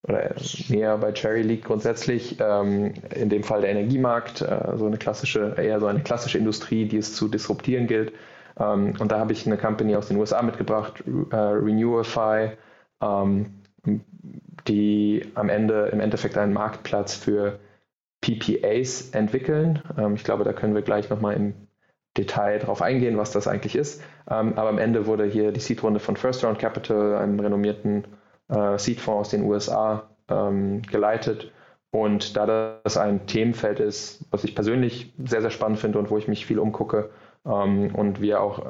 oder 0.08 0.34
mehr 0.68 0.98
bei 0.98 1.12
Cherry 1.12 1.42
liegt 1.42 1.64
grundsätzlich. 1.64 2.36
Ähm, 2.40 2.94
in 3.14 3.28
dem 3.28 3.42
Fall 3.42 3.62
der 3.62 3.70
Energiemarkt, 3.70 4.40
äh, 4.42 4.76
so 4.76 4.86
eine 4.86 4.98
klassische, 4.98 5.54
eher 5.56 5.80
so 5.80 5.86
eine 5.86 6.00
klassische 6.00 6.38
Industrie, 6.38 6.86
die 6.86 6.98
es 6.98 7.14
zu 7.14 7.28
disruptieren 7.28 7.86
gilt. 7.86 8.12
Ähm, 8.58 8.94
und 8.98 9.10
da 9.10 9.18
habe 9.18 9.32
ich 9.32 9.46
eine 9.46 9.56
Company 9.56 9.96
aus 9.96 10.08
den 10.08 10.16
USA 10.16 10.42
mitgebracht, 10.42 11.02
äh, 11.30 11.36
Renewify, 11.36 12.52
ähm, 13.02 13.62
die 14.68 15.26
am 15.34 15.48
Ende 15.48 15.86
im 15.92 16.00
Endeffekt 16.00 16.38
einen 16.38 16.52
Marktplatz 16.52 17.14
für 17.14 17.58
PPAs 18.20 19.10
entwickeln. 19.10 19.82
Ähm, 19.98 20.14
ich 20.14 20.24
glaube, 20.24 20.44
da 20.44 20.52
können 20.52 20.74
wir 20.74 20.82
gleich 20.82 21.10
nochmal 21.10 21.34
im 21.34 21.54
Detail 22.16 22.58
darauf 22.60 22.80
eingehen, 22.80 23.18
was 23.18 23.30
das 23.30 23.46
eigentlich 23.46 23.76
ist. 23.76 24.02
Ähm, 24.30 24.54
aber 24.56 24.68
am 24.70 24.78
Ende 24.78 25.06
wurde 25.06 25.24
hier 25.24 25.52
die 25.52 25.60
Seed-Runde 25.60 26.00
von 26.00 26.16
First 26.16 26.44
Round 26.44 26.58
Capital, 26.58 27.16
einem 27.16 27.38
renommierten 27.38 28.04
äh, 28.48 28.78
Seed-Fonds 28.78 29.20
aus 29.20 29.30
den 29.30 29.42
USA 29.42 30.08
ähm, 30.28 30.82
geleitet. 30.82 31.52
Und 31.90 32.36
da 32.36 32.80
das 32.84 32.96
ein 32.96 33.26
Themenfeld 33.26 33.80
ist, 33.80 34.24
was 34.30 34.44
ich 34.44 34.54
persönlich 34.54 35.14
sehr, 35.24 35.40
sehr 35.40 35.50
spannend 35.50 35.78
finde 35.78 35.98
und 35.98 36.10
wo 36.10 36.18
ich 36.18 36.28
mich 36.28 36.44
viel 36.44 36.58
umgucke 36.58 37.10
ähm, 37.46 37.94
und 37.94 38.20
wir 38.20 38.40
auch 38.40 38.64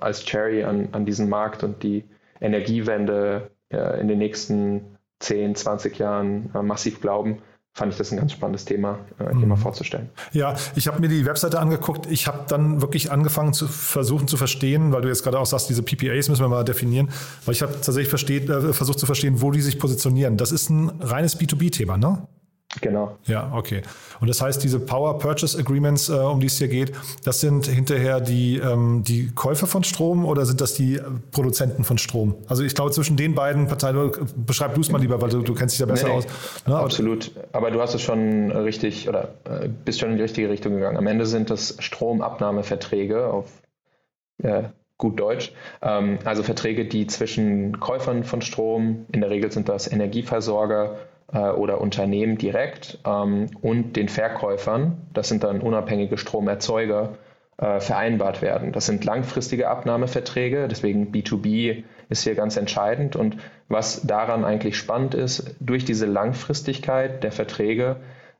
als 0.00 0.24
Cherry 0.24 0.64
an, 0.64 0.88
an 0.92 1.04
diesen 1.04 1.28
Markt 1.28 1.64
und 1.64 1.82
die 1.82 2.04
Energiewende 2.40 3.50
äh, 3.70 4.00
in 4.00 4.08
den 4.08 4.18
nächsten 4.18 4.96
10, 5.20 5.54
20 5.54 5.98
Jahren 5.98 6.50
äh, 6.54 6.62
massiv 6.62 7.00
glauben, 7.00 7.42
fand 7.74 7.92
ich 7.92 7.98
das 7.98 8.12
ein 8.12 8.18
ganz 8.18 8.32
spannendes 8.32 8.64
Thema, 8.64 9.00
äh, 9.18 9.24
hier 9.24 9.34
mhm. 9.34 9.48
mal 9.48 9.56
vorzustellen. 9.56 10.08
Ja, 10.32 10.54
ich 10.76 10.86
habe 10.86 11.00
mir 11.00 11.08
die 11.08 11.26
Webseite 11.26 11.58
angeguckt. 11.58 12.06
Ich 12.06 12.28
habe 12.28 12.44
dann 12.48 12.80
wirklich 12.80 13.10
angefangen 13.10 13.52
zu 13.52 13.66
versuchen 13.66 14.28
zu 14.28 14.36
verstehen, 14.36 14.92
weil 14.92 15.02
du 15.02 15.08
jetzt 15.08 15.24
gerade 15.24 15.38
auch 15.40 15.46
sagst, 15.46 15.68
diese 15.68 15.82
PPAs 15.82 16.28
müssen 16.28 16.42
wir 16.42 16.48
mal 16.48 16.64
definieren, 16.64 17.10
weil 17.44 17.54
ich 17.54 17.62
habe 17.62 17.72
tatsächlich 17.72 18.08
versteht, 18.08 18.48
äh, 18.48 18.72
versucht 18.72 19.00
zu 19.00 19.06
verstehen, 19.06 19.42
wo 19.42 19.50
die 19.50 19.60
sich 19.60 19.78
positionieren. 19.80 20.36
Das 20.36 20.52
ist 20.52 20.70
ein 20.70 20.88
reines 21.00 21.38
B2B-Thema, 21.38 21.96
ne? 21.96 22.28
Genau. 22.80 23.16
Ja, 23.26 23.52
okay. 23.54 23.82
Und 24.20 24.28
das 24.28 24.40
heißt, 24.40 24.62
diese 24.62 24.80
Power 24.80 25.18
Purchase 25.18 25.58
Agreements, 25.58 26.08
äh, 26.08 26.14
um 26.14 26.40
die 26.40 26.46
es 26.46 26.58
hier 26.58 26.68
geht, 26.68 26.92
das 27.24 27.40
sind 27.40 27.66
hinterher 27.66 28.20
die, 28.20 28.58
ähm, 28.58 29.02
die 29.04 29.30
Käufer 29.34 29.66
von 29.66 29.84
Strom 29.84 30.24
oder 30.24 30.44
sind 30.46 30.60
das 30.60 30.74
die 30.74 31.00
Produzenten 31.30 31.84
von 31.84 31.98
Strom? 31.98 32.34
Also 32.48 32.64
ich 32.64 32.74
glaube, 32.74 32.90
zwischen 32.90 33.16
den 33.16 33.34
beiden 33.34 33.68
Parteien, 33.68 34.10
beschreib 34.36 34.74
du 34.74 34.80
es 34.80 34.90
mal 34.90 35.00
lieber, 35.00 35.20
weil 35.20 35.30
du, 35.30 35.42
du 35.42 35.54
kennst 35.54 35.74
dich 35.74 35.86
da 35.86 35.90
besser 35.90 36.08
nee, 36.08 36.14
aus. 36.14 36.26
Ne? 36.66 36.76
Absolut. 36.76 37.30
Aber 37.52 37.70
du 37.70 37.80
hast 37.80 37.94
es 37.94 38.02
schon 38.02 38.50
richtig 38.50 39.08
oder 39.08 39.34
äh, 39.44 39.68
bist 39.68 40.00
schon 40.00 40.10
in 40.10 40.16
die 40.16 40.22
richtige 40.22 40.48
Richtung 40.48 40.74
gegangen. 40.74 40.96
Am 40.96 41.06
Ende 41.06 41.26
sind 41.26 41.50
das 41.50 41.76
Stromabnahmeverträge 41.78 43.26
auf 43.26 43.46
äh, 44.42 44.64
gut 44.98 45.18
Deutsch. 45.20 45.52
Ähm, 45.82 46.18
also 46.24 46.42
Verträge, 46.42 46.86
die 46.86 47.06
zwischen 47.06 47.80
Käufern 47.80 48.24
von 48.24 48.42
Strom, 48.42 49.06
in 49.12 49.20
der 49.20 49.30
Regel 49.30 49.52
sind 49.52 49.68
das 49.68 49.90
Energieversorger, 49.90 50.92
äh, 50.92 51.13
oder 51.38 51.80
Unternehmen 51.80 52.38
direkt 52.38 52.98
ähm, 53.06 53.50
und 53.60 53.96
den 53.96 54.08
Verkäufern, 54.08 55.08
das 55.12 55.28
sind 55.28 55.44
dann 55.44 55.60
unabhängige 55.60 56.18
Stromerzeuger, 56.18 57.18
äh, 57.56 57.78
vereinbart 57.78 58.42
werden. 58.42 58.72
Das 58.72 58.86
sind 58.86 59.04
langfristige 59.04 59.68
Abnahmeverträge, 59.68 60.66
deswegen 60.66 61.12
B2B 61.12 61.84
ist 62.08 62.24
hier 62.24 62.34
ganz 62.34 62.56
entscheidend. 62.56 63.14
Und 63.14 63.36
was 63.68 64.02
daran 64.02 64.44
eigentlich 64.44 64.76
spannend 64.76 65.14
ist, 65.14 65.54
durch 65.60 65.84
diese 65.84 66.06
Langfristigkeit 66.06 67.22
der 67.22 67.30
Verträge 67.30 67.96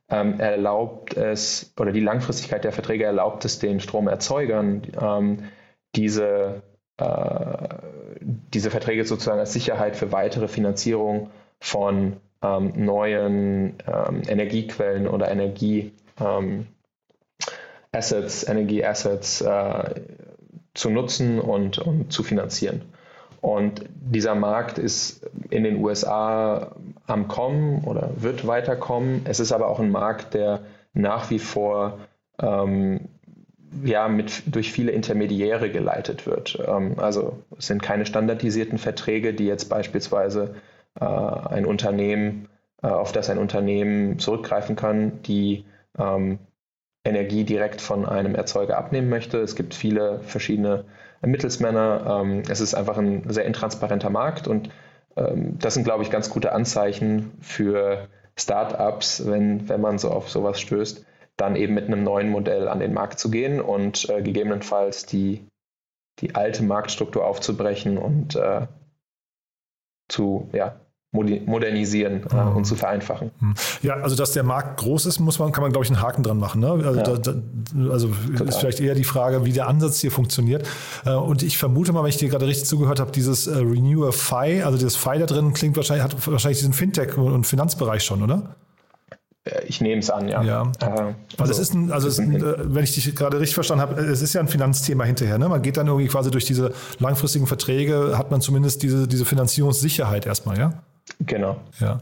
ähm, 0.09 0.39
erlaubt 0.39 1.15
es, 1.15 1.73
oder 1.79 1.93
die 1.93 2.01
Langfristigkeit 2.01 2.65
der 2.65 2.73
Verträge 2.73 3.05
erlaubt 3.05 3.45
es 3.45 3.59
den 3.59 3.79
Stromerzeugern, 3.79 4.81
ähm, 5.01 5.43
diese, 5.95 6.61
äh, 6.97 7.67
diese 8.19 8.69
Verträge 8.69 9.05
sozusagen 9.05 9.39
als 9.39 9.53
Sicherheit 9.53 9.95
für 9.95 10.11
weitere 10.11 10.49
Finanzierung 10.49 11.29
von 11.61 12.17
ähm, 12.45 12.73
neuen 12.75 13.75
ähm, 13.87 14.21
Energiequellen 14.27 15.07
oder 15.07 15.31
Energie 15.31 15.91
ähm, 16.19 16.67
Assets, 17.91 18.47
Energieassets 18.47 19.41
äh, 19.41 20.01
zu 20.73 20.89
nutzen 20.89 21.39
und, 21.39 21.79
und 21.79 22.11
zu 22.11 22.23
finanzieren. 22.23 22.81
Und 23.41 23.85
dieser 23.91 24.35
Markt 24.35 24.77
ist 24.77 25.29
in 25.49 25.63
den 25.63 25.83
USA 25.83 26.75
am 27.05 27.27
Kommen 27.27 27.83
oder 27.85 28.09
wird 28.17 28.47
weiterkommen. 28.47 29.21
Es 29.25 29.39
ist 29.39 29.51
aber 29.51 29.67
auch 29.67 29.79
ein 29.79 29.91
Markt, 29.91 30.33
der 30.33 30.61
nach 30.93 31.29
wie 31.29 31.39
vor 31.39 31.99
ähm, 32.41 33.01
ja, 33.83 34.07
mit, 34.07 34.43
durch 34.47 34.71
viele 34.71 34.91
Intermediäre 34.91 35.69
geleitet 35.69 36.25
wird. 36.25 36.57
Ähm, 36.65 36.95
also 36.97 37.37
es 37.57 37.67
sind 37.67 37.81
keine 37.81 38.05
standardisierten 38.05 38.77
Verträge, 38.77 39.33
die 39.33 39.45
jetzt 39.45 39.69
beispielsweise 39.69 40.55
äh, 40.99 41.05
ein 41.05 41.65
Unternehmen, 41.65 42.49
äh, 42.81 42.87
auf 42.87 43.11
das 43.11 43.29
ein 43.29 43.37
Unternehmen 43.37 44.19
zurückgreifen 44.19 44.75
kann, 44.75 45.21
die 45.23 45.65
ähm, 45.97 46.39
Energie 47.03 47.43
direkt 47.43 47.81
von 47.81 48.05
einem 48.05 48.35
Erzeuger 48.35 48.77
abnehmen 48.77 49.09
möchte. 49.09 49.39
Es 49.39 49.55
gibt 49.55 49.73
viele 49.73 50.21
verschiedene 50.21 50.85
Mittelsmänner. 51.21 52.21
Ähm, 52.21 52.43
es 52.49 52.61
ist 52.61 52.73
einfach 52.73 52.97
ein 52.97 53.29
sehr 53.29 53.45
intransparenter 53.45 54.09
Markt 54.09 54.47
und 54.47 54.69
ähm, 55.15 55.57
das 55.59 55.75
sind, 55.75 55.83
glaube 55.83 56.03
ich, 56.03 56.09
ganz 56.09 56.29
gute 56.29 56.51
Anzeichen 56.51 57.31
für 57.41 58.09
Startups, 58.37 59.25
wenn, 59.25 59.69
wenn 59.69 59.81
man 59.81 59.97
so 59.97 60.11
auf 60.11 60.29
sowas 60.29 60.59
stößt, 60.59 61.05
dann 61.37 61.55
eben 61.55 61.73
mit 61.73 61.85
einem 61.85 62.03
neuen 62.03 62.29
Modell 62.29 62.67
an 62.67 62.79
den 62.79 62.93
Markt 62.93 63.19
zu 63.19 63.29
gehen 63.29 63.61
und 63.61 64.09
äh, 64.09 64.21
gegebenenfalls 64.21 65.05
die, 65.05 65.47
die 66.19 66.35
alte 66.35 66.63
Marktstruktur 66.63 67.25
aufzubrechen 67.25 67.97
und 67.97 68.35
äh, 68.35 68.67
zu, 70.07 70.49
ja, 70.53 70.79
modernisieren 71.11 72.23
äh, 72.29 72.35
mhm. 72.35 72.57
und 72.57 72.65
zu 72.65 72.75
vereinfachen. 72.75 73.31
Mhm. 73.39 73.53
Ja, 73.81 73.95
also 73.95 74.15
dass 74.15 74.33
der 74.33 74.43
Markt 74.43 74.77
groß 74.79 75.05
ist, 75.05 75.19
muss 75.19 75.39
man, 75.39 75.51
kann 75.51 75.61
man, 75.61 75.71
glaube 75.71 75.85
ich, 75.85 75.91
einen 75.91 76.01
Haken 76.01 76.23
dran 76.23 76.37
machen. 76.37 76.61
Ne? 76.61 76.69
Also, 76.69 76.99
ja. 76.99 77.03
da, 77.03 77.17
da, 77.17 77.91
also 77.91 78.09
ist 78.45 78.57
vielleicht 78.57 78.79
eher 78.79 78.95
die 78.95 79.03
Frage, 79.03 79.45
wie 79.45 79.53
der 79.53 79.67
Ansatz 79.67 79.99
hier 79.99 80.11
funktioniert. 80.11 80.67
Äh, 81.05 81.11
und 81.11 81.43
ich 81.43 81.57
vermute 81.57 81.93
mal, 81.93 82.03
wenn 82.03 82.09
ich 82.09 82.17
dir 82.17 82.29
gerade 82.29 82.47
richtig 82.47 82.67
zugehört 82.67 82.99
habe, 82.99 83.11
dieses 83.11 83.47
äh, 83.47 83.57
Renewer 83.57 84.11
Fi, 84.11 84.63
also 84.63 84.77
dieses 84.77 84.95
Fi 84.95 85.17
da 85.19 85.25
drin 85.25 85.53
klingt 85.53 85.77
wahrscheinlich, 85.77 86.03
hat 86.03 86.27
wahrscheinlich 86.27 86.59
diesen 86.59 86.73
Fintech- 86.73 87.15
und 87.15 87.45
Finanzbereich 87.45 88.03
schon, 88.03 88.21
oder? 88.21 88.55
Äh, 89.45 89.63
ich 89.67 89.81
nehme 89.81 89.99
es 89.99 90.09
an, 90.09 90.27
ja. 90.27 90.43
ja. 90.43 90.71
Also, 90.81 91.15
also 91.37 91.51
es 91.51 91.59
ist 91.59 91.73
ein, 91.73 91.91
also 91.91 92.07
ist 92.07 92.19
ein, 92.19 92.41
wenn 92.41 92.83
ich 92.83 92.93
dich 92.93 93.15
gerade 93.15 93.39
richtig 93.39 93.55
verstanden 93.55 93.81
habe, 93.81 94.01
es 94.01 94.21
ist 94.21 94.33
ja 94.33 94.41
ein 94.41 94.47
Finanzthema 94.47 95.03
hinterher. 95.05 95.37
Ne? 95.37 95.47
Man 95.47 95.61
geht 95.61 95.77
dann 95.77 95.87
irgendwie 95.87 96.07
quasi 96.07 96.31
durch 96.31 96.45
diese 96.45 96.73
langfristigen 96.99 97.47
Verträge, 97.47 98.17
hat 98.17 98.31
man 98.31 98.41
zumindest 98.41 98.83
diese, 98.83 99.07
diese 99.07 99.25
Finanzierungssicherheit 99.25 100.25
erstmal, 100.25 100.57
ja? 100.57 100.73
Genau. 101.19 101.61
Ja. 101.79 102.01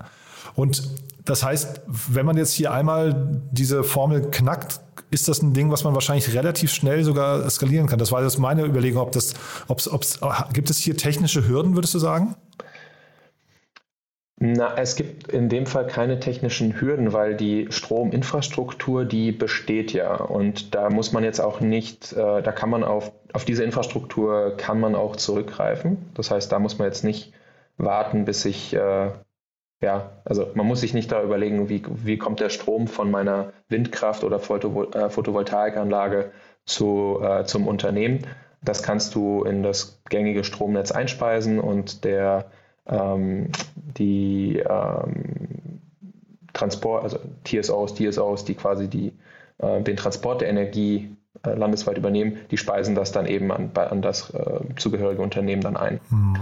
Und 0.56 0.84
das 1.26 1.44
heißt, 1.44 1.82
wenn 1.88 2.26
man 2.26 2.38
jetzt 2.38 2.54
hier 2.54 2.72
einmal 2.72 3.42
diese 3.52 3.84
Formel 3.84 4.30
knackt, 4.30 4.82
ist 5.10 5.28
das 5.28 5.42
ein 5.42 5.54
Ding, 5.54 5.72
was 5.72 5.84
man 5.84 5.94
wahrscheinlich 5.94 6.34
relativ 6.34 6.72
schnell 6.72 7.04
sogar 7.04 7.50
skalieren 7.50 7.88
kann. 7.88 8.00
Das 8.00 8.12
war 8.12 8.24
jetzt 8.24 8.40
meine 8.40 8.66
Überlegung, 8.66 9.02
ob 9.02 9.12
das, 9.12 9.34
ob's, 9.68 9.88
ob's, 9.88 10.20
gibt 10.54 10.70
es 10.70 10.80
hier 10.80 10.98
technische 10.98 11.48
Hürden, 11.48 11.76
würdest 11.76 11.94
du 11.94 12.00
sagen? 12.00 12.36
Na, 14.40 14.76
es 14.76 14.98
gibt 14.98 15.32
in 15.32 15.48
dem 15.48 15.66
Fall 15.66 15.88
keine 15.88 16.20
technischen 16.20 16.82
Hürden, 16.82 17.14
weil 17.14 17.38
die 17.38 17.68
Strominfrastruktur, 17.70 19.06
die 19.06 19.32
besteht 19.32 19.94
ja. 19.94 20.16
Und 20.16 20.76
da 20.76 20.90
muss 20.90 21.14
man 21.14 21.24
jetzt 21.24 21.40
auch 21.40 21.62
nicht, 21.62 22.12
äh, 22.12 22.42
da 22.42 22.52
kann 22.52 22.70
man 22.70 22.84
auf, 22.84 23.14
auf 23.32 23.46
diese 23.46 23.64
Infrastruktur 23.64 24.58
kann 24.58 24.82
man 24.82 24.96
auch 24.96 25.16
zurückgreifen. 25.16 26.10
Das 26.16 26.30
heißt, 26.30 26.52
da 26.52 26.60
muss 26.60 26.78
man 26.78 26.88
jetzt 26.88 27.06
nicht 27.06 27.32
warten, 27.78 28.26
bis 28.26 28.46
ich, 28.46 28.74
äh, 28.74 29.12
ja, 29.82 30.12
also 30.26 30.52
man 30.54 30.66
muss 30.66 30.82
sich 30.82 30.94
nicht 30.94 31.12
da 31.12 31.22
überlegen, 31.22 31.70
wie, 31.70 31.84
wie 32.04 32.18
kommt 32.18 32.40
der 32.40 32.50
Strom 32.50 32.88
von 32.88 33.12
meiner 33.12 33.54
Windkraft- 33.70 34.24
oder 34.24 34.40
Photovol 34.40 34.94
äh, 34.94 35.10
Photovoltaikanlage 35.10 36.32
zu, 36.66 37.20
äh, 37.22 37.46
zum 37.46 37.68
Unternehmen. 37.68 38.26
Das 38.62 38.82
kannst 38.82 39.14
du 39.16 39.44
in 39.44 39.62
das 39.62 40.02
gängige 40.10 40.44
Stromnetz 40.44 40.92
einspeisen 40.92 41.60
und 41.60 42.06
der, 42.06 42.46
ähm, 42.88 43.52
die 43.76 44.58
ähm, 44.60 45.82
Transport, 46.54 47.04
also 47.04 47.20
TSOs, 47.44 47.96
DSOs, 47.96 48.46
die 48.46 48.56
quasi 48.56 48.88
die, 48.88 49.12
äh, 49.58 49.82
den 49.82 49.98
Transport 49.98 50.42
der 50.42 50.50
Energie 50.50 51.18
äh, 51.46 51.56
landesweit 51.56 51.98
übernehmen, 51.98 52.38
die 52.52 52.58
speisen 52.58 52.96
das 52.96 53.12
dann 53.12 53.26
eben 53.26 53.52
an, 53.52 53.72
an 53.74 54.02
das 54.02 54.30
äh, 54.34 54.62
zugehörige 54.78 55.22
Unternehmen 55.22 55.62
dann 55.62 55.76
ein. 55.76 56.00
Mhm. 56.10 56.36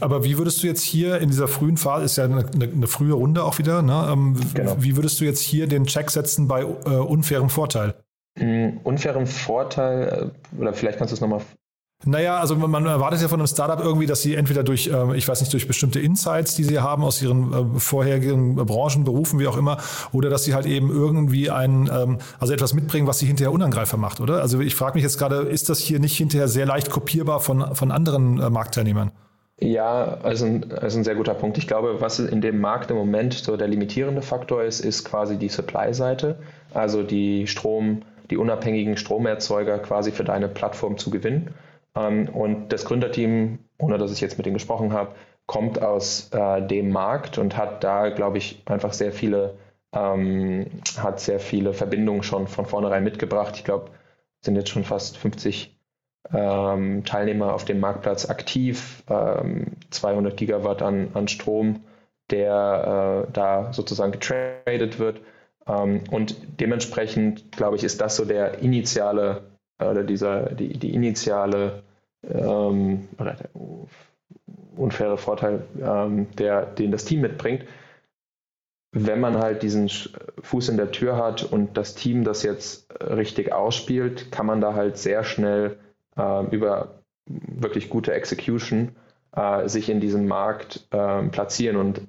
Aber 0.00 0.24
wie 0.24 0.38
würdest 0.38 0.62
du 0.62 0.66
jetzt 0.66 0.82
hier 0.82 1.18
in 1.18 1.30
dieser 1.30 1.48
frühen 1.48 1.76
Phase, 1.76 2.04
ist 2.04 2.16
ja 2.16 2.24
eine, 2.24 2.46
eine 2.62 2.86
frühe 2.86 3.12
Runde 3.12 3.44
auch 3.44 3.58
wieder, 3.58 3.82
ne? 3.82 4.08
Ähm, 4.12 4.36
genau. 4.54 4.76
wie 4.78 4.96
würdest 4.96 5.20
du 5.20 5.24
jetzt 5.24 5.40
hier 5.40 5.66
den 5.66 5.86
Check 5.86 6.10
setzen 6.10 6.48
bei 6.48 6.62
äh, 6.62 6.64
unfairem 6.64 7.48
Vorteil? 7.48 7.94
Mm, 8.38 8.78
unfairem 8.84 9.26
Vorteil, 9.26 10.32
äh, 10.56 10.60
oder 10.60 10.72
vielleicht 10.72 10.98
kannst 10.98 11.12
du 11.12 11.14
es 11.14 11.20
nochmal 11.20 11.42
naja, 12.04 12.38
also 12.38 12.54
man 12.54 12.86
erwartet 12.86 13.20
ja 13.22 13.26
von 13.26 13.40
einem 13.40 13.48
Startup 13.48 13.80
irgendwie, 13.80 14.06
dass 14.06 14.22
sie 14.22 14.36
entweder 14.36 14.62
durch, 14.62 14.86
ähm, 14.86 15.14
ich 15.14 15.26
weiß 15.26 15.40
nicht, 15.40 15.52
durch 15.52 15.66
bestimmte 15.66 15.98
Insights, 15.98 16.54
die 16.54 16.62
sie 16.62 16.78
haben 16.78 17.02
aus 17.02 17.20
ihren 17.20 17.52
äh, 17.52 17.80
vorherigen 17.80 18.54
Branchen, 18.54 19.02
Berufen, 19.02 19.40
wie 19.40 19.48
auch 19.48 19.56
immer, 19.56 19.78
oder 20.12 20.30
dass 20.30 20.44
sie 20.44 20.54
halt 20.54 20.66
eben 20.66 20.90
irgendwie 20.90 21.50
ein, 21.50 21.90
ähm, 21.92 22.18
also 22.38 22.52
etwas 22.52 22.72
mitbringen, 22.72 23.08
was 23.08 23.18
sie 23.18 23.26
hinterher 23.26 23.50
unangreifer 23.50 23.96
macht, 23.96 24.20
oder? 24.20 24.40
Also 24.42 24.60
ich 24.60 24.76
frage 24.76 24.94
mich 24.94 25.02
jetzt 25.02 25.18
gerade, 25.18 25.38
ist 25.38 25.70
das 25.70 25.80
hier 25.80 25.98
nicht 25.98 26.16
hinterher 26.16 26.46
sehr 26.46 26.66
leicht 26.66 26.88
kopierbar 26.88 27.40
von, 27.40 27.74
von 27.74 27.90
anderen 27.90 28.36
Marktteilnehmern? 28.52 29.10
Ja, 29.60 30.18
also 30.22 30.46
ein, 30.46 30.72
also 30.72 30.98
ein 30.98 31.04
sehr 31.04 31.16
guter 31.16 31.34
Punkt. 31.34 31.58
Ich 31.58 31.66
glaube, 31.66 32.00
was 32.00 32.20
in 32.20 32.40
dem 32.40 32.60
Markt 32.60 32.90
im 32.90 32.96
Moment 32.96 33.34
so 33.34 33.56
der 33.56 33.66
limitierende 33.66 34.22
Faktor 34.22 34.62
ist, 34.62 34.80
ist 34.80 35.04
quasi 35.04 35.36
die 35.36 35.48
Supply-Seite, 35.48 36.38
also 36.72 37.02
die 37.02 37.46
Strom, 37.48 38.02
die 38.30 38.36
unabhängigen 38.36 38.96
Stromerzeuger 38.96 39.78
quasi 39.80 40.12
für 40.12 40.22
deine 40.24 40.48
Plattform 40.48 40.96
zu 40.96 41.10
gewinnen. 41.10 41.54
Ähm, 41.96 42.28
und 42.28 42.68
das 42.72 42.84
Gründerteam, 42.84 43.58
ohne 43.78 43.98
dass 43.98 44.12
ich 44.12 44.20
jetzt 44.20 44.36
mit 44.38 44.46
denen 44.46 44.54
gesprochen 44.54 44.92
habe, 44.92 45.14
kommt 45.46 45.82
aus 45.82 46.30
äh, 46.32 46.62
dem 46.64 46.90
Markt 46.90 47.38
und 47.38 47.56
hat 47.56 47.82
da, 47.82 48.10
glaube 48.10 48.38
ich, 48.38 48.62
einfach 48.66 48.92
sehr 48.92 49.12
viele, 49.12 49.56
ähm, 49.92 50.66
hat 50.98 51.18
sehr 51.20 51.40
viele 51.40 51.72
Verbindungen 51.74 52.22
schon 52.22 52.46
von 52.46 52.66
vornherein 52.66 53.02
mitgebracht. 53.02 53.56
Ich 53.56 53.64
glaube, 53.64 53.90
sind 54.40 54.54
jetzt 54.56 54.68
schon 54.70 54.84
fast 54.84 55.16
50 55.16 55.77
ähm, 56.32 57.04
Teilnehmer 57.04 57.54
auf 57.54 57.64
dem 57.64 57.80
Marktplatz 57.80 58.28
aktiv, 58.28 59.02
ähm, 59.08 59.76
200 59.90 60.36
Gigawatt 60.36 60.82
an, 60.82 61.08
an 61.14 61.28
Strom, 61.28 61.84
der 62.30 63.26
äh, 63.28 63.32
da 63.32 63.72
sozusagen 63.72 64.12
getradet 64.12 64.98
wird. 64.98 65.20
Ähm, 65.66 66.04
und 66.10 66.36
dementsprechend, 66.60 67.52
glaube 67.52 67.76
ich, 67.76 67.84
ist 67.84 68.00
das 68.00 68.16
so 68.16 68.24
der 68.24 68.58
initiale 68.58 69.42
oder 69.80 70.02
dieser, 70.04 70.50
die, 70.50 70.76
die 70.76 70.94
initiale 70.94 71.82
ähm, 72.24 73.08
oder 73.18 73.34
der 73.34 73.50
unfaire 74.76 75.18
Vorteil, 75.18 75.62
ähm, 75.80 76.28
der, 76.36 76.66
den 76.66 76.90
das 76.90 77.04
Team 77.04 77.20
mitbringt. 77.20 77.64
Wenn 78.90 79.20
man 79.20 79.36
halt 79.36 79.62
diesen 79.62 79.90
Fuß 80.42 80.70
in 80.70 80.78
der 80.78 80.90
Tür 80.90 81.16
hat 81.16 81.44
und 81.44 81.76
das 81.76 81.94
Team 81.94 82.24
das 82.24 82.42
jetzt 82.42 82.88
richtig 83.00 83.52
ausspielt, 83.52 84.32
kann 84.32 84.46
man 84.46 84.60
da 84.60 84.74
halt 84.74 84.96
sehr 84.96 85.24
schnell 85.24 85.78
äh, 86.18 86.44
über 86.54 87.02
wirklich 87.26 87.88
gute 87.88 88.12
Execution 88.12 88.96
äh, 89.34 89.68
sich 89.68 89.88
in 89.88 90.00
diesem 90.00 90.26
Markt 90.26 90.86
äh, 90.90 91.22
platzieren. 91.28 91.76
Und 91.76 92.02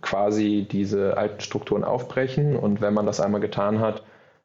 quasi 0.00 0.66
diese 0.70 1.16
alten 1.16 1.40
Strukturen 1.40 1.84
aufbrechen. 1.84 2.56
Und 2.56 2.80
wenn 2.80 2.94
man 2.94 3.06
das 3.06 3.20
einmal 3.20 3.40
getan 3.40 3.80
hat, 3.80 4.02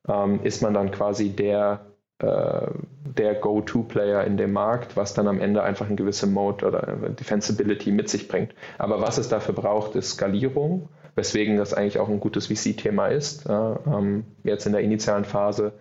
ähm, 0.07 0.41
ist 0.43 0.61
man 0.61 0.73
dann 0.73 0.91
quasi 0.91 1.29
der, 1.29 1.85
äh, 2.19 2.67
der 3.03 3.35
Go-To-Player 3.35 4.23
in 4.25 4.37
dem 4.37 4.51
Markt, 4.51 4.97
was 4.97 5.13
dann 5.13 5.27
am 5.27 5.39
Ende 5.39 5.63
einfach 5.63 5.87
eine 5.87 5.95
gewisse 5.95 6.27
Mode 6.27 6.67
oder 6.67 6.81
Defensibility 7.09 7.91
mit 7.91 8.09
sich 8.09 8.27
bringt. 8.27 8.53
Aber 8.77 9.01
was 9.01 9.17
es 9.17 9.29
dafür 9.29 9.55
braucht, 9.55 9.95
ist 9.95 10.11
Skalierung, 10.11 10.89
weswegen 11.15 11.57
das 11.57 11.73
eigentlich 11.73 11.99
auch 11.99 12.09
ein 12.09 12.19
gutes 12.19 12.47
VC-Thema 12.47 13.07
ist. 13.07 13.47
Ähm, 13.47 14.25
jetzt 14.43 14.65
in 14.65 14.73
der 14.73 14.81
initialen 14.81 15.25
Phase 15.25 15.73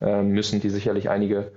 äh, 0.00 0.22
müssen 0.22 0.60
die 0.60 0.70
sicherlich 0.70 1.08
einige 1.08 1.52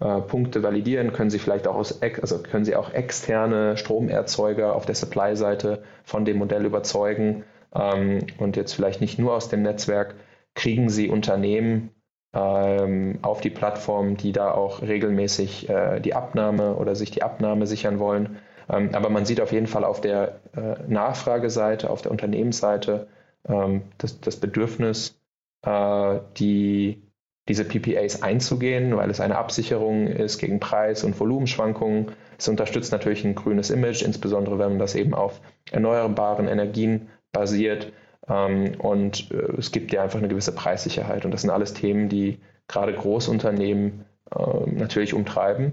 äh, 0.00 0.20
Punkte 0.20 0.62
validieren, 0.62 1.12
können 1.12 1.30
sie 1.30 1.38
vielleicht 1.38 1.66
auch 1.66 1.76
aus, 1.76 2.02
also 2.02 2.42
können 2.42 2.64
sie 2.64 2.76
auch 2.76 2.92
externe 2.92 3.76
Stromerzeuger 3.76 4.74
auf 4.74 4.86
der 4.86 4.94
Supply-Seite 4.94 5.82
von 6.04 6.24
dem 6.24 6.38
Modell 6.38 6.64
überzeugen 6.64 7.44
ähm, 7.74 8.26
und 8.38 8.56
jetzt 8.56 8.74
vielleicht 8.74 9.00
nicht 9.00 9.18
nur 9.18 9.34
aus 9.34 9.48
dem 9.48 9.62
Netzwerk, 9.62 10.14
kriegen 10.54 10.88
sie 10.88 11.08
Unternehmen 11.08 11.90
ähm, 12.32 13.18
auf 13.22 13.40
die 13.40 13.50
Plattform, 13.50 14.16
die 14.16 14.32
da 14.32 14.52
auch 14.52 14.82
regelmäßig 14.82 15.68
äh, 15.68 16.00
die 16.00 16.14
Abnahme 16.14 16.74
oder 16.76 16.94
sich 16.96 17.10
die 17.10 17.22
Abnahme 17.22 17.66
sichern 17.66 17.98
wollen. 17.98 18.38
Ähm, 18.68 18.90
aber 18.94 19.10
man 19.10 19.24
sieht 19.24 19.40
auf 19.40 19.52
jeden 19.52 19.66
Fall 19.66 19.84
auf 19.84 20.00
der 20.00 20.40
äh, 20.56 20.76
Nachfrageseite, 20.88 21.90
auf 21.90 22.02
der 22.02 22.10
Unternehmensseite 22.10 23.08
ähm, 23.48 23.82
das, 23.98 24.20
das 24.20 24.36
Bedürfnis, 24.36 25.20
äh, 25.62 26.20
die 26.36 27.03
diese 27.48 27.64
PPAs 27.64 28.22
einzugehen, 28.22 28.96
weil 28.96 29.10
es 29.10 29.20
eine 29.20 29.36
Absicherung 29.36 30.06
ist 30.06 30.38
gegen 30.38 30.60
Preis- 30.60 31.04
und 31.04 31.18
Volumenschwankungen. 31.18 32.12
Es 32.38 32.48
unterstützt 32.48 32.92
natürlich 32.92 33.24
ein 33.24 33.34
grünes 33.34 33.70
Image, 33.70 34.02
insbesondere 34.02 34.58
wenn 34.58 34.70
man 34.70 34.78
das 34.78 34.94
eben 34.94 35.14
auf 35.14 35.40
erneuerbaren 35.70 36.48
Energien 36.48 37.08
basiert. 37.32 37.92
Ähm, 38.28 38.74
und 38.78 39.30
äh, 39.30 39.58
es 39.58 39.72
gibt 39.72 39.92
ja 39.92 40.02
einfach 40.02 40.18
eine 40.18 40.28
gewisse 40.28 40.54
Preissicherheit. 40.54 41.24
Und 41.26 41.32
das 41.32 41.42
sind 41.42 41.50
alles 41.50 41.74
Themen, 41.74 42.08
die 42.08 42.38
gerade 42.66 42.94
Großunternehmen 42.94 44.06
ähm, 44.34 44.76
natürlich 44.76 45.12
umtreiben. 45.12 45.72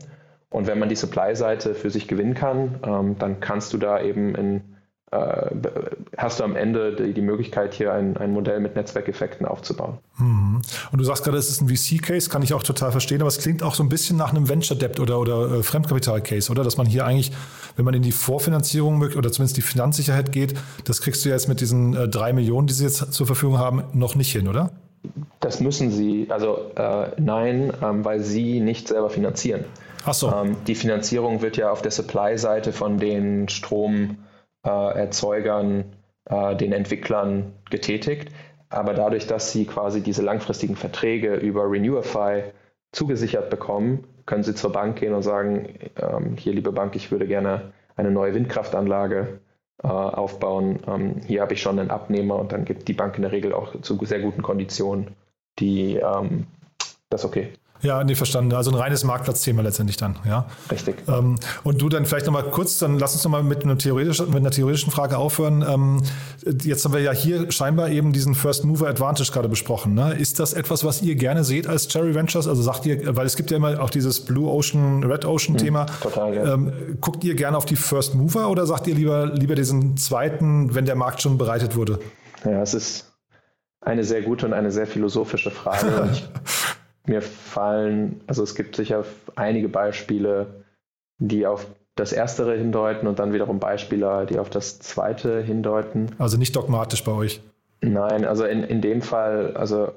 Und 0.49 0.67
wenn 0.67 0.79
man 0.79 0.89
die 0.89 0.97
Supply-Seite 0.97 1.73
für 1.73 1.89
sich 1.89 2.09
gewinnen 2.09 2.33
kann, 2.33 2.79
ähm, 2.85 3.15
dann 3.17 3.39
kannst 3.39 3.71
du 3.71 3.77
da 3.77 4.01
eben 4.01 4.35
in 4.35 4.70
hast 5.11 6.39
du 6.39 6.45
am 6.45 6.55
Ende 6.55 6.95
die, 6.95 7.13
die 7.13 7.21
Möglichkeit, 7.21 7.73
hier 7.73 7.93
ein, 7.93 8.15
ein, 8.15 8.31
Modell 8.31 8.61
mit 8.61 8.77
Netzwerkeffekten 8.77 9.45
aufzubauen. 9.45 9.97
Mhm. 10.17 10.61
Und 10.91 10.97
du 10.97 11.03
sagst 11.03 11.25
gerade, 11.25 11.37
es 11.37 11.49
ist 11.49 11.61
ein 11.61 11.67
VC-Case, 11.67 12.29
kann 12.29 12.43
ich 12.43 12.53
auch 12.53 12.63
total 12.63 12.91
verstehen, 12.91 13.19
aber 13.19 13.27
es 13.27 13.39
klingt 13.39 13.61
auch 13.61 13.75
so 13.75 13.83
ein 13.83 13.89
bisschen 13.89 14.15
nach 14.15 14.31
einem 14.31 14.47
Venture-Debt 14.47 15.01
oder, 15.01 15.19
oder 15.19 15.51
äh, 15.51 15.63
Fremdkapital-Case, 15.63 16.49
oder? 16.49 16.63
Dass 16.63 16.77
man 16.77 16.87
hier 16.87 17.05
eigentlich, 17.05 17.33
wenn 17.75 17.83
man 17.83 17.93
in 17.93 18.03
die 18.03 18.13
Vorfinanzierung 18.13 19.01
oder 19.01 19.31
zumindest 19.33 19.57
die 19.57 19.61
Finanzsicherheit 19.61 20.31
geht, 20.31 20.53
das 20.85 21.01
kriegst 21.01 21.25
du 21.25 21.29
jetzt 21.29 21.49
mit 21.49 21.59
diesen 21.59 21.93
äh, 21.93 22.07
drei 22.07 22.31
Millionen, 22.31 22.67
die 22.67 22.73
sie 22.73 22.85
jetzt 22.85 23.11
zur 23.11 23.27
Verfügung 23.27 23.57
haben, 23.57 23.83
noch 23.91 24.15
nicht 24.15 24.31
hin, 24.31 24.47
oder? 24.47 24.71
Das 25.41 25.59
müssen 25.59 25.91
sie, 25.91 26.27
also 26.29 26.71
äh, 26.75 27.09
nein, 27.17 27.73
ähm, 27.83 28.05
weil 28.05 28.21
sie 28.21 28.61
nicht 28.61 28.87
selber 28.87 29.09
finanzieren. 29.09 29.65
Ach 30.05 30.13
so. 30.13 30.31
Ähm, 30.31 30.55
die 30.67 30.75
Finanzierung 30.75 31.41
wird 31.41 31.57
ja 31.57 31.69
auf 31.69 31.81
der 31.81 31.91
Supply-Seite 31.91 32.71
von 32.71 32.97
den 32.97 33.49
Strom- 33.49 34.11
äh, 34.11 34.30
Erzeugern, 34.69 35.95
äh, 36.25 36.55
den 36.55 36.73
Entwicklern 36.73 37.53
getätigt. 37.69 38.29
Aber 38.69 38.93
dadurch, 38.93 39.27
dass 39.27 39.51
sie 39.51 39.65
quasi 39.65 40.01
diese 40.01 40.21
langfristigen 40.21 40.75
Verträge 40.75 41.35
über 41.35 41.69
Renewify 41.69 42.43
zugesichert 42.91 43.49
bekommen, 43.49 44.05
können 44.25 44.43
sie 44.43 44.55
zur 44.55 44.71
Bank 44.71 44.97
gehen 44.97 45.13
und 45.13 45.23
sagen, 45.23 45.75
ähm, 45.97 46.37
hier 46.37 46.53
liebe 46.53 46.71
Bank, 46.71 46.95
ich 46.95 47.11
würde 47.11 47.27
gerne 47.27 47.73
eine 47.95 48.11
neue 48.11 48.33
Windkraftanlage 48.33 49.39
äh, 49.83 49.87
aufbauen. 49.87 50.79
Ähm, 50.87 51.21
hier 51.25 51.41
habe 51.41 51.53
ich 51.53 51.61
schon 51.61 51.79
einen 51.79 51.91
Abnehmer 51.91 52.37
und 52.37 52.51
dann 52.53 52.65
gibt 52.65 52.87
die 52.87 52.93
Bank 52.93 53.15
in 53.17 53.23
der 53.23 53.31
Regel 53.31 53.53
auch 53.53 53.81
zu 53.81 53.97
sehr 54.05 54.19
guten 54.19 54.41
Konditionen 54.41 55.15
die 55.59 55.95
ähm, 55.97 56.47
das 57.09 57.25
okay. 57.25 57.53
Ja, 57.81 58.03
nee, 58.03 58.15
verstanden. 58.15 58.53
Also 58.53 58.71
ein 58.71 58.77
reines 58.77 59.03
Marktplatzthema 59.03 59.61
letztendlich 59.61 59.97
dann, 59.97 60.17
ja. 60.25 60.45
Richtig. 60.69 60.97
Ähm, 61.07 61.37
und 61.63 61.81
du 61.81 61.89
dann 61.89 62.05
vielleicht 62.05 62.25
nochmal 62.27 62.43
kurz, 62.43 62.77
dann 62.77 62.99
lass 62.99 63.13
uns 63.13 63.23
nochmal 63.23 63.43
mit, 63.43 63.63
einer 63.63 63.77
theoretischen, 63.77 64.27
mit 64.27 64.37
einer 64.37 64.51
theoretischen 64.51 64.91
Frage 64.91 65.17
aufhören. 65.17 65.65
Ähm, 65.67 66.03
jetzt 66.63 66.85
haben 66.85 66.93
wir 66.93 67.01
ja 67.01 67.11
hier 67.11 67.51
scheinbar 67.51 67.89
eben 67.89 68.13
diesen 68.13 68.35
First 68.35 68.65
Mover 68.65 68.87
Advantage 68.87 69.31
gerade 69.31 69.49
besprochen. 69.49 69.93
Ne? 69.93 70.13
Ist 70.13 70.39
das 70.39 70.53
etwas, 70.53 70.83
was 70.83 71.01
ihr 71.01 71.15
gerne 71.15 71.43
seht 71.43 71.67
als 71.67 71.87
Cherry 71.87 72.13
Ventures? 72.13 72.47
Also 72.47 72.61
sagt 72.61 72.85
ihr, 72.85 73.15
weil 73.15 73.25
es 73.25 73.35
gibt 73.35 73.51
ja 73.51 73.57
immer 73.57 73.81
auch 73.81 73.89
dieses 73.89 74.19
Blue 74.19 74.49
Ocean, 74.49 75.03
Red 75.03 75.25
Ocean 75.25 75.57
Thema. 75.57 75.87
Hm, 75.87 75.95
total, 76.01 76.35
ja. 76.35 76.53
Ähm, 76.53 76.97
guckt 77.01 77.23
ihr 77.23 77.35
gerne 77.35 77.57
auf 77.57 77.65
die 77.65 77.75
First 77.75 78.13
Mover 78.13 78.49
oder 78.49 78.65
sagt 78.65 78.87
ihr 78.87 78.95
lieber, 78.95 79.25
lieber 79.27 79.55
diesen 79.55 79.97
zweiten, 79.97 80.75
wenn 80.75 80.85
der 80.85 80.95
Markt 80.95 81.21
schon 81.21 81.37
bereitet 81.37 81.75
wurde? 81.75 81.99
Ja, 82.45 82.61
es 82.61 82.73
ist 82.73 83.11
eine 83.81 84.03
sehr 84.03 84.21
gute 84.21 84.45
und 84.45 84.53
eine 84.53 84.71
sehr 84.71 84.85
philosophische 84.85 85.49
Frage. 85.49 86.09
Mir 87.05 87.21
fallen, 87.21 88.21
also 88.27 88.43
es 88.43 88.55
gibt 88.55 88.75
sicher 88.75 89.03
einige 89.35 89.69
Beispiele, 89.69 90.65
die 91.17 91.47
auf 91.47 91.67
das 91.95 92.13
Erstere 92.13 92.55
hindeuten 92.57 93.07
und 93.07 93.19
dann 93.19 93.33
wiederum 93.33 93.59
Beispiele, 93.59 94.25
die 94.29 94.39
auf 94.39 94.49
das 94.49 94.79
Zweite 94.79 95.41
hindeuten. 95.41 96.11
Also 96.19 96.37
nicht 96.37 96.55
dogmatisch 96.55 97.03
bei 97.03 97.11
euch. 97.11 97.41
Nein, 97.81 98.25
also 98.25 98.45
in, 98.45 98.63
in 98.63 98.81
dem 98.81 99.01
Fall, 99.01 99.55
also 99.55 99.91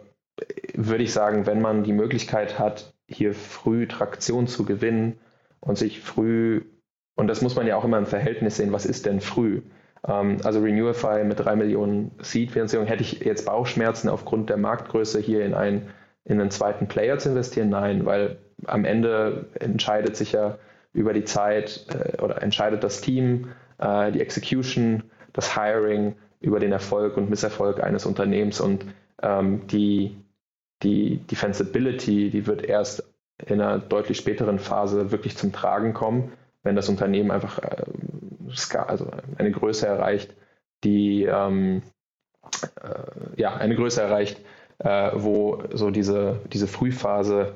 würde 0.75 1.05
ich 1.05 1.13
sagen, 1.13 1.47
wenn 1.47 1.61
man 1.61 1.85
die 1.85 1.93
Möglichkeit 1.93 2.59
hat, 2.59 2.93
hier 3.07 3.35
früh 3.35 3.87
Traktion 3.87 4.47
zu 4.47 4.65
gewinnen 4.65 5.19
und 5.61 5.79
sich 5.79 6.01
früh, 6.01 6.63
und 7.15 7.29
das 7.29 7.43
muss 7.43 7.55
man 7.55 7.67
ja 7.67 7.77
auch 7.77 7.85
immer 7.85 7.99
im 7.99 8.07
Verhältnis 8.07 8.57
sehen, 8.57 8.73
was 8.73 8.87
ist 8.87 9.07
denn 9.07 9.21
früh? 9.21 9.61
Ähm, 10.07 10.39
also 10.43 10.61
Renewify 10.61 11.25
mit 11.25 11.41
drei 11.41 11.55
Millionen 11.57 12.11
Seed-Finanzierung 12.21 12.87
hätte 12.87 13.03
ich 13.03 13.21
jetzt 13.21 13.47
Bauchschmerzen 13.47 14.09
aufgrund 14.09 14.51
der 14.51 14.57
Marktgröße 14.57 15.21
hier 15.21 15.45
in 15.45 15.55
ein 15.55 15.89
in 16.25 16.41
einen 16.41 16.51
zweiten 16.51 16.89
Player 16.89 17.19
zu 17.19 17.31
investieren? 17.31 17.69
Nein, 17.69 18.07
weil 18.07 18.39
am 18.67 18.85
Ende 18.85 19.47
entscheidet 19.55 20.17
sich 20.17 20.33
ja 20.33 20.59
über 20.93 21.13
die 21.13 21.25
Zeit 21.25 21.87
äh, 21.91 22.21
oder 22.23 22.43
entscheidet 22.43 22.85
das 22.85 23.01
Team, 23.01 23.49
äh, 23.79 24.13
die 24.13 24.21
Execution, 24.21 25.05
das 25.33 25.57
Hiring 25.57 26.15
über 26.41 26.61
den 26.61 26.73
Erfolg 26.73 27.17
und 27.17 27.31
Misserfolg 27.31 27.83
eines 27.83 28.07
Unternehmens 28.07 28.61
und 28.61 28.87
ähm, 29.23 29.67
die, 29.67 30.17
die 30.83 31.19
Defensibility, 31.19 32.31
die 32.31 32.47
wird 32.47 32.63
erst 32.63 33.03
in 33.39 33.61
einer 33.61 33.79
deutlich 33.79 34.19
späteren 34.19 34.59
Phase 34.59 35.11
wirklich 35.11 35.37
zum 35.37 35.53
Tragen 35.53 35.93
kommen, 35.95 36.33
wenn 36.63 36.77
das 36.77 36.89
Unternehmen 36.89 37.31
einfach 37.31 37.59
äh, 37.59 37.85
also 38.87 39.11
eine 39.37 39.51
Größe 39.51 39.87
erreicht, 39.87 40.35
die 40.85 41.25
ähm, 41.25 41.83
äh, 42.83 43.41
ja 43.41 43.57
eine 43.57 43.75
Größe 43.75 44.03
erreicht, 44.03 44.41
äh, 44.79 45.11
wo 45.15 45.63
so 45.73 45.91
diese, 45.91 46.41
diese 46.53 46.67
Frühphase 46.67 47.53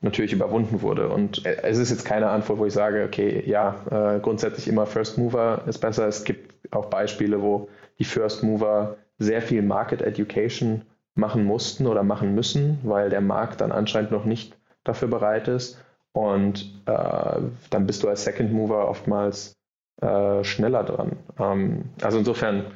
natürlich 0.00 0.32
überwunden 0.32 0.82
wurde. 0.82 1.08
Und 1.08 1.46
äh, 1.46 1.62
es 1.62 1.78
ist 1.78 1.90
jetzt 1.90 2.04
keine 2.04 2.28
Antwort, 2.28 2.58
wo 2.58 2.66
ich 2.66 2.72
sage, 2.72 3.04
okay, 3.04 3.42
ja, 3.46 3.76
äh, 3.90 4.20
grundsätzlich 4.20 4.68
immer 4.68 4.86
First 4.86 5.18
Mover 5.18 5.62
ist 5.66 5.78
besser. 5.78 6.06
Es 6.08 6.24
gibt 6.24 6.74
auch 6.74 6.86
Beispiele, 6.86 7.40
wo 7.42 7.68
die 7.98 8.04
First 8.04 8.42
Mover 8.42 8.96
sehr 9.18 9.42
viel 9.42 9.62
Market 9.62 10.02
Education 10.02 10.82
machen 11.14 11.44
mussten 11.44 11.86
oder 11.86 12.02
machen 12.02 12.34
müssen, 12.34 12.78
weil 12.82 13.10
der 13.10 13.20
Markt 13.20 13.60
dann 13.60 13.70
anscheinend 13.70 14.10
noch 14.10 14.24
nicht 14.24 14.56
dafür 14.84 15.08
bereit 15.08 15.48
ist. 15.48 15.82
Und 16.12 16.82
äh, 16.86 17.40
dann 17.70 17.86
bist 17.86 18.02
du 18.02 18.08
als 18.08 18.24
Second 18.24 18.52
Mover 18.52 18.88
oftmals 18.88 19.54
äh, 20.00 20.42
schneller 20.42 20.84
dran. 20.84 21.12
Ähm, 21.38 21.84
also 22.02 22.18
insofern 22.18 22.66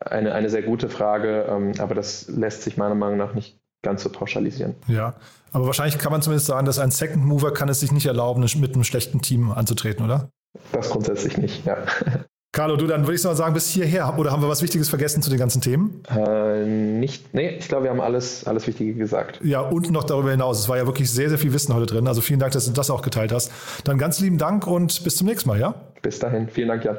eine, 0.00 0.32
eine 0.32 0.50
sehr 0.50 0.62
gute 0.62 0.88
Frage, 0.88 1.46
ähm, 1.48 1.72
aber 1.78 1.94
das 1.94 2.28
lässt 2.28 2.62
sich 2.62 2.76
meiner 2.76 2.94
Meinung 2.94 3.18
nach 3.18 3.34
nicht 3.34 3.58
ganz 3.82 4.02
so 4.02 4.10
pauschalisieren. 4.10 4.74
Ja, 4.88 5.14
aber 5.52 5.66
wahrscheinlich 5.66 5.98
kann 5.98 6.10
man 6.10 6.22
zumindest 6.22 6.46
sagen, 6.46 6.66
dass 6.66 6.78
ein 6.78 6.90
Second 6.90 7.24
Mover 7.24 7.52
kann 7.52 7.68
es 7.68 7.80
sich 7.80 7.92
nicht 7.92 8.06
erlauben, 8.06 8.44
mit 8.56 8.74
einem 8.74 8.84
schlechten 8.84 9.20
Team 9.20 9.52
anzutreten, 9.52 10.04
oder? 10.04 10.28
Das 10.72 10.90
grundsätzlich 10.90 11.36
nicht, 11.38 11.64
ja. 11.66 11.76
Carlo, 12.54 12.76
du, 12.76 12.86
dann 12.86 13.02
würde 13.02 13.16
ich 13.16 13.24
mal 13.24 13.34
sagen, 13.34 13.52
bis 13.52 13.68
hierher. 13.68 14.16
Oder 14.16 14.30
haben 14.30 14.40
wir 14.40 14.48
was 14.48 14.62
Wichtiges 14.62 14.88
vergessen 14.88 15.22
zu 15.22 15.28
den 15.28 15.40
ganzen 15.40 15.60
Themen? 15.60 16.04
Äh, 16.08 16.64
nicht, 16.64 17.34
nee, 17.34 17.56
ich 17.56 17.66
glaube, 17.66 17.84
wir 17.84 17.90
haben 17.90 18.00
alles, 18.00 18.46
alles 18.46 18.68
Wichtige 18.68 18.94
gesagt. 18.94 19.40
Ja, 19.42 19.60
und 19.60 19.90
noch 19.90 20.04
darüber 20.04 20.30
hinaus. 20.30 20.60
Es 20.60 20.68
war 20.68 20.76
ja 20.76 20.86
wirklich 20.86 21.10
sehr, 21.10 21.28
sehr 21.28 21.38
viel 21.38 21.52
Wissen 21.52 21.74
heute 21.74 21.86
drin. 21.86 22.06
Also 22.06 22.20
vielen 22.20 22.38
Dank, 22.38 22.52
dass 22.52 22.66
du 22.66 22.70
das 22.70 22.90
auch 22.90 23.02
geteilt 23.02 23.32
hast. 23.32 23.50
Dann 23.82 23.98
ganz 23.98 24.20
lieben 24.20 24.38
Dank 24.38 24.68
und 24.68 25.02
bis 25.02 25.16
zum 25.16 25.26
nächsten 25.26 25.48
Mal, 25.48 25.58
ja? 25.58 25.74
Bis 26.00 26.20
dahin. 26.20 26.48
Vielen 26.48 26.68
Dank, 26.68 26.84
Jan. 26.84 26.98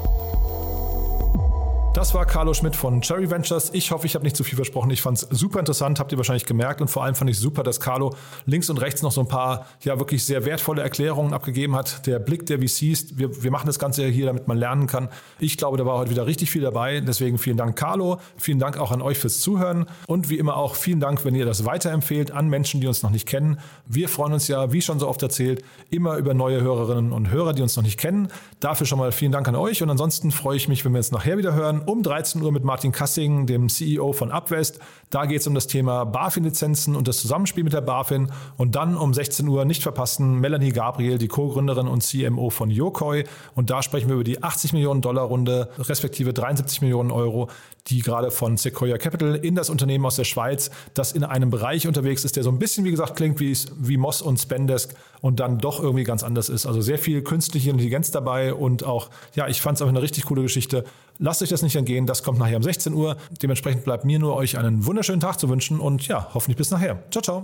Das 1.93 2.13
war 2.13 2.25
Carlo 2.25 2.53
Schmidt 2.53 2.73
von 2.73 3.01
Cherry 3.01 3.29
Ventures. 3.29 3.69
Ich 3.73 3.91
hoffe, 3.91 4.05
ich 4.05 4.15
habe 4.15 4.23
nicht 4.23 4.37
zu 4.37 4.45
viel 4.45 4.55
versprochen. 4.55 4.89
Ich 4.91 5.01
fand 5.01 5.17
es 5.17 5.27
super 5.29 5.59
interessant, 5.59 5.99
habt 5.99 6.13
ihr 6.13 6.17
wahrscheinlich 6.17 6.45
gemerkt. 6.45 6.79
Und 6.79 6.87
vor 6.87 7.03
allem 7.03 7.15
fand 7.15 7.29
ich 7.29 7.37
super, 7.37 7.63
dass 7.63 7.81
Carlo 7.81 8.15
links 8.45 8.69
und 8.69 8.77
rechts 8.77 9.01
noch 9.01 9.11
so 9.11 9.19
ein 9.19 9.27
paar 9.27 9.65
ja 9.83 9.99
wirklich 9.99 10.23
sehr 10.23 10.45
wertvolle 10.45 10.81
Erklärungen 10.81 11.33
abgegeben 11.33 11.75
hat. 11.75 12.07
Der 12.07 12.19
Blick 12.19 12.45
der 12.45 12.59
VCs, 12.59 13.17
wir, 13.17 13.43
wir 13.43 13.51
machen 13.51 13.67
das 13.67 13.77
Ganze 13.77 14.07
hier, 14.07 14.27
damit 14.27 14.47
man 14.47 14.57
lernen 14.57 14.87
kann. 14.87 15.09
Ich 15.37 15.57
glaube, 15.57 15.77
da 15.77 15.85
war 15.85 15.97
heute 15.97 16.11
wieder 16.11 16.25
richtig 16.25 16.49
viel 16.49 16.61
dabei. 16.61 17.01
Deswegen 17.01 17.37
vielen 17.37 17.57
Dank, 17.57 17.75
Carlo. 17.75 18.19
Vielen 18.37 18.59
Dank 18.59 18.77
auch 18.77 18.93
an 18.93 19.01
euch 19.01 19.17
fürs 19.17 19.41
Zuhören. 19.41 19.85
Und 20.07 20.29
wie 20.29 20.37
immer 20.37 20.55
auch 20.55 20.75
vielen 20.75 21.01
Dank, 21.01 21.25
wenn 21.25 21.35
ihr 21.35 21.45
das 21.45 21.65
weiterempfehlt 21.65 22.31
an 22.31 22.47
Menschen, 22.47 22.79
die 22.79 22.87
uns 22.87 23.03
noch 23.03 23.09
nicht 23.09 23.27
kennen. 23.27 23.59
Wir 23.85 24.07
freuen 24.07 24.31
uns 24.31 24.47
ja, 24.47 24.71
wie 24.71 24.81
schon 24.81 24.97
so 24.97 25.09
oft 25.09 25.21
erzählt, 25.23 25.61
immer 25.89 26.15
über 26.15 26.33
neue 26.33 26.61
Hörerinnen 26.61 27.11
und 27.11 27.31
Hörer, 27.31 27.51
die 27.51 27.61
uns 27.61 27.75
noch 27.75 27.83
nicht 27.83 27.99
kennen. 27.99 28.29
Dafür 28.61 28.87
schon 28.87 28.97
mal 28.97 29.11
vielen 29.11 29.33
Dank 29.33 29.49
an 29.49 29.57
euch. 29.57 29.83
Und 29.83 29.89
ansonsten 29.89 30.31
freue 30.31 30.55
ich 30.55 30.69
mich, 30.69 30.85
wenn 30.85 30.93
wir 30.93 30.99
uns 30.99 31.11
nachher 31.11 31.37
wieder 31.37 31.53
hören 31.53 31.80
um 31.87 32.03
13 32.03 32.41
Uhr 32.41 32.51
mit 32.51 32.63
Martin 32.63 32.91
Kassing, 32.91 33.45
dem 33.45 33.69
CEO 33.69 34.13
von 34.13 34.31
Upwest. 34.31 34.79
Da 35.09 35.25
geht 35.25 35.41
es 35.41 35.47
um 35.47 35.53
das 35.53 35.67
Thema 35.67 36.05
BaFin-Lizenzen 36.05 36.95
und 36.95 37.07
das 37.07 37.19
Zusammenspiel 37.19 37.63
mit 37.63 37.73
der 37.73 37.81
BaFin. 37.81 38.31
Und 38.57 38.75
dann 38.75 38.95
um 38.95 39.13
16 39.13 39.47
Uhr 39.47 39.65
nicht 39.65 39.83
verpassen 39.83 40.39
Melanie 40.39 40.71
Gabriel, 40.71 41.17
die 41.17 41.27
Co-Gründerin 41.27 41.87
und 41.87 42.01
CMO 42.03 42.49
von 42.49 42.69
Yokoi. 42.69 43.25
Und 43.55 43.69
da 43.69 43.83
sprechen 43.83 44.07
wir 44.07 44.15
über 44.15 44.23
die 44.23 44.41
80 44.41 44.73
Millionen 44.73 45.01
Dollar 45.01 45.25
Runde, 45.25 45.69
respektive 45.77 46.33
73 46.33 46.81
Millionen 46.81 47.11
Euro, 47.11 47.49
die 47.87 47.99
gerade 47.99 48.31
von 48.31 48.57
Sequoia 48.57 48.97
Capital 48.97 49.35
in 49.35 49.55
das 49.55 49.69
Unternehmen 49.69 50.05
aus 50.05 50.15
der 50.15 50.23
Schweiz, 50.23 50.71
das 50.93 51.11
in 51.11 51.23
einem 51.23 51.49
Bereich 51.49 51.87
unterwegs 51.87 52.23
ist, 52.23 52.35
der 52.35 52.43
so 52.43 52.51
ein 52.51 52.59
bisschen, 52.59 52.85
wie 52.85 52.91
gesagt, 52.91 53.15
klingt 53.15 53.39
wie, 53.39 53.57
wie 53.77 53.97
Moss 53.97 54.21
und 54.21 54.39
Spendesk 54.39 54.93
und 55.21 55.39
dann 55.39 55.57
doch 55.57 55.81
irgendwie 55.81 56.03
ganz 56.03 56.23
anders 56.23 56.49
ist. 56.49 56.65
Also 56.65 56.81
sehr 56.81 56.97
viel 56.97 57.21
künstliche 57.21 57.69
Intelligenz 57.69 58.11
dabei 58.11 58.53
und 58.53 58.83
auch, 58.83 59.09
ja, 59.35 59.47
ich 59.47 59.61
fand 59.61 59.77
es 59.77 59.81
auch 59.81 59.87
eine 59.87 60.01
richtig 60.01 60.25
coole 60.25 60.43
Geschichte. 60.43 60.83
Lasst 61.17 61.41
euch 61.41 61.49
das 61.49 61.61
nicht 61.61 61.75
entgehen, 61.75 62.05
das 62.05 62.23
kommt 62.23 62.39
nachher 62.39 62.57
um 62.57 62.63
16 62.63 62.93
Uhr. 62.93 63.17
Dementsprechend 63.41 63.83
bleibt 63.83 64.05
mir 64.05 64.19
nur 64.19 64.35
euch 64.35 64.57
einen 64.57 64.85
wunderschönen 64.85 65.19
Tag 65.19 65.39
zu 65.39 65.49
wünschen 65.49 65.79
und 65.79 66.07
ja, 66.07 66.29
hoffentlich 66.33 66.57
bis 66.57 66.71
nachher. 66.71 67.03
Ciao, 67.11 67.21
ciao. 67.21 67.43